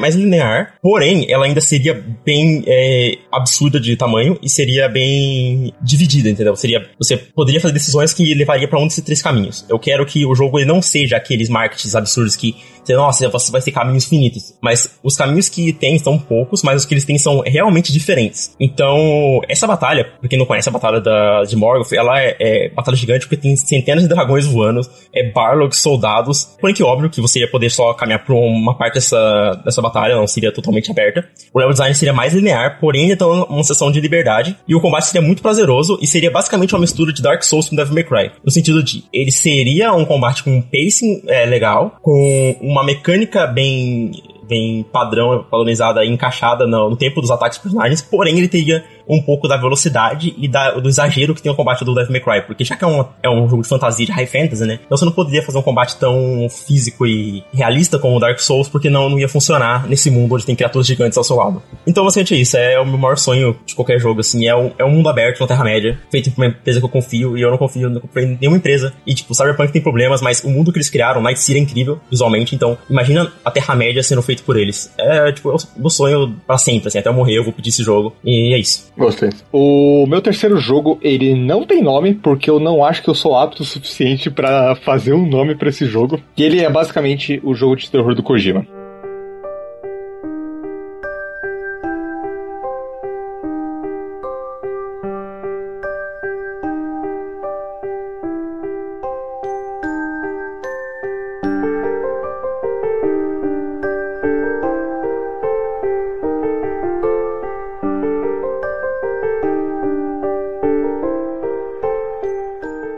[0.02, 6.30] mais linear, porém, ela ainda seria bem é, absurda de tamanho e seria bem dividida,
[6.30, 6.56] entendeu?
[6.56, 9.64] Seria, você poderia fazer decisões que levaria para um desses três caminhos.
[9.70, 12.56] Eu quero que o jogo ele não seja aqueles marketings absurdos que
[12.96, 14.54] nossa, você vai ter caminhos finitos.
[14.62, 18.56] Mas os caminhos que tem são poucos, mas os que eles têm são realmente diferentes.
[18.60, 22.70] Então, essa batalha, pra quem não conhece a batalha da, de Morgoth, ela é, é
[22.70, 24.82] batalha gigante porque tem centenas de dragões voando,
[25.14, 26.56] é Barlocks, soldados.
[26.60, 30.16] Porém que óbvio que você ia poder só caminhar por uma parte dessa, dessa batalha,
[30.16, 31.28] não seria totalmente aberta.
[31.54, 34.58] O level design seria mais linear, porém tem uma sessão de liberdade.
[34.68, 37.76] E o combate seria muito prazeroso e seria basicamente uma mistura de Dark Souls com
[37.76, 38.32] Devil May Cry.
[38.44, 43.48] No sentido de, ele seria um combate com um pacing é, legal, com uma mecânica
[43.48, 44.12] bem
[44.48, 48.84] bem padrão, padronizada e encaixada no, no, tempo dos ataques dos personagens, porém ele teria
[49.08, 52.22] um pouco da velocidade e da, do exagero que tem o combate do Devil May
[52.22, 54.80] Cry, porque já que é um, é um jogo de fantasia, de high fantasy, né,
[54.86, 58.68] então você não poderia fazer um combate tão físico e realista como o Dark Souls,
[58.68, 61.62] porque não, não ia funcionar nesse mundo onde tem criaturas gigantes ao seu lado.
[61.86, 64.72] Então, basicamente é isso, é o meu maior sonho de qualquer jogo, assim, é um,
[64.78, 67.50] é um mundo aberto na Terra-média, feito por uma empresa que eu confio, e eu
[67.50, 70.78] não confio, não em nenhuma empresa, e tipo, Cyberpunk tem problemas, mas o mundo que
[70.78, 74.94] eles criaram, Night City é incrível, visualmente, então, imagina a Terra-média sendo feito por eles.
[74.98, 77.84] É, tipo, o meu sonho pra sempre, assim, até eu morrer eu vou pedir esse
[77.84, 78.92] jogo, e é isso.
[78.98, 79.30] Gostei.
[79.52, 83.36] O meu terceiro jogo, ele não tem nome, porque eu não acho que eu sou
[83.36, 86.20] apto o suficiente para fazer um nome para esse jogo.
[86.38, 88.66] E ele é basicamente o jogo de terror do Kojima.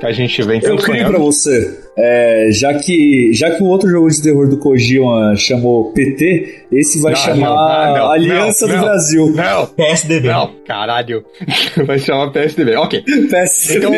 [0.10, 4.09] A gente vem Eu queria pra você, é, já, que, já que o outro jogo
[4.09, 9.34] de terror do Kojima chamou PT, esse vai não, chamar não, não, Aliança do Brasil.
[9.35, 10.30] Não, PSDB.
[10.30, 11.26] Não, caralho.
[11.85, 12.76] vai chamar PSDB.
[12.77, 13.03] Ok.
[13.30, 13.77] PSDB.
[13.77, 13.93] Então,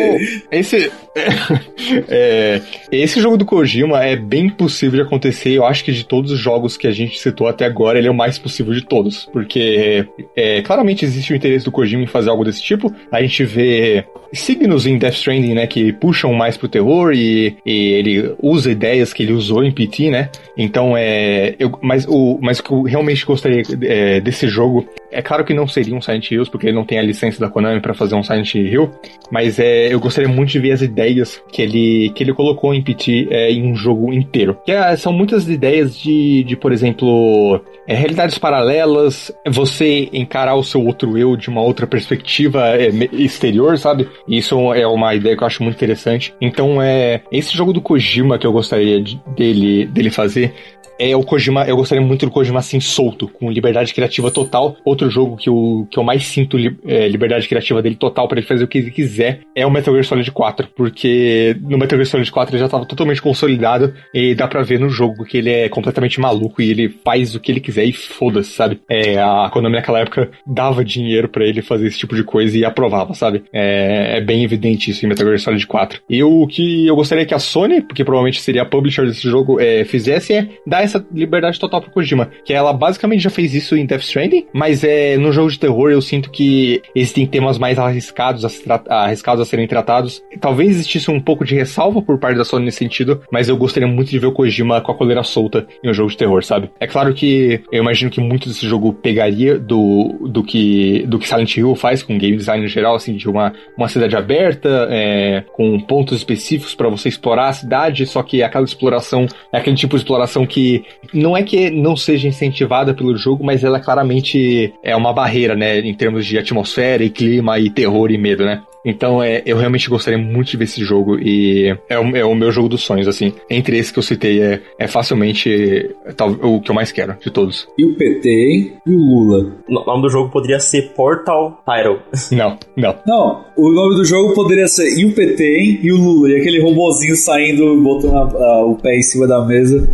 [0.50, 0.90] esse.
[2.08, 5.50] É, esse jogo do Kojima é bem possível de acontecer.
[5.50, 8.10] Eu acho que de todos os jogos que a gente citou até agora, ele é
[8.10, 9.26] o mais possível de todos.
[9.30, 12.92] Porque é, claramente existe o interesse do Kojima em fazer algo desse tipo.
[13.10, 17.91] A gente vê signos em Death Stranding, né, que puxam mais pro terror e, e
[17.92, 20.30] ele usa ideias que ele usou em PT, né?
[20.56, 21.54] Então é.
[21.58, 24.86] Eu, mas, o, mas o que eu realmente gostaria é, desse jogo.
[25.12, 27.48] É claro que não seria um Silent Hills, porque ele não tem a licença da
[27.48, 28.90] Konami para fazer um Silent Hill.
[29.30, 32.82] Mas é, eu gostaria muito de ver as ideias que ele, que ele colocou em
[32.82, 34.58] PT é, em um jogo inteiro.
[34.64, 40.64] Que é, são muitas ideias de, de por exemplo, é, realidades paralelas, você encarar o
[40.64, 44.08] seu outro eu de uma outra perspectiva é, exterior, sabe?
[44.26, 46.34] Isso é uma ideia que eu acho muito interessante.
[46.40, 50.54] Então, é esse jogo do Kojima que eu gostaria de, dele, dele fazer
[50.98, 54.76] é o Kojima, eu gostaria muito do Kojima assim solto, com liberdade criativa total.
[54.84, 58.38] Outro jogo que eu, que eu mais sinto li, é, liberdade criativa dele total para
[58.38, 61.98] ele fazer o que ele quiser é o Metal Gear Solid 4, porque no Metal
[61.98, 65.38] Gear Solid 4 ele já estava totalmente consolidado e dá pra ver no jogo que
[65.38, 68.80] ele é completamente maluco e ele faz o que ele quiser e foda-se, sabe?
[68.88, 72.64] É, a Konami naquela época dava dinheiro para ele fazer esse tipo de coisa e
[72.64, 73.44] aprovava, sabe?
[73.52, 76.00] É, é bem evidente isso em Metal Gear Solid 4.
[76.08, 79.60] E o que eu gostaria que a Sony, porque provavelmente seria a publisher desse jogo,
[79.60, 82.30] é, fizesse é dar essa liberdade total pro Kojima.
[82.44, 85.90] Que ela basicamente já fez isso em Death Stranding, mas é, no jogo de terror
[85.90, 90.22] eu sinto que existem temas mais arriscados a, arriscados a serem tratados.
[90.40, 93.88] Talvez existisse um pouco de ressalva por parte da Sony nesse sentido, mas eu gostaria
[93.88, 96.70] muito de ver o Kojima com a coleira solta em um jogo de terror, sabe?
[96.80, 101.28] É claro que eu imagino que muito desse jogo pegaria do, do, que, do que
[101.28, 105.44] Silent Hill faz com game design em geral, assim, de uma, uma cidade aberta, é,
[105.52, 109.96] com pontos específicos para você explorar a cidade, só que aquela exploração é aquele tipo
[109.96, 114.94] de exploração que não é que não seja incentivada pelo jogo, mas ela claramente é
[114.96, 118.62] uma barreira, né, em termos de atmosfera e clima e terror e medo, né?
[118.84, 122.34] Então, é, eu realmente gostaria muito de ver esse jogo e é o, é o
[122.34, 123.32] meu jogo dos sonhos, assim.
[123.48, 127.30] Entre esses que eu citei, é, é facilmente tal, o que eu mais quero de
[127.30, 127.68] todos.
[127.78, 128.72] E o PT?
[128.84, 129.52] E o Lula?
[129.68, 132.00] O nome do jogo poderia ser Portal Title.
[132.32, 132.96] Não, não.
[133.06, 135.80] Não, o nome do jogo poderia ser E o PT?
[135.82, 136.30] E o Lula.
[136.30, 139.88] E aquele robozinho saindo, botando a, a, o pé em cima da mesa,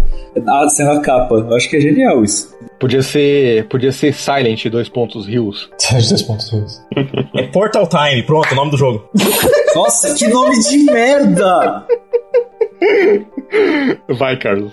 [0.69, 1.35] sendo a capa.
[1.35, 2.57] Eu acho que é genial isso.
[2.79, 5.69] Podia ser, podia ser Silent, dois pontos rios.
[5.91, 6.81] dois pontos rios.
[7.37, 9.09] é Portal Time, pronto, o nome do jogo.
[9.75, 11.87] Nossa, que nome de merda!
[14.09, 14.73] Vai, Carlos.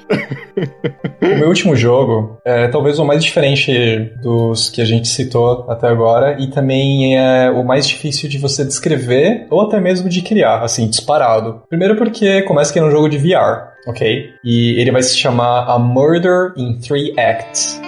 [1.22, 5.88] o meu último jogo é talvez o mais diferente dos que a gente citou até
[5.88, 10.61] agora e também é o mais difícil de você descrever ou até mesmo de criar,
[10.61, 11.64] assim, disparado.
[11.69, 14.30] Primeiro porque começa que é um jogo de VR, ok?
[14.44, 17.82] E ele vai se chamar A Murder in Three Acts.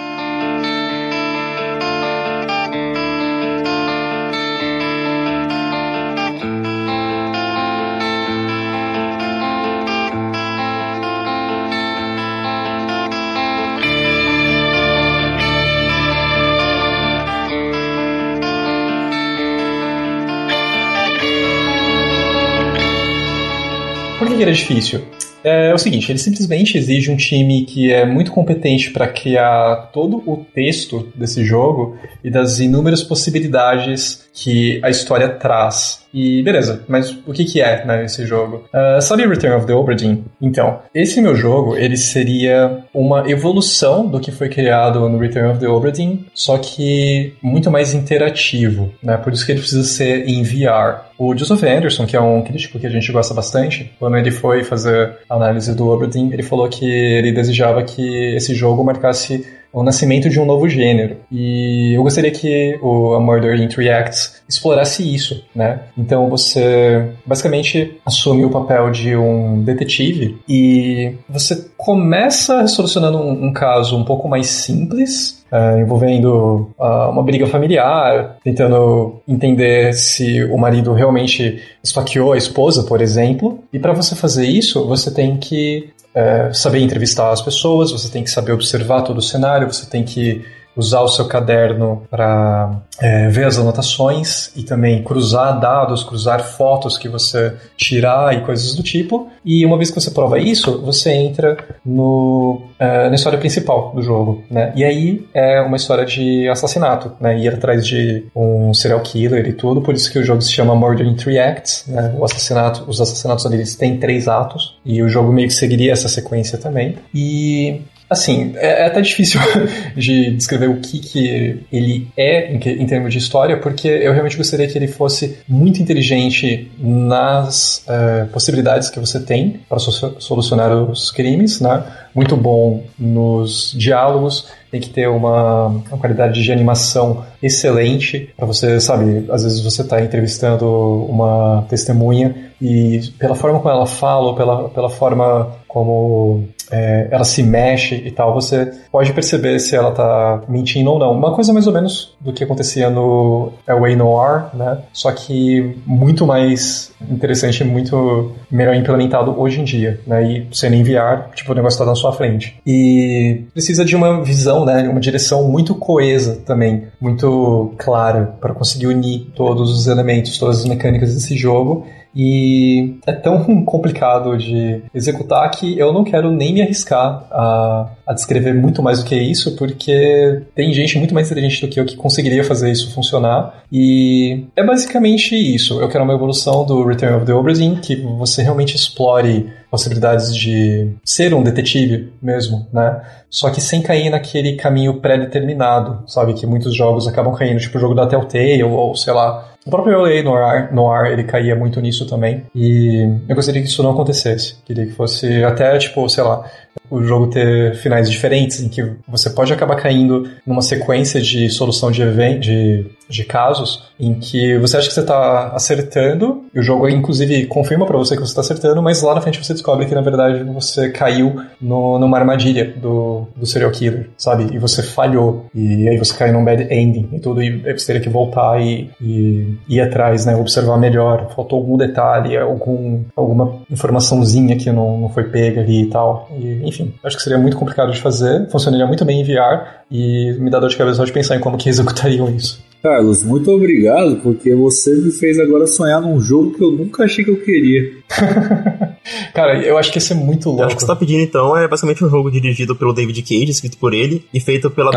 [24.38, 25.02] Que ele é difícil?
[25.42, 30.22] É, o seguinte, ele simplesmente exige um time que é muito competente para criar todo
[30.26, 36.06] o texto desse jogo e das inúmeras possibilidades que a história traz.
[36.14, 38.64] E beleza, mas o que, que é né, esse jogo?
[38.72, 40.22] Uh, sabe Return of the Obra Dinn?
[40.40, 45.60] Então, esse meu jogo, ele seria uma evolução do que foi criado no Return of
[45.60, 49.16] the Obra Dinn, só que muito mais interativo, né?
[49.18, 51.08] Por isso que ele precisa ser em VR.
[51.18, 54.64] O Joseph Anderson, que é um crítico que a gente gosta bastante, quando ele foi
[54.64, 59.44] fazer a análise do Obra Dinn, ele falou que ele desejava que esse jogo marcasse
[59.72, 61.16] o nascimento de um novo gênero.
[61.30, 65.80] E eu gostaria que o A Murder in Three Acts explorasse isso, né?
[65.96, 73.52] Então você basicamente assume o papel de um detetive e você começa solucionando um, um
[73.52, 80.58] caso um pouco mais simples, Uh, envolvendo uh, uma briga familiar, tentando entender se o
[80.58, 83.58] marido realmente esfaqueou a esposa, por exemplo.
[83.72, 88.24] E para você fazer isso, você tem que é, saber entrevistar as pessoas, você tem
[88.24, 90.44] que saber observar todo o cenário, você tem que
[90.78, 96.96] usar o seu caderno para é, ver as anotações e também cruzar dados, cruzar fotos
[96.96, 99.28] que você tirar e coisas do tipo.
[99.44, 104.02] E uma vez que você prova isso, você entra no, é, na história principal do
[104.02, 104.72] jogo, né?
[104.76, 107.36] E aí é uma história de assassinato, né?
[107.38, 110.76] Ir atrás de um serial killer e tudo, por isso que o jogo se chama
[110.76, 112.14] Murder in Three Acts, né?
[112.16, 116.08] O assassinato, os assassinatos deles têm três atos e o jogo meio que seguiria essa
[116.08, 116.96] sequência também.
[117.12, 119.40] E Assim, é, é até difícil
[119.94, 124.12] de descrever o que, que ele é em, que, em, termos de história, porque eu
[124.12, 130.16] realmente gostaria que ele fosse muito inteligente nas uh, possibilidades que você tem para so
[130.18, 131.84] solucionar os crimes, né?
[132.14, 138.80] Muito bom nos diálogos, tem que ter uma, uma qualidade de animação excelente para você,
[138.80, 140.66] sabe, às vezes você está entrevistando
[141.08, 147.24] uma testemunha e pela forma como ela fala ou pela, pela forma como é, ela
[147.24, 151.12] se mexe e tal, você pode perceber se ela tá mentindo ou não.
[151.12, 154.78] Uma coisa mais ou menos do que acontecia no Away Noir, né?
[154.92, 160.24] Só que muito mais interessante, muito melhor implementado hoje em dia, né?
[160.24, 162.56] E sem enviar, tipo, o negócio tá na sua frente.
[162.66, 164.88] E precisa de uma visão, né?
[164.88, 170.64] Uma direção muito coesa também, muito clara para conseguir unir todos os elementos, todas as
[170.64, 171.86] mecânicas desse jogo
[172.20, 178.12] e é tão complicado de executar que eu não quero nem me arriscar a, a
[178.12, 181.84] descrever muito mais do que isso, porque tem gente muito mais inteligente do que eu
[181.84, 183.62] que conseguiria fazer isso funcionar.
[183.70, 185.80] E é basicamente isso.
[185.80, 190.34] Eu quero uma evolução do Return of the Obra Dinn, que você realmente explore possibilidades
[190.34, 193.00] de ser um detetive mesmo, né?
[193.30, 196.32] Só que sem cair naquele caminho pré-determinado, sabe?
[196.32, 199.70] Que muitos jogos acabam caindo, tipo o jogo da Telltale, ou, ou sei lá, o
[199.70, 202.42] próprio LA Noir, Noir, ele caía muito nisso também.
[202.54, 204.56] E eu gostaria que isso não acontecesse.
[204.64, 206.42] Queria que fosse até, tipo, sei lá,
[206.90, 211.90] o jogo ter finais diferentes, em que você pode acabar caindo numa sequência de solução
[211.90, 212.02] de,
[212.38, 217.46] de, de casos em que você acha que você está acertando, e o jogo inclusive
[217.46, 220.00] confirma para você que você está acertando, mas lá na frente você descobre que na
[220.00, 224.54] verdade você caiu no, numa armadilha do, do serial killer, sabe?
[224.54, 228.02] E você falhou, e aí você caiu num bad ending e tudo, e você teria
[228.02, 230.36] que voltar e, e ir atrás, né?
[230.36, 235.90] Observar melhor, faltou algum detalhe, algum, alguma informaçãozinha que não, não foi pega ali e
[235.90, 236.28] tal.
[236.38, 240.36] E, enfim, acho que seria muito complicado de fazer, funcionaria muito bem em VR, e
[240.38, 242.67] me dá dor de cabeça só de pensar em como que executariam isso.
[242.82, 247.24] Carlos, muito obrigado, porque você me fez agora sonhar num jogo que eu nunca achei
[247.24, 247.98] que eu queria.
[249.34, 250.64] Cara, eu acho que isso é muito louco.
[250.64, 253.78] Acho que você tá pedindo então é basicamente um jogo dirigido pelo David Cage, escrito
[253.78, 254.90] por ele, e feito pela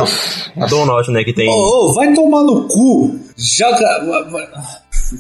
[0.70, 1.24] Donut, né?
[1.24, 1.50] Que tem.
[1.50, 3.20] Ô, oh, oh, vai tomar no cu!
[3.38, 3.70] Já.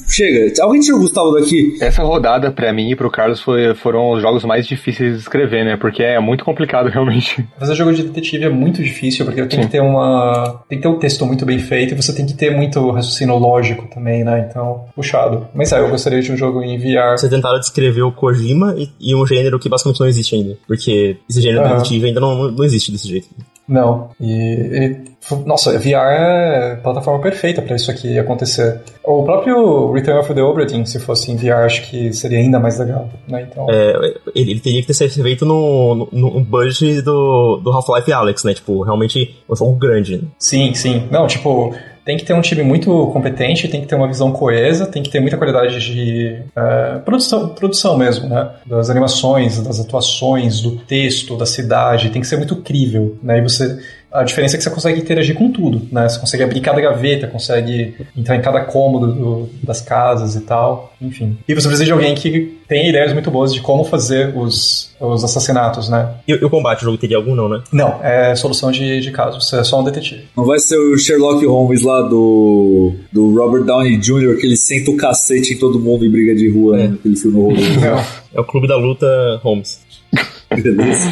[0.07, 1.77] Chega, alguém tira o Gustavo daqui?
[1.81, 5.65] Essa rodada, pra mim e pro Carlos, foi, foram os jogos mais difíceis de escrever,
[5.65, 5.77] né?
[5.77, 7.45] Porque é muito complicado, realmente.
[7.57, 9.65] Fazer jogo de detetive é muito difícil, porque tem Sim.
[9.65, 10.63] que ter uma.
[10.69, 13.37] Tem que ter um texto muito bem feito e você tem que ter muito raciocínio
[13.37, 14.47] lógico também, né?
[14.49, 15.47] Então, puxado.
[15.53, 17.17] Mas é, eu gostaria de um jogo em VR.
[17.17, 20.57] Você tentaram descrever o Kojima e, e um gênero que basicamente não existe ainda.
[20.67, 21.77] Porque esse gênero uhum.
[21.77, 23.27] detetive ainda não, não existe desse jeito.
[23.71, 24.09] Não.
[24.19, 25.11] E, e
[25.45, 28.81] nossa, VR é a plataforma perfeita para isso aqui acontecer.
[29.01, 32.59] O próprio Return of the Obra Dinn, se fosse em VR, acho que seria ainda
[32.59, 33.47] mais legal, né?
[33.49, 33.65] Então...
[33.69, 33.93] É,
[34.35, 38.43] ele, ele teria que ter sido feito no, no, no budget do, do Half-Life Alex,
[38.43, 38.53] né?
[38.53, 40.17] Tipo, realmente um jogo grande.
[40.17, 40.23] Né?
[40.37, 41.07] Sim, sim.
[41.09, 44.85] Não, tipo, tem que ter um time muito competente, tem que ter uma visão coesa,
[44.85, 48.49] tem que ter muita qualidade de uh, produção, produção mesmo, né?
[48.65, 53.37] Das animações, das atuações, do texto, da cidade, tem que ser muito crível, né?
[53.37, 53.79] E você
[54.11, 56.09] A diferença é que você consegue interagir com tudo, né?
[56.09, 60.93] Você consegue abrir cada gaveta, consegue entrar em cada cômodo do, das casas e tal,
[61.01, 61.37] enfim.
[61.47, 65.23] E você precisa de alguém que tem ideias muito boas de como fazer os, os
[65.23, 66.09] assassinatos, né?
[66.27, 67.61] E, e o combate, o jogo teria algum não, né?
[67.71, 70.23] Não, é solução de, de casos, você é só um detetive.
[70.35, 74.91] Não vai ser o Sherlock Holmes lá do, do Robert Downey Jr., que ele senta
[74.91, 76.87] o cacete em todo mundo em briga de rua, É.
[76.87, 76.95] né?
[76.99, 77.79] Aquele filme horroroso.
[77.79, 78.05] Não.
[78.33, 79.05] É o clube da luta
[79.41, 79.79] Holmes.
[80.51, 81.09] Beleza.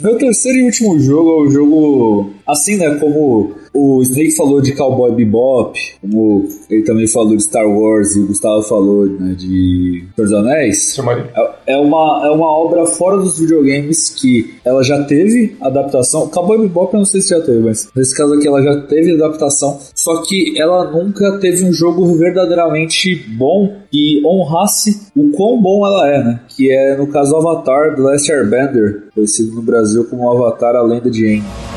[0.00, 2.30] Meu terceiro e último jogo é o jogo.
[2.46, 2.96] Assim, né?
[2.96, 3.54] Como
[3.98, 8.26] o Snake falou de Cowboy Bebop, como ele também falou de Star Wars e o
[8.26, 10.98] Gustavo falou né, de Senhor dos Anéis.
[11.36, 16.26] É- É uma, é uma obra fora dos videogames que ela já teve adaptação.
[16.28, 19.12] Cowboy Bebop eu não sei se já teve, mas nesse caso aqui ela já teve
[19.12, 19.78] adaptação.
[19.94, 26.08] Só que ela nunca teve um jogo verdadeiramente bom e honrasse o quão bom ela
[26.10, 26.40] é, né?
[26.48, 31.10] Que é, no caso, Avatar The Last Airbender, conhecido no Brasil como Avatar A Lenda
[31.10, 31.67] de Aang.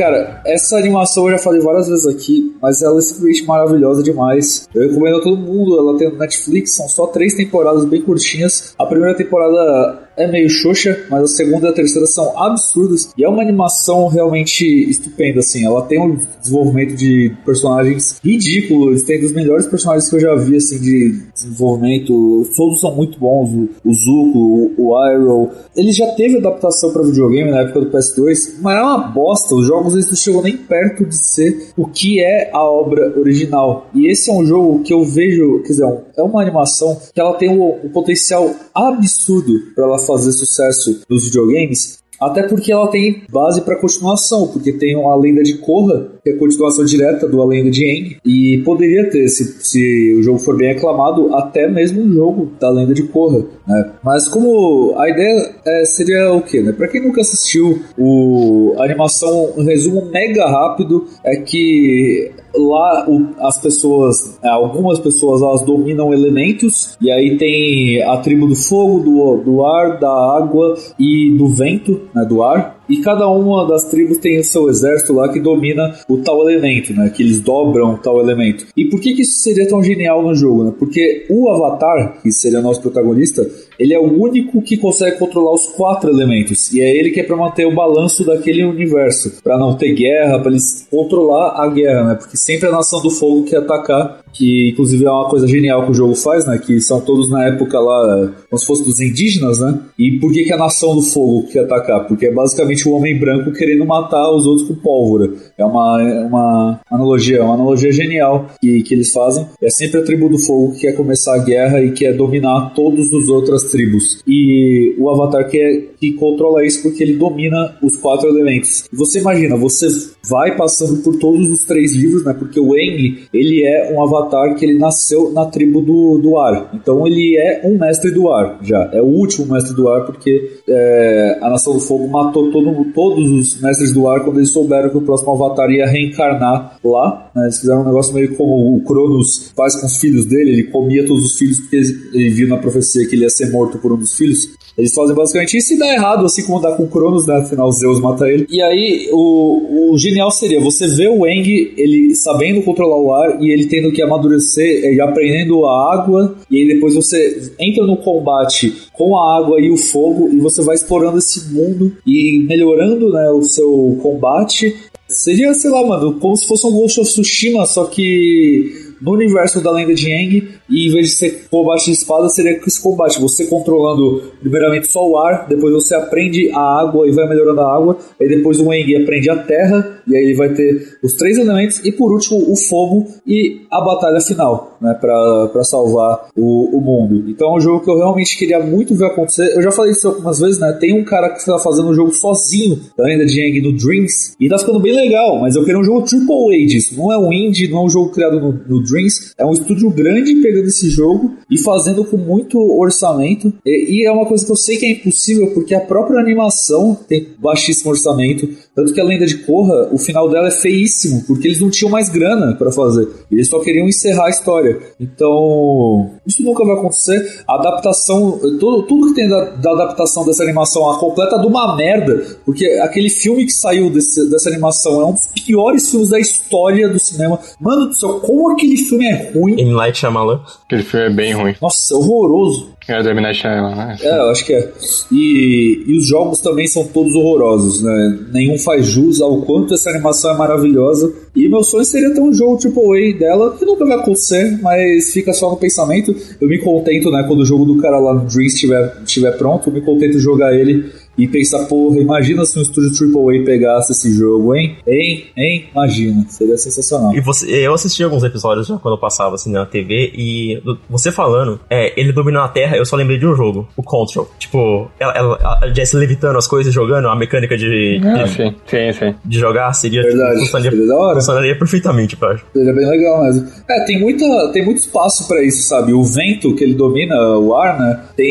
[0.00, 4.66] Cara, essa animação eu já falei várias vezes aqui, mas ela é simplesmente maravilhosa demais.
[4.74, 8.74] Eu recomendo a todo mundo, ela tem no Netflix, são só três temporadas bem curtinhas.
[8.78, 13.10] A primeira temporada é meio xoxa, mas a segunda e a terceira são absurdas.
[13.16, 15.64] E é uma animação realmente estupenda, assim.
[15.64, 20.56] Ela tem um desenvolvimento de personagens ridículos, tem dos melhores personagens que eu já vi,
[20.56, 22.46] assim, de desenvolvimento.
[22.56, 23.50] Todos são muito bons,
[23.84, 24.38] o, Zuko,
[24.78, 25.50] o, o Iroh.
[25.76, 29.54] Ele já teve adaptação para videogame na época do PS2, mas é uma bosta.
[29.54, 33.88] Os jogos eles não chegam nem perto de ser o que é a obra original.
[33.94, 37.20] E esse é um jogo que eu vejo, quer dizer, um- é uma animação que
[37.20, 41.98] ela tem um, um potencial absurdo para ela fazer sucesso nos videogames.
[42.20, 46.32] Até porque ela tem base para continuação, porque tem a Lenda de Korra, que é
[46.34, 50.38] a continuação direta do A Lenda de Aang, e poderia ter, se, se o jogo
[50.38, 53.44] for bem aclamado, até mesmo um jogo da Lenda de Korra.
[53.66, 53.90] Né?
[54.02, 56.60] Mas como a ideia é, seria o quê?
[56.60, 56.72] Né?
[56.72, 63.28] Para quem nunca assistiu o, a animação, um resumo mega rápido é que lá o-
[63.38, 69.00] as pessoas, é, algumas pessoas elas dominam elementos e aí tem a tribo do fogo,
[69.00, 72.79] do, do ar, da água e do vento, né, do ar.
[72.90, 76.92] E cada uma das tribos tem o seu exército lá que domina o tal elemento,
[76.92, 77.08] né?
[77.08, 78.66] Que eles dobram tal elemento.
[78.76, 80.72] E por que, que isso seria tão genial no jogo, né?
[80.76, 83.48] Porque o Avatar, que seria nosso protagonista,
[83.80, 86.70] ele é o único que consegue controlar os quatro elementos.
[86.70, 89.40] E é ele que é para manter o balanço daquele universo.
[89.42, 92.14] para não ter guerra, para eles controlar a guerra, né?
[92.14, 94.20] Porque sempre a nação do fogo quer atacar.
[94.32, 96.58] Que inclusive é uma coisa genial que o jogo faz, né?
[96.58, 99.80] Que são todos na época lá, como se fosse dos indígenas, né?
[99.98, 102.06] E por que, que a nação do fogo quer atacar?
[102.06, 105.32] Porque é basicamente o homem branco querendo matar os outros com pólvora.
[105.58, 109.46] É uma, é uma analogia, é uma analogia genial que, que eles fazem.
[109.60, 113.12] É sempre a tribo do fogo que quer começar a guerra e quer dominar todas
[113.12, 114.22] as outras tribos.
[114.26, 118.88] E o Avatar quer que controla isso porque ele domina os quatro elementos.
[118.92, 119.86] Você imagina, você
[120.28, 122.32] vai passando por todos os três livros, né?
[122.32, 126.70] Porque o Aang, ele é um avatar que ele nasceu na tribo do, do ar.
[126.74, 128.90] Então ele é um mestre do ar já.
[128.92, 133.30] É o último mestre do ar porque é, a Nação do Fogo matou todo, todos
[133.30, 137.30] os mestres do ar quando eles souberam que o próximo avatar ia reencarnar lá.
[137.34, 137.44] né?
[137.44, 140.50] Eles fizeram um negócio meio como o Cronos faz com os filhos dele.
[140.50, 143.50] Ele comia todos os filhos porque ele, ele viu na profecia que ele ia ser
[143.50, 144.50] morto por um dos filhos.
[144.76, 147.36] Eles fazem basicamente isso e dá errado, assim como dá com o Cronos, né?
[147.36, 148.46] Afinal, Zeus mata ele.
[148.48, 153.42] E aí, o, o genial seria você ver o Eng, ele sabendo controlar o ar
[153.42, 157.96] e ele tendo que amadurecer, ele aprendendo a água, e aí depois você entra no
[157.96, 163.10] combate com a água e o fogo, e você vai explorando esse mundo e melhorando
[163.12, 164.74] né, o seu combate.
[165.08, 169.62] Seria, sei lá, mano, como se fosse um Ghost of Tsushima, só que no universo
[169.62, 173.20] da lenda de Aang, e em vez de ser combate de espada, seria esse combate,
[173.20, 177.74] você controlando primeiramente só o ar, depois você aprende a água e vai melhorando a
[177.74, 181.38] água, aí depois o Aang aprende a terra, e aí ele vai ter os três
[181.38, 186.76] elementos, e por último o fogo e a batalha final, né, pra, pra salvar o,
[186.76, 187.28] o mundo.
[187.28, 190.08] Então é um jogo que eu realmente queria muito ver acontecer, eu já falei isso
[190.08, 193.40] algumas vezes, né, tem um cara que está fazendo um jogo sozinho da lenda de
[193.40, 196.96] Aang no Dreams, e tá ficando bem legal, mas eu queria um jogo AAA disso,
[196.96, 199.90] não é um indie, não é um jogo criado no, no Dreams, é um estúdio
[199.90, 203.52] grande pegando esse jogo e fazendo com muito orçamento.
[203.64, 206.98] E, e, é uma coisa que eu sei que é impossível, porque a própria animação
[207.08, 208.48] tem baixíssimo orçamento.
[208.74, 211.90] Tanto que a lenda de Korra, o final dela é feíssimo, porque eles não tinham
[211.90, 213.08] mais grana para fazer.
[213.30, 214.78] Eles só queriam encerrar a história.
[214.98, 217.42] Então, Isso nunca vai acontecer.
[217.48, 221.76] A adaptação, tudo, tudo que tem da, da, adaptação dessa animação, a completa de uma
[221.76, 226.20] merda, porque aquele filme que saiu desse, dessa animação é um dos piores filmes da
[226.20, 227.40] história do cinema.
[227.60, 229.60] Mano do céu, como aquele filme é ruim.
[229.60, 229.72] M.
[229.72, 230.40] Night Shyamalan.
[230.64, 231.54] Aquele filme é bem ruim.
[231.60, 232.70] Nossa, horroroso.
[232.90, 233.20] É, do M.
[233.20, 233.96] Night Shyamalan, né?
[234.02, 234.68] É, eu acho que é.
[235.12, 238.18] E, e os jogos também são todos horrorosos, né?
[238.32, 241.12] Nenhum faz jus ao quanto essa animação é maravilhosa.
[241.36, 245.32] E meu sonho seria ter um jogo AAA dela, que nunca vai acontecer, mas fica
[245.32, 246.12] só no pensamento.
[246.40, 249.68] Eu me contento, né, quando o jogo do cara lá no Dreams estiver, estiver pronto,
[249.68, 254.12] eu me contento jogar ele e pensar, porra, imagina se um estúdio AAA pegasse esse
[254.12, 254.76] jogo, hein?
[254.86, 255.24] Hein?
[255.36, 255.64] Hein?
[255.72, 257.14] Imagina, seria sensacional.
[257.14, 261.12] E você, eu assisti alguns episódios já quando eu passava assim na TV e você
[261.12, 264.28] falando, é, ele dominando a Terra, eu só lembrei de um jogo, o Control.
[264.38, 268.54] Tipo, ela, ela, a Jess levitando as coisas, jogando, a mecânica de, Ah, de, sim,
[268.66, 269.14] sim, sim.
[269.24, 271.14] de jogar seria Verdade, tipo, funcionaria, seria da hora.
[271.16, 272.44] funcionaria perfeitamente, eu acho.
[272.52, 273.46] Seria bem legal mesmo.
[273.68, 275.92] É, tem, muita, tem muito espaço pra isso, sabe?
[275.92, 278.00] O vento que ele domina, o ar, né?
[278.16, 278.26] Tem.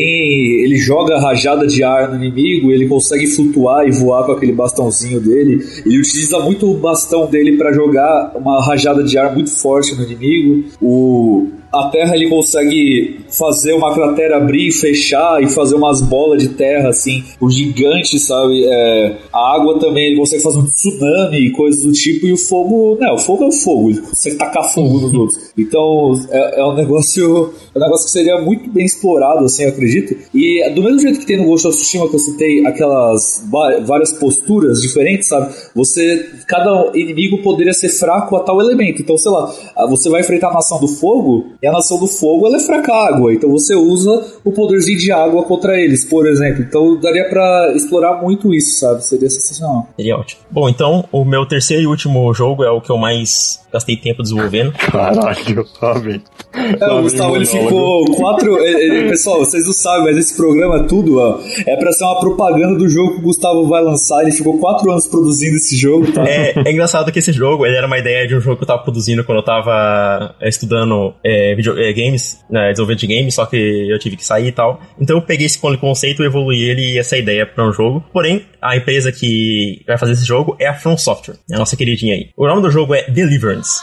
[0.64, 5.20] Ele joga rajada de ar no inimigo, ele consegue flutuar e voar com aquele bastãozinho
[5.20, 5.64] dele.
[5.84, 10.04] Ele utiliza muito o bastão dele pra jogar uma rajada de ar muito forte no
[10.04, 10.68] inimigo.
[10.80, 11.48] O.
[11.72, 16.48] A terra ele consegue fazer uma cratera abrir e fechar e fazer umas bolas de
[16.50, 18.64] terra assim, o gigante, sabe?
[18.64, 22.26] É, a água também ele consegue fazer um tsunami e coisas do tipo.
[22.26, 23.10] E o fogo, né?
[23.12, 25.52] O fogo é o fogo, consegue tacar fogo nos outros.
[25.56, 29.68] Então é, é um negócio, é um negócio que seria muito bem explorado, assim, eu
[29.68, 30.16] acredito.
[30.34, 33.48] E do mesmo jeito que tem no Ghost of Tsushima que eu citei aquelas
[33.86, 35.54] várias posturas diferentes, sabe?
[35.74, 39.02] Você, cada inimigo poderia ser fraco a tal elemento.
[39.02, 39.52] Então, sei lá,
[39.88, 42.92] você vai enfrentar a nação do fogo e a nação do fogo ela é fraca
[42.92, 43.32] à água.
[43.32, 46.62] Então você usa o poderzinho de água contra eles, por exemplo.
[46.62, 49.04] Então daria pra explorar muito isso, sabe?
[49.04, 49.88] Seria sensacional.
[49.96, 50.40] Seria ótimo.
[50.50, 54.22] Bom, então, o meu terceiro e último jogo é o que eu mais gastei tempo
[54.22, 54.72] desenvolvendo.
[54.72, 56.22] Caralho, sabe?
[56.52, 58.58] É, o Gustavo ele ficou quatro.
[58.58, 62.18] é, é, pessoal, vocês não sabem, mas esse programa tudo, ó, é pra ser uma
[62.18, 64.22] propaganda do jogo que o Gustavo vai lançar.
[64.22, 66.24] Ele ficou quatro anos produzindo esse jogo, tá?
[66.26, 68.68] É, é engraçado que esse jogo, ele era uma ideia de um jogo que eu
[68.68, 73.34] tava produzindo quando eu tava é, estudando é, video, é, games, né, desenvolvimento de games,
[73.34, 74.80] só que eu tive que sair e tal.
[75.00, 78.04] Então eu peguei esse conceito, evoluí ele e essa ideia pra um jogo.
[78.12, 82.14] Porém, a empresa que vai fazer esse jogo é a From Software, a nossa queridinha
[82.14, 82.30] aí.
[82.36, 83.80] O nome do jogo é Deliverance.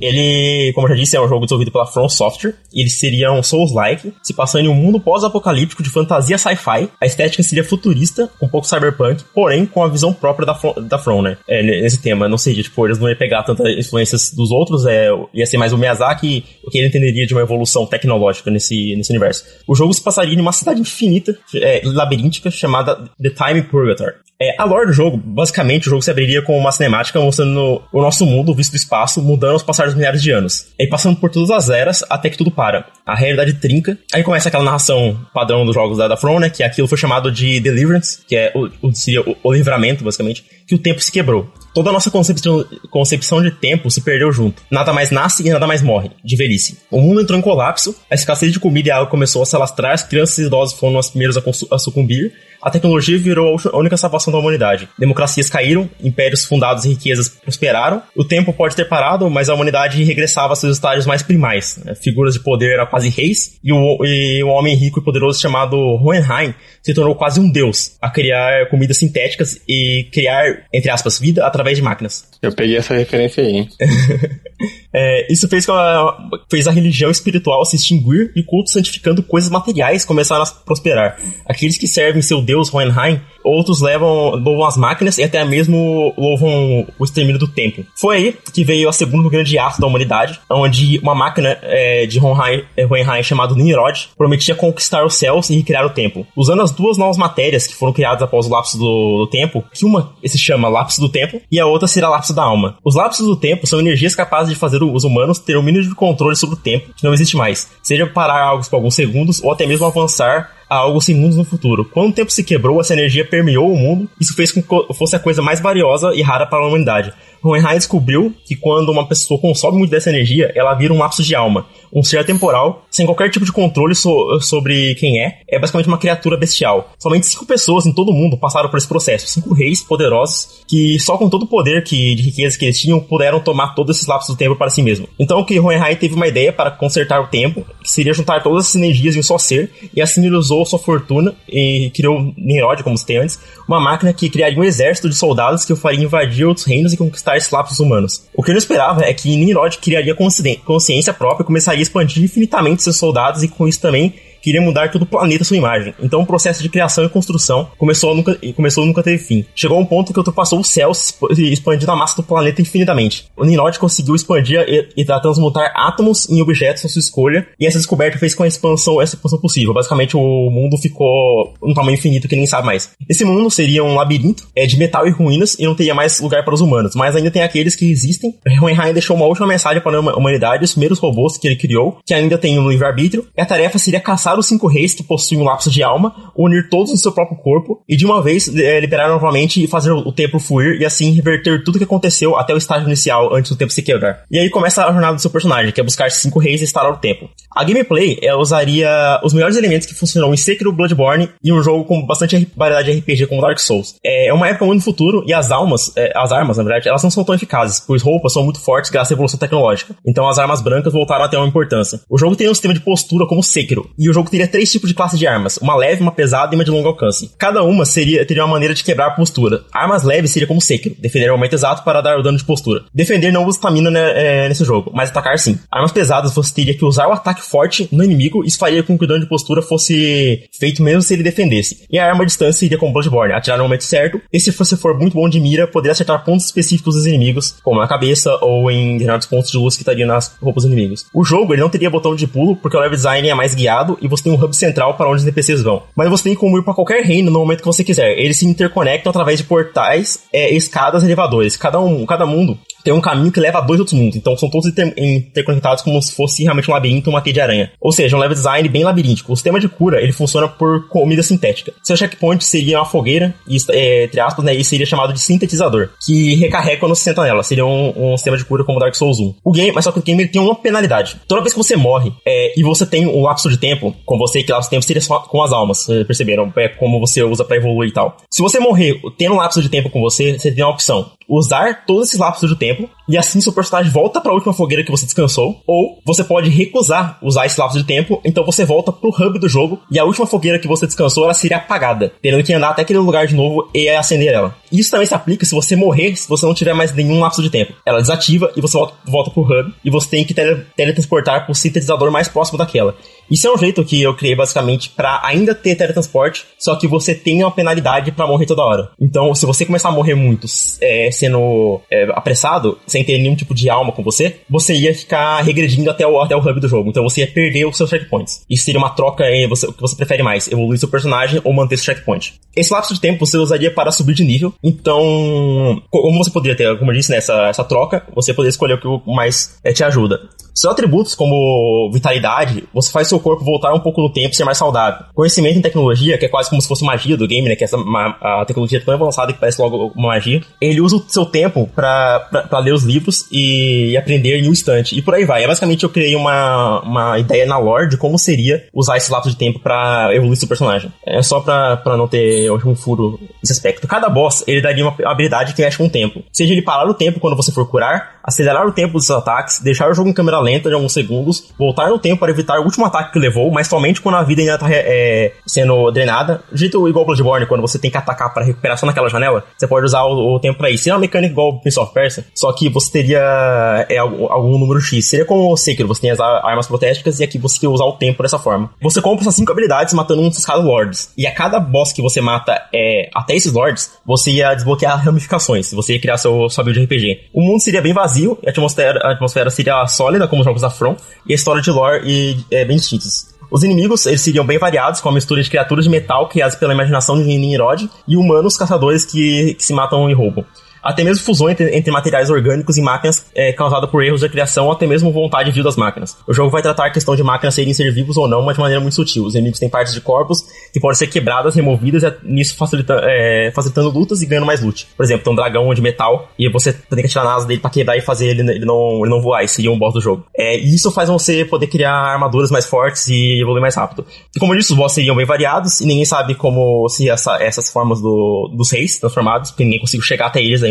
[0.00, 2.54] Ele, como eu já disse, é um jogo desenvolvido pela From Software.
[2.72, 6.88] Ele seria um Souls-like, se passando em um mundo pós-apocalíptico de fantasia sci-fi.
[7.00, 10.98] A estética seria futurista, um pouco cyberpunk, porém com a visão própria da From, da
[10.98, 11.36] From né?
[11.48, 15.08] É, nesse tema, não sei, tipo, eles não iam pegar tantas influências dos outros, é,
[15.34, 19.10] ia ser mais o Miyazaki, o que ele entenderia de uma evolução tecnológica nesse, nesse
[19.10, 19.44] universo.
[19.66, 24.14] O jogo se passaria em uma cidade infinita, é, labiríntica, chamada The Time Purgatory.
[24.42, 28.00] É, a lore do jogo, basicamente, o jogo se abriria com uma cinemática mostrando o
[28.00, 30.66] nosso mundo visto do espaço, mudando aos passar milhares de anos.
[30.78, 32.86] E passando por todas as eras até que tudo para.
[33.06, 33.98] A realidade trinca.
[34.12, 36.50] Aí começa aquela narração padrão dos jogos da, da né?
[36.50, 40.44] Que aquilo foi chamado de Deliverance, que é o, o, seria o, o livramento, basicamente,
[40.66, 41.52] que o tempo se quebrou.
[41.74, 44.62] Toda a nossa concepção, concepção de tempo se perdeu junto.
[44.70, 46.78] Nada mais nasce e nada mais morre, de velhice.
[46.90, 49.92] O mundo entrou em colapso, a escassez de comida e água começou a se alastrar,
[49.92, 51.42] as crianças e idosos foram os primeiros a,
[51.74, 52.32] a sucumbir,
[52.62, 54.88] a tecnologia virou a única salvação da humanidade.
[54.98, 58.02] Democracias caíram, impérios fundados e riquezas prosperaram.
[58.16, 61.80] O tempo pode ter parado, mas a humanidade regressava a seus estágios mais primais.
[61.84, 61.94] Né?
[61.94, 65.76] Figuras de poder eram quase reis, e o, e um homem rico e poderoso chamado
[65.76, 71.46] Hohenheim se tornou quase um deus, a criar comidas sintéticas e criar, entre aspas, vida
[71.46, 72.28] através de máquinas.
[72.42, 73.68] Eu peguei essa referência aí, hein?
[74.92, 79.22] é, isso fez, com a, fez a religião espiritual se extinguir e o culto santificando
[79.22, 81.18] coisas materiais começaram a prosperar.
[81.46, 86.86] Aqueles que servem seu deus Hohenheim, outros levam, louvam as máquinas e até mesmo louvam
[86.98, 87.84] o extermínio do tempo.
[87.94, 92.18] Foi aí que veio a segunda grande ato da humanidade, onde uma máquina é, de
[92.18, 96.26] Hohenheim, Hohenheim chamada Nimrod prometia conquistar os céus e recriar o tempo.
[96.36, 99.84] Usando as duas novas matérias que foram criadas após o lapso do, do tempo, que
[99.84, 102.76] uma se chama lapso do tempo e a outra será lapso da alma.
[102.84, 105.94] Os lapsos do tempo são energias capazes de fazer os humanos ter o mínimo de
[105.94, 107.70] controle sobre o tempo, que não existe mais.
[107.82, 111.44] Seja parar algo por alguns segundos ou até mesmo avançar a algo sem mundos no
[111.44, 111.84] futuro.
[111.84, 115.16] Quando o tempo se quebrou, essa energia permeou o mundo, isso fez com que fosse
[115.16, 117.12] a coisa mais valiosa e rara para a humanidade.
[117.42, 121.34] Hohenheim descobriu que quando uma pessoa consome muito dessa energia, ela vira um lapso de
[121.34, 125.40] alma, um ser temporal, sem qualquer tipo de controle so sobre quem é.
[125.48, 126.92] É basicamente uma criatura bestial.
[126.98, 129.26] Somente cinco pessoas em todo o mundo passaram por esse processo.
[129.26, 133.00] Cinco reis poderosos que, só com todo o poder que, de riqueza que eles tinham,
[133.00, 135.08] puderam tomar todos esses lapsos do tempo para si mesmo.
[135.18, 138.76] Então, que Hohenheim teve uma ideia para consertar o tempo, que seria juntar todas essas
[138.76, 143.00] energias em um só ser, e assim ele usou sua fortuna e criou Nimrod, como
[143.04, 146.66] tem antes, uma máquina que criaria um exército de soldados que o faria invadir outros
[146.66, 148.24] reinos e conquistar esses lapsos humanos.
[148.34, 152.82] O que ele não esperava é que Nimrod criaria consciência própria começaria a expandir infinitamente
[152.82, 155.94] seus soldados e com isso também queria mudar todo o planeta sua imagem.
[156.00, 159.44] Então o processo de criação e construção começou nunca, começou nunca teve fim.
[159.54, 160.92] Chegou a um ponto que ultrapassou o céu
[161.38, 163.26] expandindo a massa do planeta infinitamente.
[163.36, 167.78] O Nimrod conseguiu expandir e, e transmutar átomos em objetos à sua escolha, e essa
[167.78, 169.74] descoberta fez com a expansão essa expansão possível.
[169.74, 172.90] Basicamente o mundo ficou um tamanho infinito que ninguém sabe mais.
[173.08, 176.44] Esse mundo seria um labirinto é, de metal e ruínas e não teria mais lugar
[176.44, 178.34] para os humanos, mas ainda tem aqueles que existem.
[178.60, 182.14] Hohenheim deixou uma última mensagem para a humanidade, os primeiros robôs que ele criou, que
[182.14, 185.40] ainda tem um livre-arbítrio, e a tarefa seria caçar caçar os cinco reis que possuem
[185.40, 188.78] um lapso de alma, unir todos no seu próprio corpo e de uma vez é,
[188.78, 192.58] liberar novamente e fazer o tempo fluir e assim reverter tudo que aconteceu até o
[192.58, 194.22] estágio inicial antes do tempo se quebrar.
[194.30, 196.92] E aí começa a jornada do seu personagem, que é buscar cinco reis e instalar
[196.92, 197.28] o tempo.
[197.54, 201.84] A gameplay ela usaria os melhores elementos que funcionam em Sekiro Bloodborne e um jogo
[201.84, 203.96] com bastante variedade de RPG como Dark Souls.
[204.04, 207.02] É uma época muito no futuro e as almas, é, as armas na verdade, elas
[207.02, 209.96] não são tão eficazes, pois roupas são muito fortes graças à evolução tecnológica.
[210.06, 212.00] Então as armas brancas voltaram a ter uma importância.
[212.08, 214.88] O jogo tem um sistema de postura como Sekiro, e o jogo teria três tipos
[214.88, 217.30] de classe de armas: uma leve, uma pesada e uma de longo alcance.
[217.38, 219.62] Cada uma seria, teria uma maneira de quebrar a postura.
[219.72, 222.82] Armas leves seria como Sekiro, defender no momento exato para dar o dano de postura.
[222.94, 225.58] Defender não usa estamina né, é, nesse jogo, mas atacar sim.
[225.70, 229.04] Armas pesadas você teria que usar o ataque forte no inimigo, isso faria com que
[229.04, 231.86] o dano de postura fosse feito mesmo se ele defendesse.
[231.90, 234.76] E a arma à distância iria como Bloodborne, atirar no momento certo, e se você
[234.76, 238.70] for muito bom de mira, poderia acertar pontos específicos dos inimigos, como na cabeça ou
[238.70, 241.06] em determinados pontos de luz que estariam nas roupas dos inimigos.
[241.14, 243.98] O jogo ele não teria botão de pulo, porque o level design é mais guiado
[244.00, 245.82] e você tem um hub central para onde os NPCs vão.
[245.96, 248.18] Mas você tem como ir para qualquer reino no momento que você quiser.
[248.18, 251.56] Eles se interconectam através de portais, é, escadas elevadores.
[251.56, 254.16] Cada um, cada mundo tem um caminho que leva a dois outros mundos.
[254.16, 257.72] Então são todos inter interconectados como se fosse realmente um labirinto, uma teia de aranha.
[257.80, 259.32] Ou seja, um level design bem labiríntico.
[259.32, 261.72] O sistema de cura, ele funciona por comida sintética.
[261.82, 265.90] Seu checkpoint seria uma fogueira, e, é, entre aspas, né, e seria chamado de sintetizador,
[266.04, 267.42] que recarrega quando se senta nela.
[267.42, 269.34] Seria um, um, sistema de cura como Dark Souls 1.
[269.44, 271.16] O game, mas só que o game tem uma penalidade.
[271.28, 274.42] Toda vez que você morre é, e você tem um lapso de tempo, com você
[274.42, 276.52] que lapso de tempo seria só com as almas, perceberam?
[276.56, 278.16] É como você usa para evoluir e tal.
[278.30, 281.84] Se você morrer tendo um lapso de tempo com você, você tem uma opção usar
[281.86, 284.90] todos esses lapsos de tempo e assim seu personagem volta para a última fogueira que
[284.90, 289.10] você descansou, ou você pode recusar usar esse lapso de tempo, então você volta pro
[289.10, 292.52] hub do jogo e a última fogueira que você descansou ela seria apagada, tendo que
[292.52, 294.54] andar até aquele lugar de novo e acender ela.
[294.70, 297.50] Isso também se aplica se você morrer, se você não tiver mais nenhum lapso de
[297.50, 297.72] tempo.
[297.84, 301.54] Ela desativa e você volta, volta pro hub e você tem que tele, teletransportar pro
[301.54, 302.94] sintetizador mais próximo daquela.
[303.30, 307.14] Isso é um jeito que eu criei basicamente para ainda ter teletransporte, só que você
[307.14, 308.90] tem uma penalidade para morrer toda hora.
[309.00, 310.46] Então, se você começar a morrer muito
[310.80, 315.40] é, sendo é, apressado, sem ter nenhum tipo de alma com você, você ia ficar
[315.42, 316.90] regredindo até o, até o hub do jogo.
[316.90, 318.44] Então você ia perder os seus checkpoints.
[318.48, 321.52] Isso seria uma troca em você, o que você prefere mais, evoluir seu personagem ou
[321.52, 322.34] manter seu checkpoint.
[322.54, 324.52] Esse lapso de tempo você usaria para subir de nível.
[324.62, 328.74] Então, como você poderia ter, como eu disse, nessa né, essa troca, você poderia escolher
[328.74, 330.20] o que mais é, te ajuda.
[330.60, 334.44] Seus atributos, como vitalidade, você faz seu corpo voltar um pouco no tempo e ser
[334.44, 335.06] mais saudável.
[335.14, 337.56] Conhecimento em tecnologia, que é quase como se fosse magia do game, né?
[337.56, 337.78] Que essa,
[338.20, 340.42] a tecnologia é tão avançada que parece logo uma magia.
[340.60, 344.94] Ele usa o seu tempo para ler os livros e, aprender em um instante.
[344.94, 345.44] E por aí vai.
[345.44, 349.30] É, basicamente, eu criei uma, uma ideia na lore de como seria usar esse lapso
[349.30, 350.92] de tempo para evoluir seu personagem.
[351.06, 353.88] É só pra não ter um furo nesse aspecto.
[353.88, 356.22] Cada boss, ele daria uma habilidade que mexe com o tempo.
[356.30, 359.60] Seja ele parar o tempo quando você for curar, acelerar o tempo dos seus ataques,
[359.60, 362.64] deixar o jogo em câmera lenta de alguns segundos, voltar no tempo para evitar o
[362.64, 366.42] último ataque que levou, mas somente quando a vida ainda tá é, sendo drenada.
[366.52, 369.86] Jeito igual Bloodborne, quando você tem que atacar para recuperar só naquela janela, você pode
[369.86, 370.84] usar o, o tempo para isso.
[370.84, 374.80] Seria uma mecânica igual Prince of Persia, só que você teria é, algum, algum número
[374.80, 375.06] X.
[375.06, 378.22] Seria como o Sekiro, você tem as armas protéticas e aqui você usar o tempo
[378.22, 378.70] dessa forma.
[378.80, 381.12] Você compra essas 5 habilidades matando uns cada lords.
[381.16, 385.72] E a cada boss que você mata é, até esses lords, você ia desbloquear ramificações.
[385.72, 387.28] Você ia criar seu, sua build de RPG.
[387.32, 390.70] O mundo seria bem vazio, a atmosfera, a atmosfera seria sólida, como os jogos da
[390.70, 390.96] From,
[391.26, 393.34] e a história de lore e, é, bem distintas.
[393.50, 396.72] Os inimigos eles seriam bem variados, com a mistura de criaturas de metal criadas pela
[396.72, 400.44] imaginação de Nimrod e humanos caçadores que, que se matam e roubam.
[400.82, 404.66] Até mesmo fusão entre, entre materiais orgânicos e máquinas é, causada por erros de criação
[404.66, 406.16] ou até mesmo vontade vil das máquinas.
[406.26, 408.60] O jogo vai tratar a questão de máquinas serem ser vivos ou não, mas de
[408.60, 409.24] maneira muito sutil.
[409.24, 413.50] Os inimigos têm partes de corpos que podem ser quebradas, removidas, e nisso facilita, é,
[413.54, 414.86] facilitando lutas e ganhando mais loot.
[414.96, 417.60] Por exemplo, tem um dragão de metal e você tem que atirar na asa dele
[417.60, 420.00] pra quebrar e fazer ele, ele, não, ele não voar, e seria um boss do
[420.00, 420.24] jogo.
[420.36, 424.06] É, e isso faz você poder criar armaduras mais fortes e evoluir mais rápido.
[424.34, 427.36] E como eu disse, os boss seriam bem variados e ninguém sabe como se essa,
[427.42, 430.69] essas formas do, dos reis transformados, porque ninguém conseguiu chegar até eles ainda.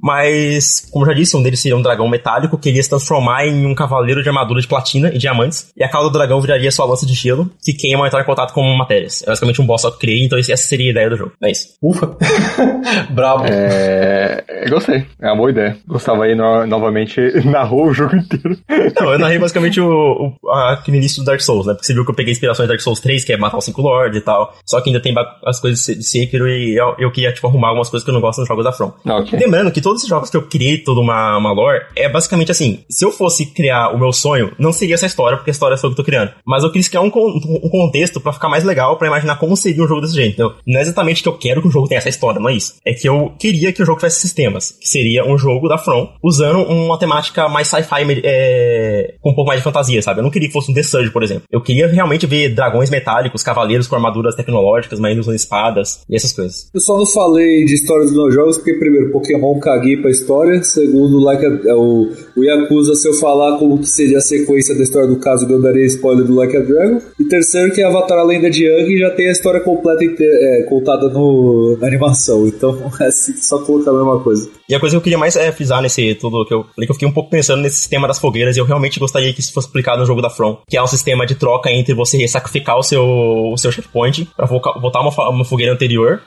[0.00, 3.46] Mas, como eu já disse, um deles seria um dragão metálico que iria se transformar
[3.46, 5.68] em um cavaleiro de armadura de platina e diamantes.
[5.76, 8.24] E a cauda do dragão viraria sua lança de gelo, que queima ao entrar em
[8.24, 9.22] contato com matérias.
[9.22, 11.32] É basicamente um boss só que criei, então essa seria a ideia do jogo.
[11.42, 11.68] É isso.
[11.82, 12.16] Ufa!
[13.10, 13.44] Brabo.
[13.46, 15.06] É, gostei.
[15.20, 15.76] É uma boa ideia.
[15.86, 18.56] Gustavo aí no- novamente narrou o jogo inteiro.
[19.00, 21.72] Não, eu narrei basicamente o, o, aquele início do Dark Souls, né?
[21.74, 23.64] Porque você viu que eu peguei inspirações de Dark Souls 3, que é matar os
[23.64, 24.54] 5 Lords e tal.
[24.64, 27.68] Só que ainda tem ba- as coisas de Sekiro e eu, eu queria, tipo, arrumar
[27.68, 28.92] algumas coisas que eu não gosto nos jogos da From.
[29.06, 29.33] Ok.
[29.38, 32.84] Lembrando que todos esses jogos que eu criei toda uma, uma lore é basicamente assim:
[32.88, 35.88] se eu fosse criar o meu sonho, não seria essa história, porque a história sou
[35.88, 36.32] eu que tô criando.
[36.46, 39.82] Mas eu quis criar um, um contexto pra ficar mais legal, pra imaginar como seria
[39.82, 40.34] um jogo desse jeito.
[40.34, 42.54] Então, não é exatamente que eu quero que o jogo tenha essa história, não é
[42.54, 42.74] isso.
[42.84, 46.12] É que eu queria que o jogo tivesse sistemas, que seria um jogo da From,
[46.22, 50.20] usando uma temática mais sci-fi, é, com um pouco mais de fantasia, sabe?
[50.20, 51.44] Eu não queria que fosse um The Surge, por exemplo.
[51.50, 56.32] Eu queria realmente ver dragões metálicos, cavaleiros com armaduras tecnológicas, mas usando espadas e essas
[56.32, 56.68] coisas.
[56.72, 60.62] Eu só não falei de história dos meus jogos porque, primeiro, Pokémon caguei pra história.
[60.62, 64.74] Segundo, like a- é o, o Yakuza, se eu falar como que seria a sequência
[64.74, 66.98] da história do caso, eu daria spoiler do Like a Dragon.
[67.18, 70.66] E terceiro, que é Avatar a Lenda de Yang já tem a história completa é,
[70.68, 72.46] contada no, na animação.
[72.46, 74.48] Então, é assim, só colocar a mesma coisa.
[74.68, 76.90] E a coisa que eu queria mais é frisar nesse tudo que eu falei que
[76.90, 79.52] eu fiquei um pouco pensando nesse sistema das fogueiras e eu realmente gostaria que isso
[79.52, 82.78] fosse aplicado no jogo da From, que é um sistema de troca entre você sacrificar
[82.78, 86.22] o seu, o seu checkpoint pra voltar uma, uma fogueira anterior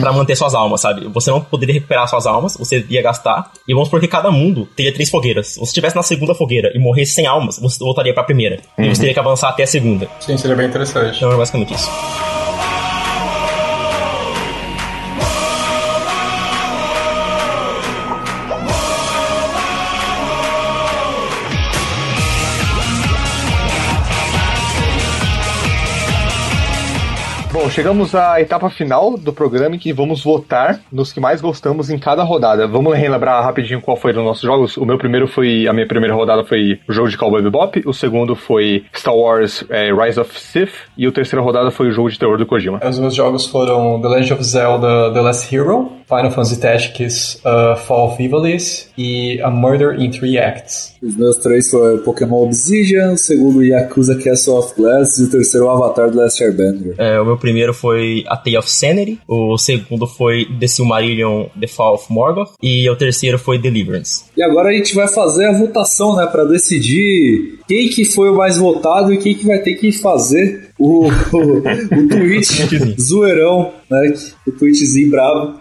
[0.00, 1.06] pra manter suas almas, sabe?
[1.08, 3.52] Você não poderia recuperar suas almas, você ia gastar.
[3.68, 5.48] E vamos supor que cada mundo teria três fogueiras.
[5.48, 8.60] Se você estivesse na segunda fogueira e morresse sem almas, você voltaria pra primeira.
[8.78, 10.08] E você teria que avançar até a segunda.
[10.20, 11.16] Sim, seria bem interessante.
[11.16, 11.88] Então é basicamente isso.
[27.70, 31.88] Bom, chegamos à etapa final do programa em que vamos votar nos que mais gostamos
[31.88, 32.66] em cada rodada.
[32.66, 34.76] Vamos relembrar rapidinho qual foi os nossos jogos.
[34.76, 35.68] O meu primeiro foi.
[35.68, 37.80] A minha primeira rodada foi o jogo de Cowboy Bebop.
[37.86, 40.72] O segundo foi Star Wars eh, Rise of Sith.
[40.98, 42.80] E a terceira rodada foi o jogo de terror do Kojima.
[42.84, 47.76] Os meus jogos foram The Legend of Zelda The Last Hero, Final Fantasy Tactics uh,
[47.76, 50.96] Fall of Ivalice e A Murder in Three Acts.
[51.00, 55.70] Os meus três foram Pokémon Obsidian, o segundo Yakuza Castle of Glass e o terceiro
[55.70, 56.94] Avatar do Last Airbender.
[56.98, 61.66] É, o meu primeiro foi A Tale of Sanity, o segundo foi The Silmarillion The
[61.66, 64.24] Fall of Morgoth e o terceiro foi Deliverance.
[64.36, 68.36] E agora a gente vai fazer a votação, né, Pra decidir quem que foi o
[68.36, 74.14] mais votado e quem que vai ter que fazer o, o, o tweet zoeirão, né,
[74.46, 75.54] o tweetzinho bravo.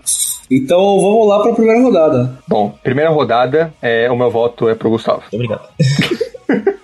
[0.52, 2.40] Então vamos lá pra primeira rodada.
[2.48, 5.22] Bom, primeira rodada, é, o meu voto é pro Gustavo.
[5.32, 5.68] Muito obrigado.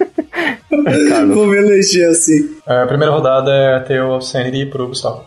[1.33, 2.55] Vou me eleger assim.
[2.67, 5.23] É, A primeira rodada é Tale of Sanity pro Gustavo.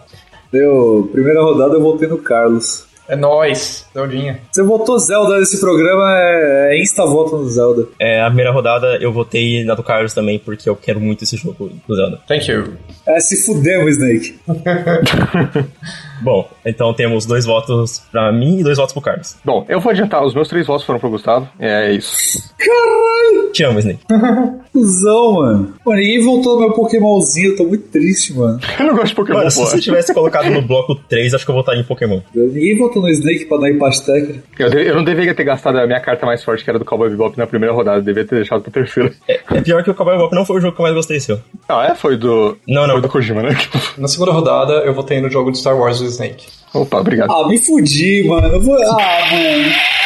[0.53, 2.87] Deu, primeira rodada eu votei no Carlos.
[3.09, 4.39] É nóis, Zeldinha.
[4.53, 7.87] Você votou Zelda nesse programa, é, é insta-voto no Zelda.
[7.99, 11.35] É, a primeira rodada eu votei na do Carlos também, porque eu quero muito esse
[11.39, 12.21] jogo do Zelda.
[12.29, 12.75] Thank you.
[13.07, 14.39] É, se fudemos, Snake.
[16.21, 19.37] Bom, então temos dois votos pra mim e dois votos pro Carlos.
[19.45, 21.49] Bom, eu vou adiantar, os meus três votos foram pro Gustavo.
[21.59, 22.55] É isso.
[22.59, 24.01] Caralho, Te amo, Snake.
[24.73, 25.75] cuzão, mano.
[25.85, 28.59] Pô, ninguém votou no meu Pokémonzinho, eu tô muito triste, mano.
[28.79, 31.51] Eu não gosto de Pokémon, Mano, se você tivesse colocado no bloco 3, acho que
[31.51, 32.21] eu votaria em Pokémon.
[32.35, 34.43] Ninguém votou no Snake pra dar empate técnico.
[34.59, 37.11] Eu, eu não deveria ter gastado a minha carta mais forte, que era do Cowboy
[37.11, 37.99] Bebop, na primeira rodada.
[37.99, 39.13] Eu devia ter deixado pro terceiro.
[39.27, 41.21] É, é pior que o Cowboy Bebop não foi o jogo que eu mais gostei
[41.21, 41.41] seu.
[41.69, 41.95] Ah, é?
[41.95, 42.57] Foi do.
[42.67, 42.95] Não, não.
[42.95, 43.57] Foi do Kojima, né?
[43.99, 46.47] Na segunda rodada, eu votei no jogo de Star Wars Snake.
[46.75, 47.31] Opa, obrigado.
[47.33, 48.49] Ah, me fudi, mano.
[48.49, 48.77] Eu vou...
[48.77, 49.73] Ah, mano.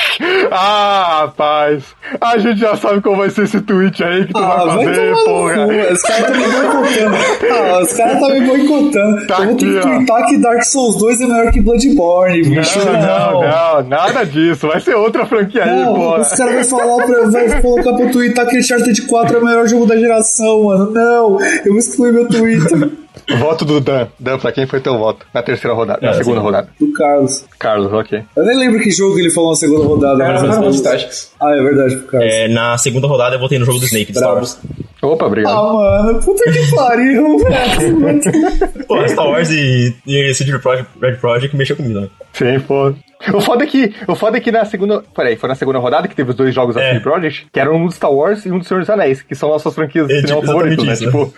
[0.53, 1.83] Ah, rapaz.
[2.21, 4.85] A gente já sabe como vai ser esse tweet aí que tu Ah, vai vai
[4.87, 5.55] fazer, tomar porra.
[5.67, 5.93] cu.
[5.93, 7.17] Os caras estão me boicotando.
[7.51, 9.27] Ah, os caras estão me boicotando.
[9.27, 9.83] Tá eu vou ter que ó.
[9.83, 12.79] twittar que Dark Souls 2 é melhor que Bloodborne, bicho.
[12.79, 14.69] Não, não, não, nada disso.
[14.69, 16.21] Vai ser outra franquia aí, Não, porra.
[16.21, 19.67] os caras vão falar pra, vai colocar pro Twitter que Uncharted 4 é o melhor
[19.67, 20.91] jogo da geração, mano.
[20.93, 22.91] Não, eu vou excluir meu Twitter.
[23.39, 24.09] Voto do Dan.
[24.19, 25.27] Dan, pra quem foi teu voto?
[25.35, 26.45] Na terceira rodada, na É, segunda sim.
[26.45, 26.69] rodada.
[26.81, 27.45] Do Carlos.
[27.59, 28.23] Carlos, ok.
[28.37, 30.25] Eu nem lembro que jogo ele falou na segunda rodada.
[30.25, 31.33] Era Fantasy Tactics.
[31.41, 32.33] Ah, é verdade, pro Carlos.
[32.33, 34.35] É, na segunda rodada eu votei no jogo do Snake, de Star.
[34.35, 34.59] Wars.
[35.03, 35.53] Opa, obrigado.
[35.53, 35.73] Ah,
[36.05, 38.21] mano, puta que pariu, velho.
[38.87, 42.09] Pô, Star Wars e, e CD Projekt, Red Project mexeu comigo, né?
[42.33, 42.95] Sim, pô.
[43.35, 45.03] O foda é que, o foda é que na segunda.
[45.15, 46.89] Peraí, foi na segunda rodada que teve os dois jogos da É.
[46.93, 49.35] CD Projekt, que eram um do Star Wars e um do Senhor dos Anéis, que
[49.35, 50.53] são nossas franquias de É, cinema tipo,
[50.85, 50.93] né?
[50.93, 51.35] exatamente Tipo.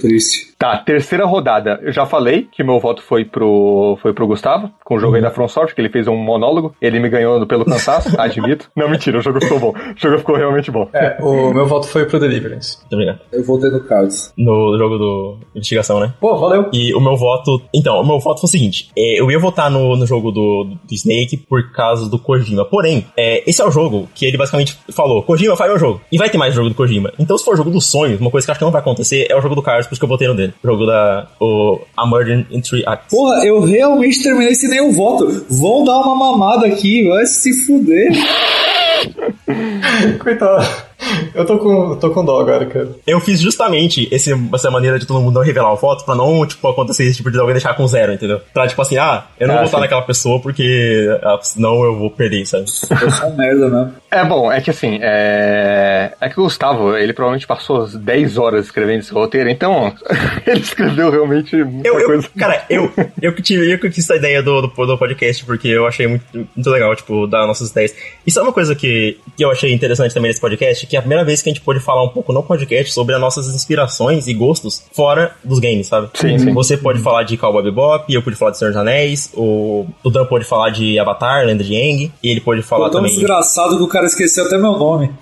[0.00, 0.49] Triste.
[0.60, 1.80] Tá, terceira rodada.
[1.82, 5.22] Eu já falei que meu voto foi pro, foi pro Gustavo, com o jogo aí
[5.22, 6.76] da From Software, que ele fez um monólogo.
[6.82, 8.70] Ele me ganhou pelo cansaço, admito.
[8.76, 9.70] Não, mentira, o jogo ficou bom.
[9.70, 10.86] O jogo ficou realmente bom.
[10.92, 12.76] É, o meu voto foi pro Deliverance.
[12.80, 13.20] Muito obrigado.
[13.32, 14.34] Eu voltei no Cards.
[14.36, 16.12] No jogo do investigação, né?
[16.20, 16.68] Pô, valeu.
[16.74, 17.62] E o meu voto.
[17.74, 20.76] Então, o meu voto foi o seguinte: é, eu ia votar no, no jogo do,
[20.84, 22.66] do Snake por causa do Kojima.
[22.66, 26.02] Porém, é, esse é o jogo que ele basicamente falou: Kojima, faz meu jogo.
[26.12, 27.10] E vai ter mais jogo do Kojima.
[27.18, 28.82] Então, se for o jogo dos sonhos, uma coisa que eu acho que não vai
[28.82, 30.49] acontecer é o jogo do Carlos, por isso que eu votei no dele.
[30.62, 31.28] Jogo da.
[31.40, 33.08] O A Murder in Three Acts.
[33.10, 35.44] Porra, eu realmente terminei sem nenhum voto.
[35.48, 38.10] Vão dar uma mamada aqui, vai se fuder.
[40.20, 40.89] Coitado.
[41.34, 42.88] Eu tô com, tô com dó agora, cara.
[43.06, 46.44] Eu fiz justamente esse, essa maneira de todo mundo não revelar o voto pra não,
[46.46, 48.40] tipo, acontecer esse tipo de alguém deixar com zero, entendeu?
[48.52, 51.96] Pra, tipo assim, ah, eu não Ah, vou votar naquela pessoa porque ah, senão eu
[51.96, 52.64] vou perder, sabe?
[53.02, 53.94] Eu sou um merda mesmo.
[54.10, 56.12] É bom, é que assim, é.
[56.20, 59.92] É que o Gustavo, ele provavelmente passou as 10 horas escrevendo esse roteiro, então
[60.46, 62.28] ele escreveu realmente muita Eu, eu, coisa.
[62.36, 62.90] cara, eu,
[63.22, 66.06] eu que tive, eu que quis essa ideia do, do, do podcast, porque eu achei
[66.06, 67.94] muito, muito legal, tipo, dar nossas ideias.
[68.26, 71.02] Isso é uma coisa que, que eu achei interessante também nesse podcast, que é a
[71.02, 74.26] primeira vez que a gente pôde falar um pouco no podcast sobre as nossas inspirações
[74.26, 76.08] e gostos fora dos games, sabe?
[76.14, 76.52] Sim, sim.
[76.52, 80.10] Você pode falar de Cowboy Bebop, eu pude falar de Senhor dos Anéis, o, o
[80.10, 83.14] Dan pode falar de Avatar, Lenda de Aang, e ele pode falar Pô, tão também...
[83.14, 85.10] desgraçado que o cara esqueceu até meu nome.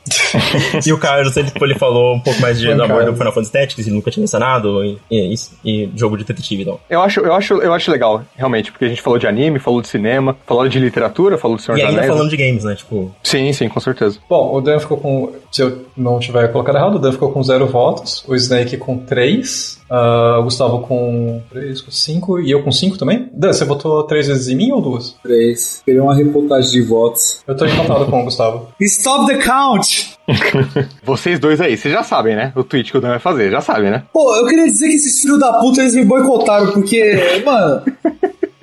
[0.86, 3.14] E o Carlos, ele, ele falou um pouco mais de do amor do.
[3.14, 6.62] Final Fantasy Tactics, ele nunca tinha mencionado, e, e é isso, e jogo de detetive,
[6.62, 6.78] então.
[6.88, 9.80] Eu acho, eu, acho, eu acho legal, realmente, porque a gente falou de anime, falou
[9.80, 12.14] de cinema, falou de literatura, falou de Senhor E dos ainda Anéis.
[12.14, 13.14] falando de games, né, tipo...
[13.22, 14.18] Sim, sim, com certeza.
[14.28, 15.32] Bom, o Dan ficou com.
[15.59, 18.97] Se eu não tiver colocado errado, o Dan ficou com zero votos, o Snake com
[18.97, 23.28] três, ah, o Gustavo com três, com cinco, e eu com cinco também?
[23.32, 25.16] Dan, você votou três vezes em mim ou duas?
[25.20, 25.82] Três.
[25.85, 27.43] Queria uma reportagem de votos.
[27.44, 28.68] Eu tô empatado com o Gustavo.
[28.80, 30.16] Stop the count!
[31.02, 32.52] Vocês dois aí, vocês já sabem, né?
[32.55, 34.05] O tweet que o Dan vai fazer, já sabem, né?
[34.12, 37.82] Pô, eu queria dizer que esses filhos da puta eles me boicotaram, porque, mano.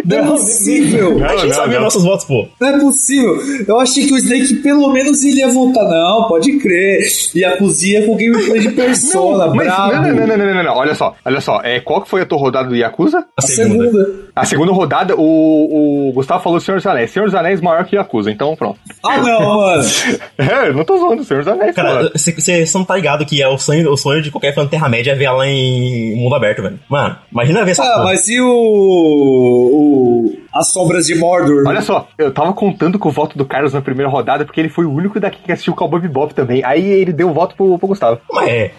[0.06, 1.26] Não é possível.
[1.26, 1.84] a gente não, sabia não.
[1.86, 2.48] nossos votos, pô.
[2.60, 3.38] Não é possível.
[3.68, 5.84] Eu achei que o Snake pelo menos ele ia voltar.
[5.84, 7.02] Não, pode crer.
[7.34, 10.74] E a cozinha com gameplay de persona, Mas, não, não, não, não, não, não, não,
[10.76, 13.26] olha só, olha só, é, qual que foi a tua rodada do Yakuza?
[13.38, 13.86] A segunda.
[13.86, 14.16] segunda.
[14.36, 17.12] A segunda rodada, o, o Gustavo falou Senhor dos Anéis.
[17.12, 18.78] Senhor dos Anéis maior que Yakuza, então pronto.
[19.04, 19.84] Ah, não, mano.
[20.38, 22.12] É, eu não tô zoando, Senhor dos Anéis, Cara, cara.
[22.16, 25.12] você não tá ligado que é o sonho, o sonho de qualquer fã de Terra-média
[25.12, 26.80] é ver ela em mundo aberto, velho.
[26.90, 28.04] Mano, imagina ver essa Ah, porra.
[28.06, 28.46] mas e o.
[28.48, 30.15] o o
[30.54, 31.64] As Sombras de Mordor?
[31.68, 34.70] Olha só, eu tava contando com o voto do Carlos na primeira rodada, porque ele
[34.70, 36.64] foi o único daqui que assistiu o Cowboy Bebop também.
[36.64, 38.20] Aí ele deu o voto pro, pro Gustavo.
[38.32, 38.72] Mas é.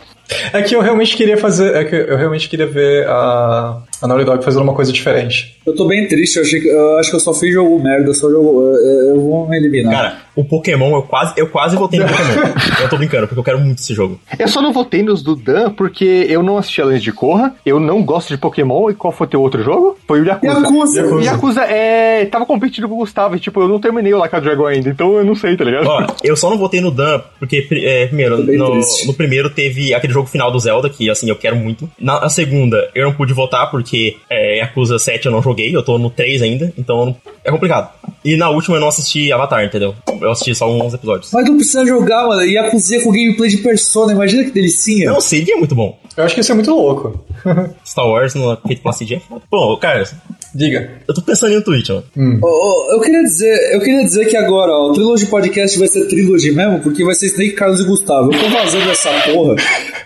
[0.52, 1.74] É que eu realmente queria fazer.
[1.74, 5.56] É que eu realmente queria ver a, a Naughty Dog fazendo uma coisa diferente.
[5.64, 8.12] Eu tô bem triste, eu, achei que, eu acho que eu só fiz jogo merda,
[8.14, 8.62] só jogo.
[8.62, 9.92] Eu, eu vou me eliminar.
[9.92, 12.54] Cara, o Pokémon, eu quase, eu quase votei no Pokémon.
[12.82, 14.20] eu tô brincando, porque eu quero muito esse jogo.
[14.38, 17.54] Eu só não votei nos do Dan porque eu não assisti a Lens de Corra,
[17.64, 19.96] eu não gosto de Pokémon, e qual foi teu outro jogo?
[20.06, 20.60] Foi o Yakuza.
[20.60, 21.04] Yakuza.
[21.06, 22.26] O Yakuza é.
[22.26, 24.88] tava competindo com o Gustavo, e tipo, eu não terminei o Like a Dragon ainda,
[24.90, 25.86] então eu não sei, tá ligado?
[25.86, 30.12] Ó, eu só não votei no Dan, porque, é, primeiro, no, no primeiro teve aquele
[30.12, 31.88] jogo final do Zelda, que, assim, eu quero muito.
[31.98, 35.82] Na a segunda, eu não pude votar, porque é, Yakuza 7 eu não joguei, eu
[35.82, 37.90] tô no 3 ainda, então não- é complicado.
[38.24, 39.94] E na última eu não assisti Avatar, entendeu?
[40.20, 41.30] Eu assisti só uns episódios.
[41.32, 42.44] Mas não precisa jogar, mano.
[42.44, 45.10] E a cozinha com gameplay de persona, imagina que delicinha.
[45.12, 45.96] Não, seria muito bom.
[46.16, 47.24] Eu acho que isso é muito louco.
[47.84, 49.42] Star Wars no feito pela CG é foda.
[49.50, 50.14] Pô, Carlos,
[50.54, 50.90] Diga.
[51.06, 52.40] eu tô pensando em um tweet, mano.
[52.42, 55.86] Ô, ô, eu queria dizer, eu queria dizer que agora, ó, o Trilogy Podcast vai
[55.86, 58.32] ser Trilogy mesmo, porque vai ser Snake, Carlos e Gustavo.
[58.32, 59.56] Eu tô vazando essa porra,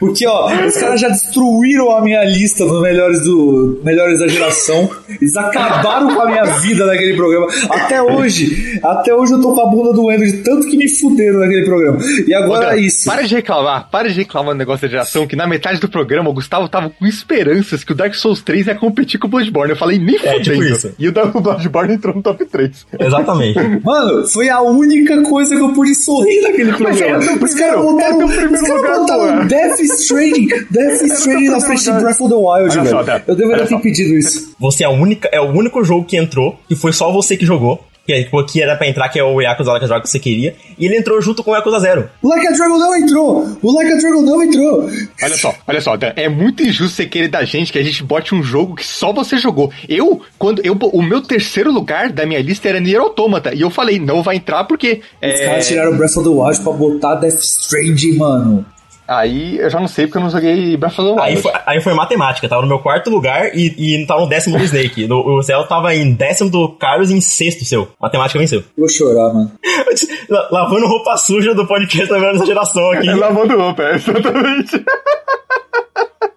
[0.01, 4.91] porque, ó, os caras já destruíram a minha lista dos melhores do melhores da geração.
[5.09, 7.47] Eles acabaram com a minha vida naquele programa.
[7.71, 11.39] Até hoje, até hoje eu tô com a bunda doendo de tanto que me fuderam
[11.39, 11.99] naquele programa.
[12.27, 13.09] E agora Ô, Dan, é isso.
[13.09, 16.00] Para de reclamar, para de reclamar no negócio da geração, que na metade do programa
[16.31, 19.71] o Gustavo tava com esperanças que o Dark Souls 3 ia competir com o Bloodborne.
[19.71, 20.43] Eu falei, nem É, fudendo.
[20.43, 20.93] tipo isso.
[20.99, 22.87] E o Bloodborne entrou no top 3.
[22.99, 23.59] Exatamente.
[23.85, 27.25] Mano, foi a única coisa que eu pude sorrir naquele Mas programa.
[27.25, 29.47] é teu os caras botaram, é primeiro os caras lugar, botaram.
[29.47, 31.91] Death Stranding, Death Stranding na frente de.
[31.93, 33.23] Breath of the Wild, Olha velho.
[33.27, 34.55] Eu deveria ter pedido isso.
[34.59, 37.45] Você é, a única, é o único jogo que entrou, que foi só você que
[37.47, 37.85] jogou.
[38.11, 40.19] Que, tipo, que era pra entrar, que é o Yakuza Like a Dragon que você
[40.19, 40.57] queria.
[40.77, 42.11] E ele entrou junto com o Yakuza Zero.
[42.21, 43.59] O Like a Dragon não entrou!
[43.63, 44.91] O Like a Dragon não entrou!
[45.23, 48.03] Olha só, olha só, Dan, é muito injusto você querer da gente que a gente
[48.03, 49.71] bote um jogo que só você jogou.
[49.89, 53.71] Eu, quando eu, o meu terceiro lugar da minha lista era Nier Automata, e eu
[53.71, 57.15] falei, não vai entrar porque Os é, caras tiraram Breath of the Wild pra botar
[57.15, 58.67] Death Stranding, mano.
[59.11, 61.21] Aí eu já não sei porque eu não joguei Breath of the Wild.
[61.21, 64.57] Aí foi, aí foi matemática, tava no meu quarto lugar e, e tava no décimo
[64.57, 65.09] do Snake.
[65.09, 67.89] No, o Céu tava em décimo do Carlos e em sexto seu.
[68.01, 68.63] Matemática venceu.
[68.79, 69.51] Vou chorar, mano.
[70.31, 73.11] La- Lavando roupa suja do podcast da mesma geração aqui.
[73.13, 74.85] Lavando roupa, é, exatamente.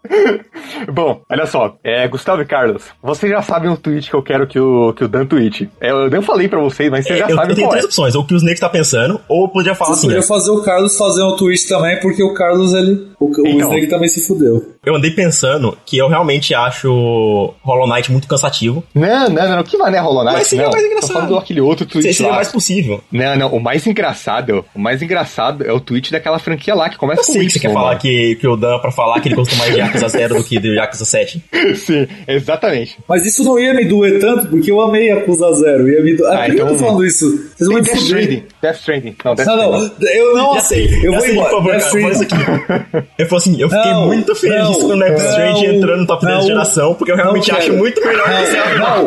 [0.92, 4.48] Bom, olha só, é, Gustavo e Carlos, vocês já sabem o tweet que eu quero
[4.48, 5.70] que o, que o Dan tweet.
[5.80, 7.78] É, eu nem falei pra vocês, mas vocês já eu, eu sabem tenho qual é.
[7.80, 10.20] três opções, ou o que o Snake tá pensando, ou eu podia falar assim, podia
[10.20, 13.08] ó, fazer o Carlos fazer um twist também, porque o Carlos, ele.
[13.20, 13.70] O, o Então.
[13.70, 14.74] Snake também se fudeu.
[14.86, 18.84] eu andei pensando que eu realmente acho Hollow Knight muito cansativo.
[18.94, 20.72] Não, não, não, que mané Hollow Knight, Mas seria não.
[20.72, 21.14] mais Tô engraçado.
[21.14, 22.36] falando daquele outro tweet Seria lá.
[22.38, 23.02] mais possível.
[23.12, 26.98] Não, não, o mais engraçado, o mais engraçado é o tweet daquela franquia lá, que
[26.98, 28.00] começa Eu com sei que você quer falar mano.
[28.02, 30.60] que, que o Dan, pra falar que ele gostou mais de Yakuza 0 do que
[30.60, 31.44] do Yakuza 7.
[31.76, 32.98] Sim, exatamente.
[33.08, 35.90] Mas isso não ia me doer tanto, porque eu amei Acusa Zero.
[35.90, 36.30] Ia me doer.
[36.32, 37.30] Ah, Ah, por que eu tô então- falando isso?
[37.56, 37.96] Vocês vão Death.
[37.98, 38.44] Stranding.
[38.62, 39.16] Death Stranding.
[39.24, 39.92] Não, Death Não, Stranding.
[40.00, 41.06] não, eu não aceito.
[41.06, 41.50] Eu vou embora.
[41.50, 43.08] por favor, Death cara, Stranding.
[43.18, 46.08] Eu falei assim, eu fiquei Não, muito feliz não, com o não, Strange entrando no
[46.08, 47.80] top 10 não, da geração, porque eu realmente não acho quero.
[47.80, 49.04] muito melhor que esse Não,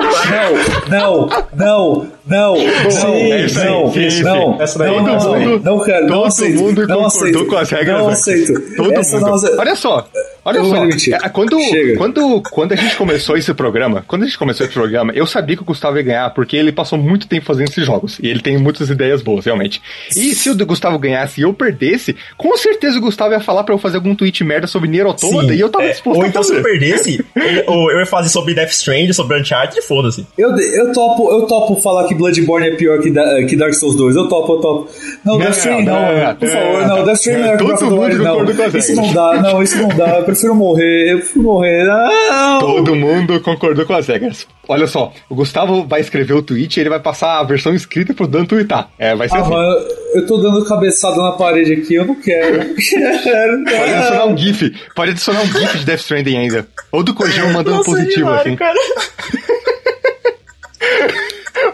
[0.89, 4.23] não, não, não, não, é isso aí, não, sim, sim.
[4.23, 7.07] não, Essa daí não, todo não, mundo- não quero, não Todo aceito, mundo não concordou
[7.07, 7.99] aceito, com as regras.
[7.99, 8.21] não antes.
[8.21, 9.27] aceito, Todo essa mundo.
[9.27, 9.59] não aceito.
[9.61, 10.09] Olha só,
[10.47, 11.15] olha só.
[11.15, 11.97] é, Quando, Chega.
[11.97, 15.57] quando, quando a gente começou esse programa, quando a gente começou esse programa, eu sabia
[15.57, 18.19] que o Gustavo ia ganhar, porque ele passou muito tempo fazendo esses jogos.
[18.23, 19.81] E ele tem muitas ideias boas, realmente.
[20.15, 23.75] E se o Gustavo ganhasse e eu perdesse, com certeza o Gustavo ia falar pra
[23.75, 26.29] eu fazer algum tweet merda sobre Nier Automata e eu tava é, disposto ou a
[26.29, 27.25] então se eu perdesse,
[27.67, 30.27] ou eu ia fazer sobre Death Strange, sobre Uncharted, e foda-se.
[30.37, 33.97] Eu, eu, topo, eu topo falar que Bloodborne é pior que, da, que Dark Souls
[33.97, 34.17] 2.
[34.17, 34.91] Eu topo, eu topo.
[35.25, 37.05] Não, Não, Death Stranding não, não, não, Por não, favor, não.
[37.05, 38.79] Death Stranding não é todo mundo não.
[38.79, 40.23] Isso não dá, não, isso não dá.
[40.37, 41.85] Eu prefiro morrer, eu prefiro morrer.
[41.85, 42.59] Não!
[42.61, 44.47] Todo mundo concordou com as regras.
[44.69, 48.13] Olha só, o Gustavo vai escrever o tweet e ele vai passar a versão escrita
[48.13, 48.91] pro Dan twittar.
[48.99, 49.51] É, vai ser Ah, assim.
[49.51, 52.59] mano, eu tô dando cabeçada na parede aqui, eu não quero.
[52.69, 52.75] Não
[53.23, 54.75] quero, Pode adicionar um GIF.
[54.95, 56.69] Pode adicionar um GIF de Death Stranding ainda.
[56.93, 58.57] Ou do Kojima mandando Nossa, positivo, assim.
[58.57, 58.75] cara.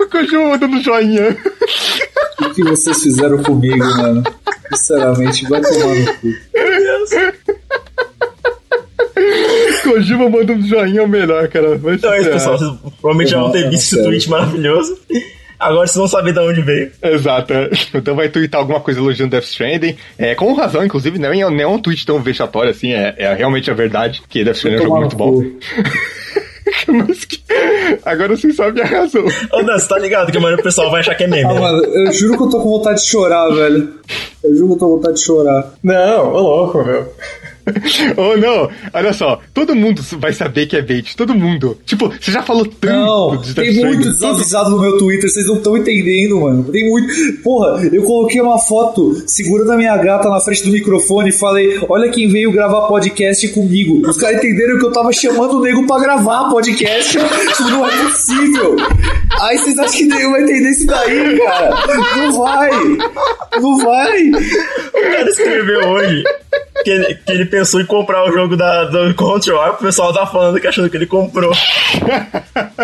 [0.00, 1.36] O Kojima mandando joinha.
[2.40, 4.22] O que vocês fizeram comigo, mano?
[4.74, 6.28] Sinceramente, vai tomar no cu.
[9.82, 11.76] Kojima mandando joinha é o melhor, cara.
[11.76, 12.58] Vai Então é isso, pessoal.
[12.58, 14.98] Vocês provavelmente já vão ter visto esse tweet maravilhoso.
[15.58, 16.90] Agora vocês vão saber de onde veio.
[17.00, 17.52] Exato.
[17.52, 17.70] é.
[17.94, 19.96] Então vai twittar alguma coisa elogiando Death Stranding.
[20.18, 23.34] É, com razão, inclusive, não é, não é um tweet tão vexatório assim, é, é
[23.34, 25.42] realmente a verdade, que Death Stranding é um jogo muito bom.
[26.88, 27.40] Mas que...
[28.04, 29.24] Agora você sabe a razão.
[29.52, 31.44] Ô, Dan, você tá ligado que amanhã o pessoal vai achar que é meme.
[31.44, 31.60] Ah, né?
[31.60, 33.94] mano, eu juro que eu tô com vontade de chorar, velho.
[34.42, 35.74] Eu juro que eu tô com vontade de chorar.
[35.82, 37.12] Não, ô louco, meu.
[38.16, 41.78] Ou não, olha só, todo mundo vai saber que é bait, todo mundo.
[41.84, 45.56] Tipo, você já falou tanto Não, de tem muito desavisado no meu Twitter, vocês não
[45.56, 46.64] estão entendendo, mano.
[46.64, 47.12] Tem muito.
[47.42, 51.78] Porra, eu coloquei uma foto segurando a minha gata na frente do microfone e falei:
[51.88, 54.08] Olha quem veio gravar podcast comigo.
[54.08, 57.16] Os caras entenderam que eu tava chamando o nego pra gravar podcast.
[57.16, 58.76] Isso não é possível.
[59.40, 61.70] Aí vocês acham que nego vai entender isso daí, cara?
[62.16, 62.70] Não vai.
[63.60, 64.30] Não vai.
[64.30, 66.24] O cara escreveu hoje
[66.82, 69.60] que ele, que ele pensou em comprar o jogo da, do Control.
[69.62, 71.52] Aí o pessoal tá falando que achando que ele comprou.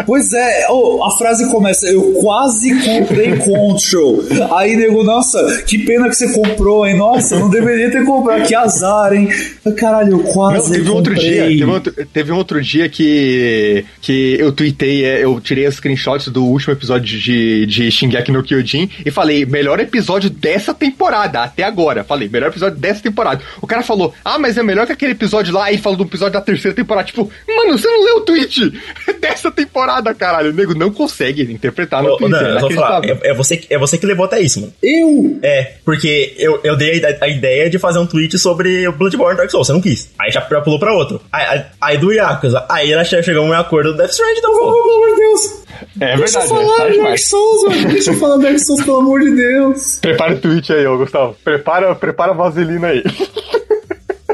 [0.07, 4.23] Pois é, oh, a frase começa, eu quase comprei Control.
[4.57, 6.97] Aí, nego, nossa, que pena que você comprou, hein?
[6.97, 9.29] Nossa, não deveria ter comprado, que azar, hein?
[9.77, 11.31] Caralho, eu Não, quase teve um outro comprei.
[11.31, 15.67] dia, teve um outro, teve um outro dia que, que eu tuitei, é, eu tirei
[15.67, 20.73] as screenshots do último episódio de, de Shingeki no Kyojin e falei, melhor episódio dessa
[20.73, 22.05] temporada, até agora.
[22.05, 23.41] Falei, melhor episódio dessa temporada.
[23.61, 26.35] O cara falou, ah, mas é melhor que aquele episódio lá, e falou do episódio
[26.35, 27.07] da terceira temporada.
[27.07, 28.73] Tipo, mano, você não leu o tweet
[29.21, 30.51] dessa temporada, caralho.
[30.51, 32.39] O nego não consegue interpretar no Twitter.
[32.41, 34.73] Dan, eu vou falar, é, é você, é você que levou até isso, mano.
[34.83, 35.39] Eu?
[35.43, 39.37] É, porque eu, eu dei a, a ideia de fazer um tweet sobre o Bloodborne
[39.37, 40.11] Dark Souls, você não quis.
[40.19, 41.21] Aí já, pulou pra outro.
[41.33, 44.39] Aí, aí, aí do Yakuza, aí ela che- chegou a um acordo do Death Stranding,
[44.39, 45.63] então pelo amor de Deus.
[46.01, 47.19] É Deixa eu verdade, é falar tarde Dark.
[47.19, 47.89] Souls, mano.
[47.93, 49.99] Deixa eu falar Dark Souls, pelo amor de Deus.
[50.01, 51.37] Prepara o tweet aí, ô Gustavo.
[51.45, 53.03] Prepara, prepara a vaselina aí.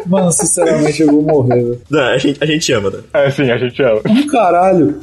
[0.06, 1.80] Mano, sinceramente, eu vou morrer, velho.
[1.90, 3.02] Dan, a gente, a gente ama, Dan.
[3.12, 4.00] É sim, a gente ama.
[4.08, 4.98] Um caralho.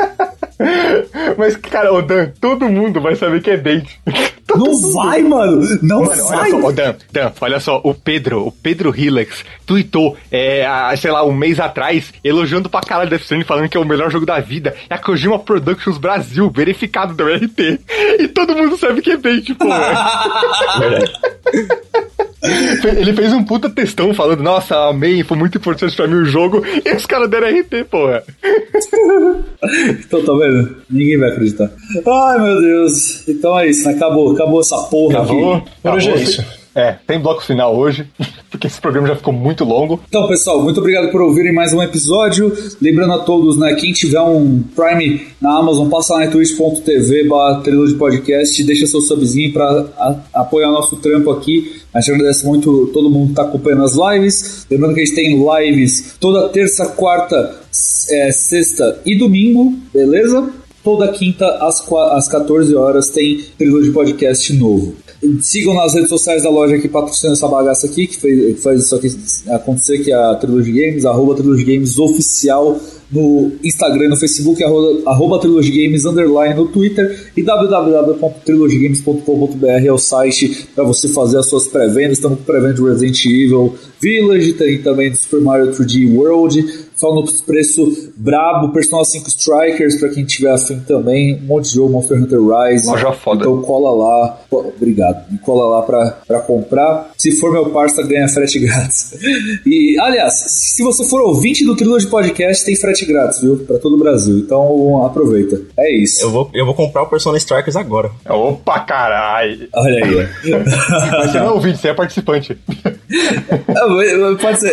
[1.38, 4.00] Mas, cara, o Dan, todo mundo vai saber que é bait.
[4.54, 5.62] Não vai, mano.
[5.82, 6.52] Não Mano, olha vai.
[6.52, 11.10] só, ô Dan, Dan, olha só, o Pedro, o Pedro Hilex tweetou, é, há, sei
[11.10, 14.26] lá, um mês atrás, elogiando pra caralho Death Stranding, falando que é o melhor jogo
[14.26, 14.76] da vida.
[14.90, 17.80] É a Kojima Productions Brasil, verificado do RT.
[18.20, 19.68] E todo mundo sabe que é bait, pô.
[22.84, 26.64] Ele fez um puta textão falando, nossa, amei, foi muito importante pra mim o jogo.
[26.84, 28.24] E os caras deram RT, porra.
[30.00, 30.51] Então, tá vendo?
[30.90, 31.72] Ninguém vai acreditar.
[32.08, 33.28] Ai, meu Deus.
[33.28, 33.94] Então é isso, né?
[33.96, 34.34] Acabou.
[34.34, 35.54] Acabou essa porra Acabou.
[35.56, 35.70] aqui.
[35.82, 36.24] Por hoje é Acabou.
[36.30, 36.61] isso.
[36.74, 38.08] É, tem bloco final hoje,
[38.50, 40.00] porque esse programa já ficou muito longo.
[40.08, 42.52] Então, pessoal, muito obrigado por ouvirem mais um episódio.
[42.82, 47.96] Lembrando a todos, né, quem tiver um Prime na Amazon, passa lá em twitch.tv de
[47.96, 51.82] podcast, deixa seu subzinho para apoiar nosso trampo aqui.
[51.94, 54.66] A gente agradece muito todo mundo que está acompanhando as lives.
[54.70, 57.60] Lembrando que a gente tem lives toda terça, quarta,
[58.10, 60.61] é, sexta e domingo, beleza?
[60.84, 64.96] Toda quinta às, às 14 horas tem de podcast novo.
[65.42, 68.84] Sigam nas redes sociais da loja que patrocina essa bagaça aqui, que faz, que faz
[68.84, 69.08] isso aqui
[69.50, 72.80] acontecer, que é a Trilogy Games, arroba Trilogy Games oficial
[73.12, 79.98] no Instagram, no Facebook, arroba, arroba Trilogy Games, underline no Twitter e www.trilogygames.com.br é o
[79.98, 82.18] site para você fazer as suas pré-vendas.
[82.18, 87.26] Estamos com pré-venda Resident Evil Village, tem também do Super Mario 3D World, só no
[87.48, 92.22] preço brabo, Personal 5 Strikers, pra quem tiver afim também, um monte de jogo, Monster
[92.22, 92.86] Hunter Rise.
[92.86, 93.42] Loja foda.
[93.42, 97.10] Então cola lá, obrigado, cola lá pra, pra comprar.
[97.18, 99.16] Se for meu parça, ganha frete grátis.
[99.66, 103.58] E, aliás, se você for ouvinte do Trilogy Podcast, tem frete grátis, viu?
[103.58, 104.38] Pra todo o Brasil.
[104.38, 105.62] Então aproveita.
[105.78, 106.22] É isso.
[106.24, 108.12] Eu vou, eu vou comprar o Persona Strikers agora.
[108.28, 109.68] Opa, caralho!
[109.74, 110.30] Olha aí.
[111.12, 112.58] Mas você não é ouvinte, você é participante.
[113.68, 114.72] Ah, pode ser.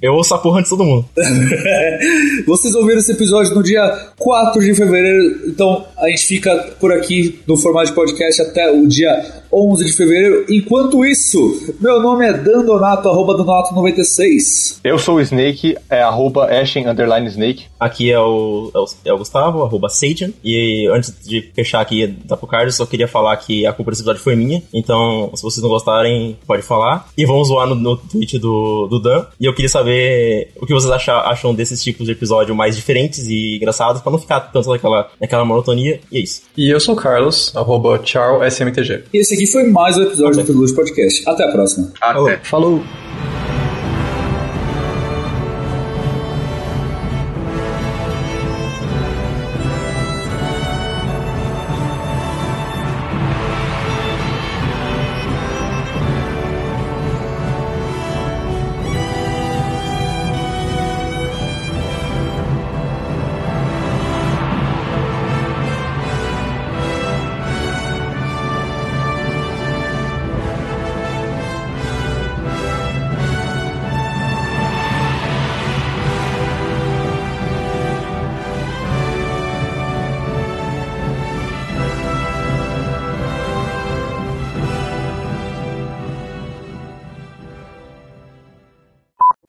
[0.00, 1.04] eu ouço a porra de todo mundo.
[2.46, 7.40] Vocês ouviram esse episódio no dia 4 de fevereiro, então a gente fica por aqui
[7.46, 10.44] no formato de podcast até o dia 11 de fevereiro.
[10.48, 14.80] Enquanto isso, meu nome é Dan Donato, arroba Donato96.
[14.82, 17.64] Eu sou o Snake, é arroba Ashen underline Snake.
[17.78, 20.30] Aqui é o, é o, é o Gustavo, arroba Sajan.
[20.44, 24.02] E antes de fechar aqui da pro Carlos, só queria falar que a culpa desse
[24.02, 24.62] episódio foi minha.
[24.72, 27.08] Então, se vocês não gostarem, pode falar.
[27.16, 29.26] E vamos zoar no, no tweet do, do Dan.
[29.40, 33.26] E eu queria saber o que vocês acham, acham desses tipos de episódio mais diferentes
[33.28, 36.00] e engraçados, pra não ficar tanto naquela, naquela monotonia.
[36.10, 36.42] E é isso.
[36.56, 38.00] E eu sou o Carlos, arroba
[38.48, 39.04] SMTG.
[39.12, 40.54] E esse aqui foi mais um episódio okay.
[40.54, 41.22] do Luz Podcast.
[41.28, 41.92] Até a próxima.
[42.00, 42.38] Até.
[42.38, 42.82] Falou.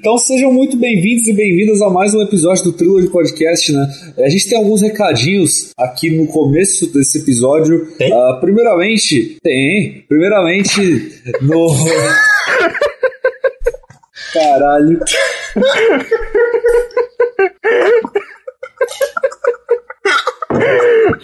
[0.08, 3.90] Então sejam muito bem-vindos e bem-vindas a mais um episódio do Trilogy Podcast, né?
[4.20, 7.86] A gente tem alguns recadinhos aqui no começo desse episódio.
[7.98, 8.14] Tem?
[8.14, 10.06] Uh, primeiramente, tem.
[10.08, 11.12] Primeiramente,
[11.42, 11.68] no.
[14.34, 14.98] Caralho.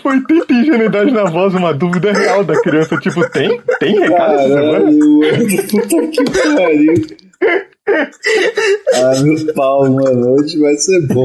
[0.02, 2.98] Foi tanta ingenuidade na voz, uma dúvida real da criança.
[2.98, 3.62] Tipo, tem?
[3.80, 4.92] Tem recado essa semana?
[5.72, 6.24] Puta que
[6.54, 6.94] pariu.
[8.96, 10.36] ah, meu pau, mano.
[10.36, 11.24] Hoje vai ser bom.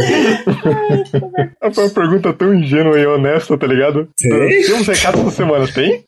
[1.73, 4.09] Foi uma pergunta tão ingênua e honesta, tá ligado?
[4.17, 4.31] Tem?
[4.31, 6.05] Tem uns recados essa semana, tem?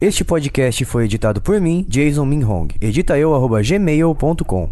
[0.00, 2.68] Este podcast foi editado por mim, Jason Minhong.
[2.80, 3.32] Edita eu,
[3.62, 4.68] gmail.com.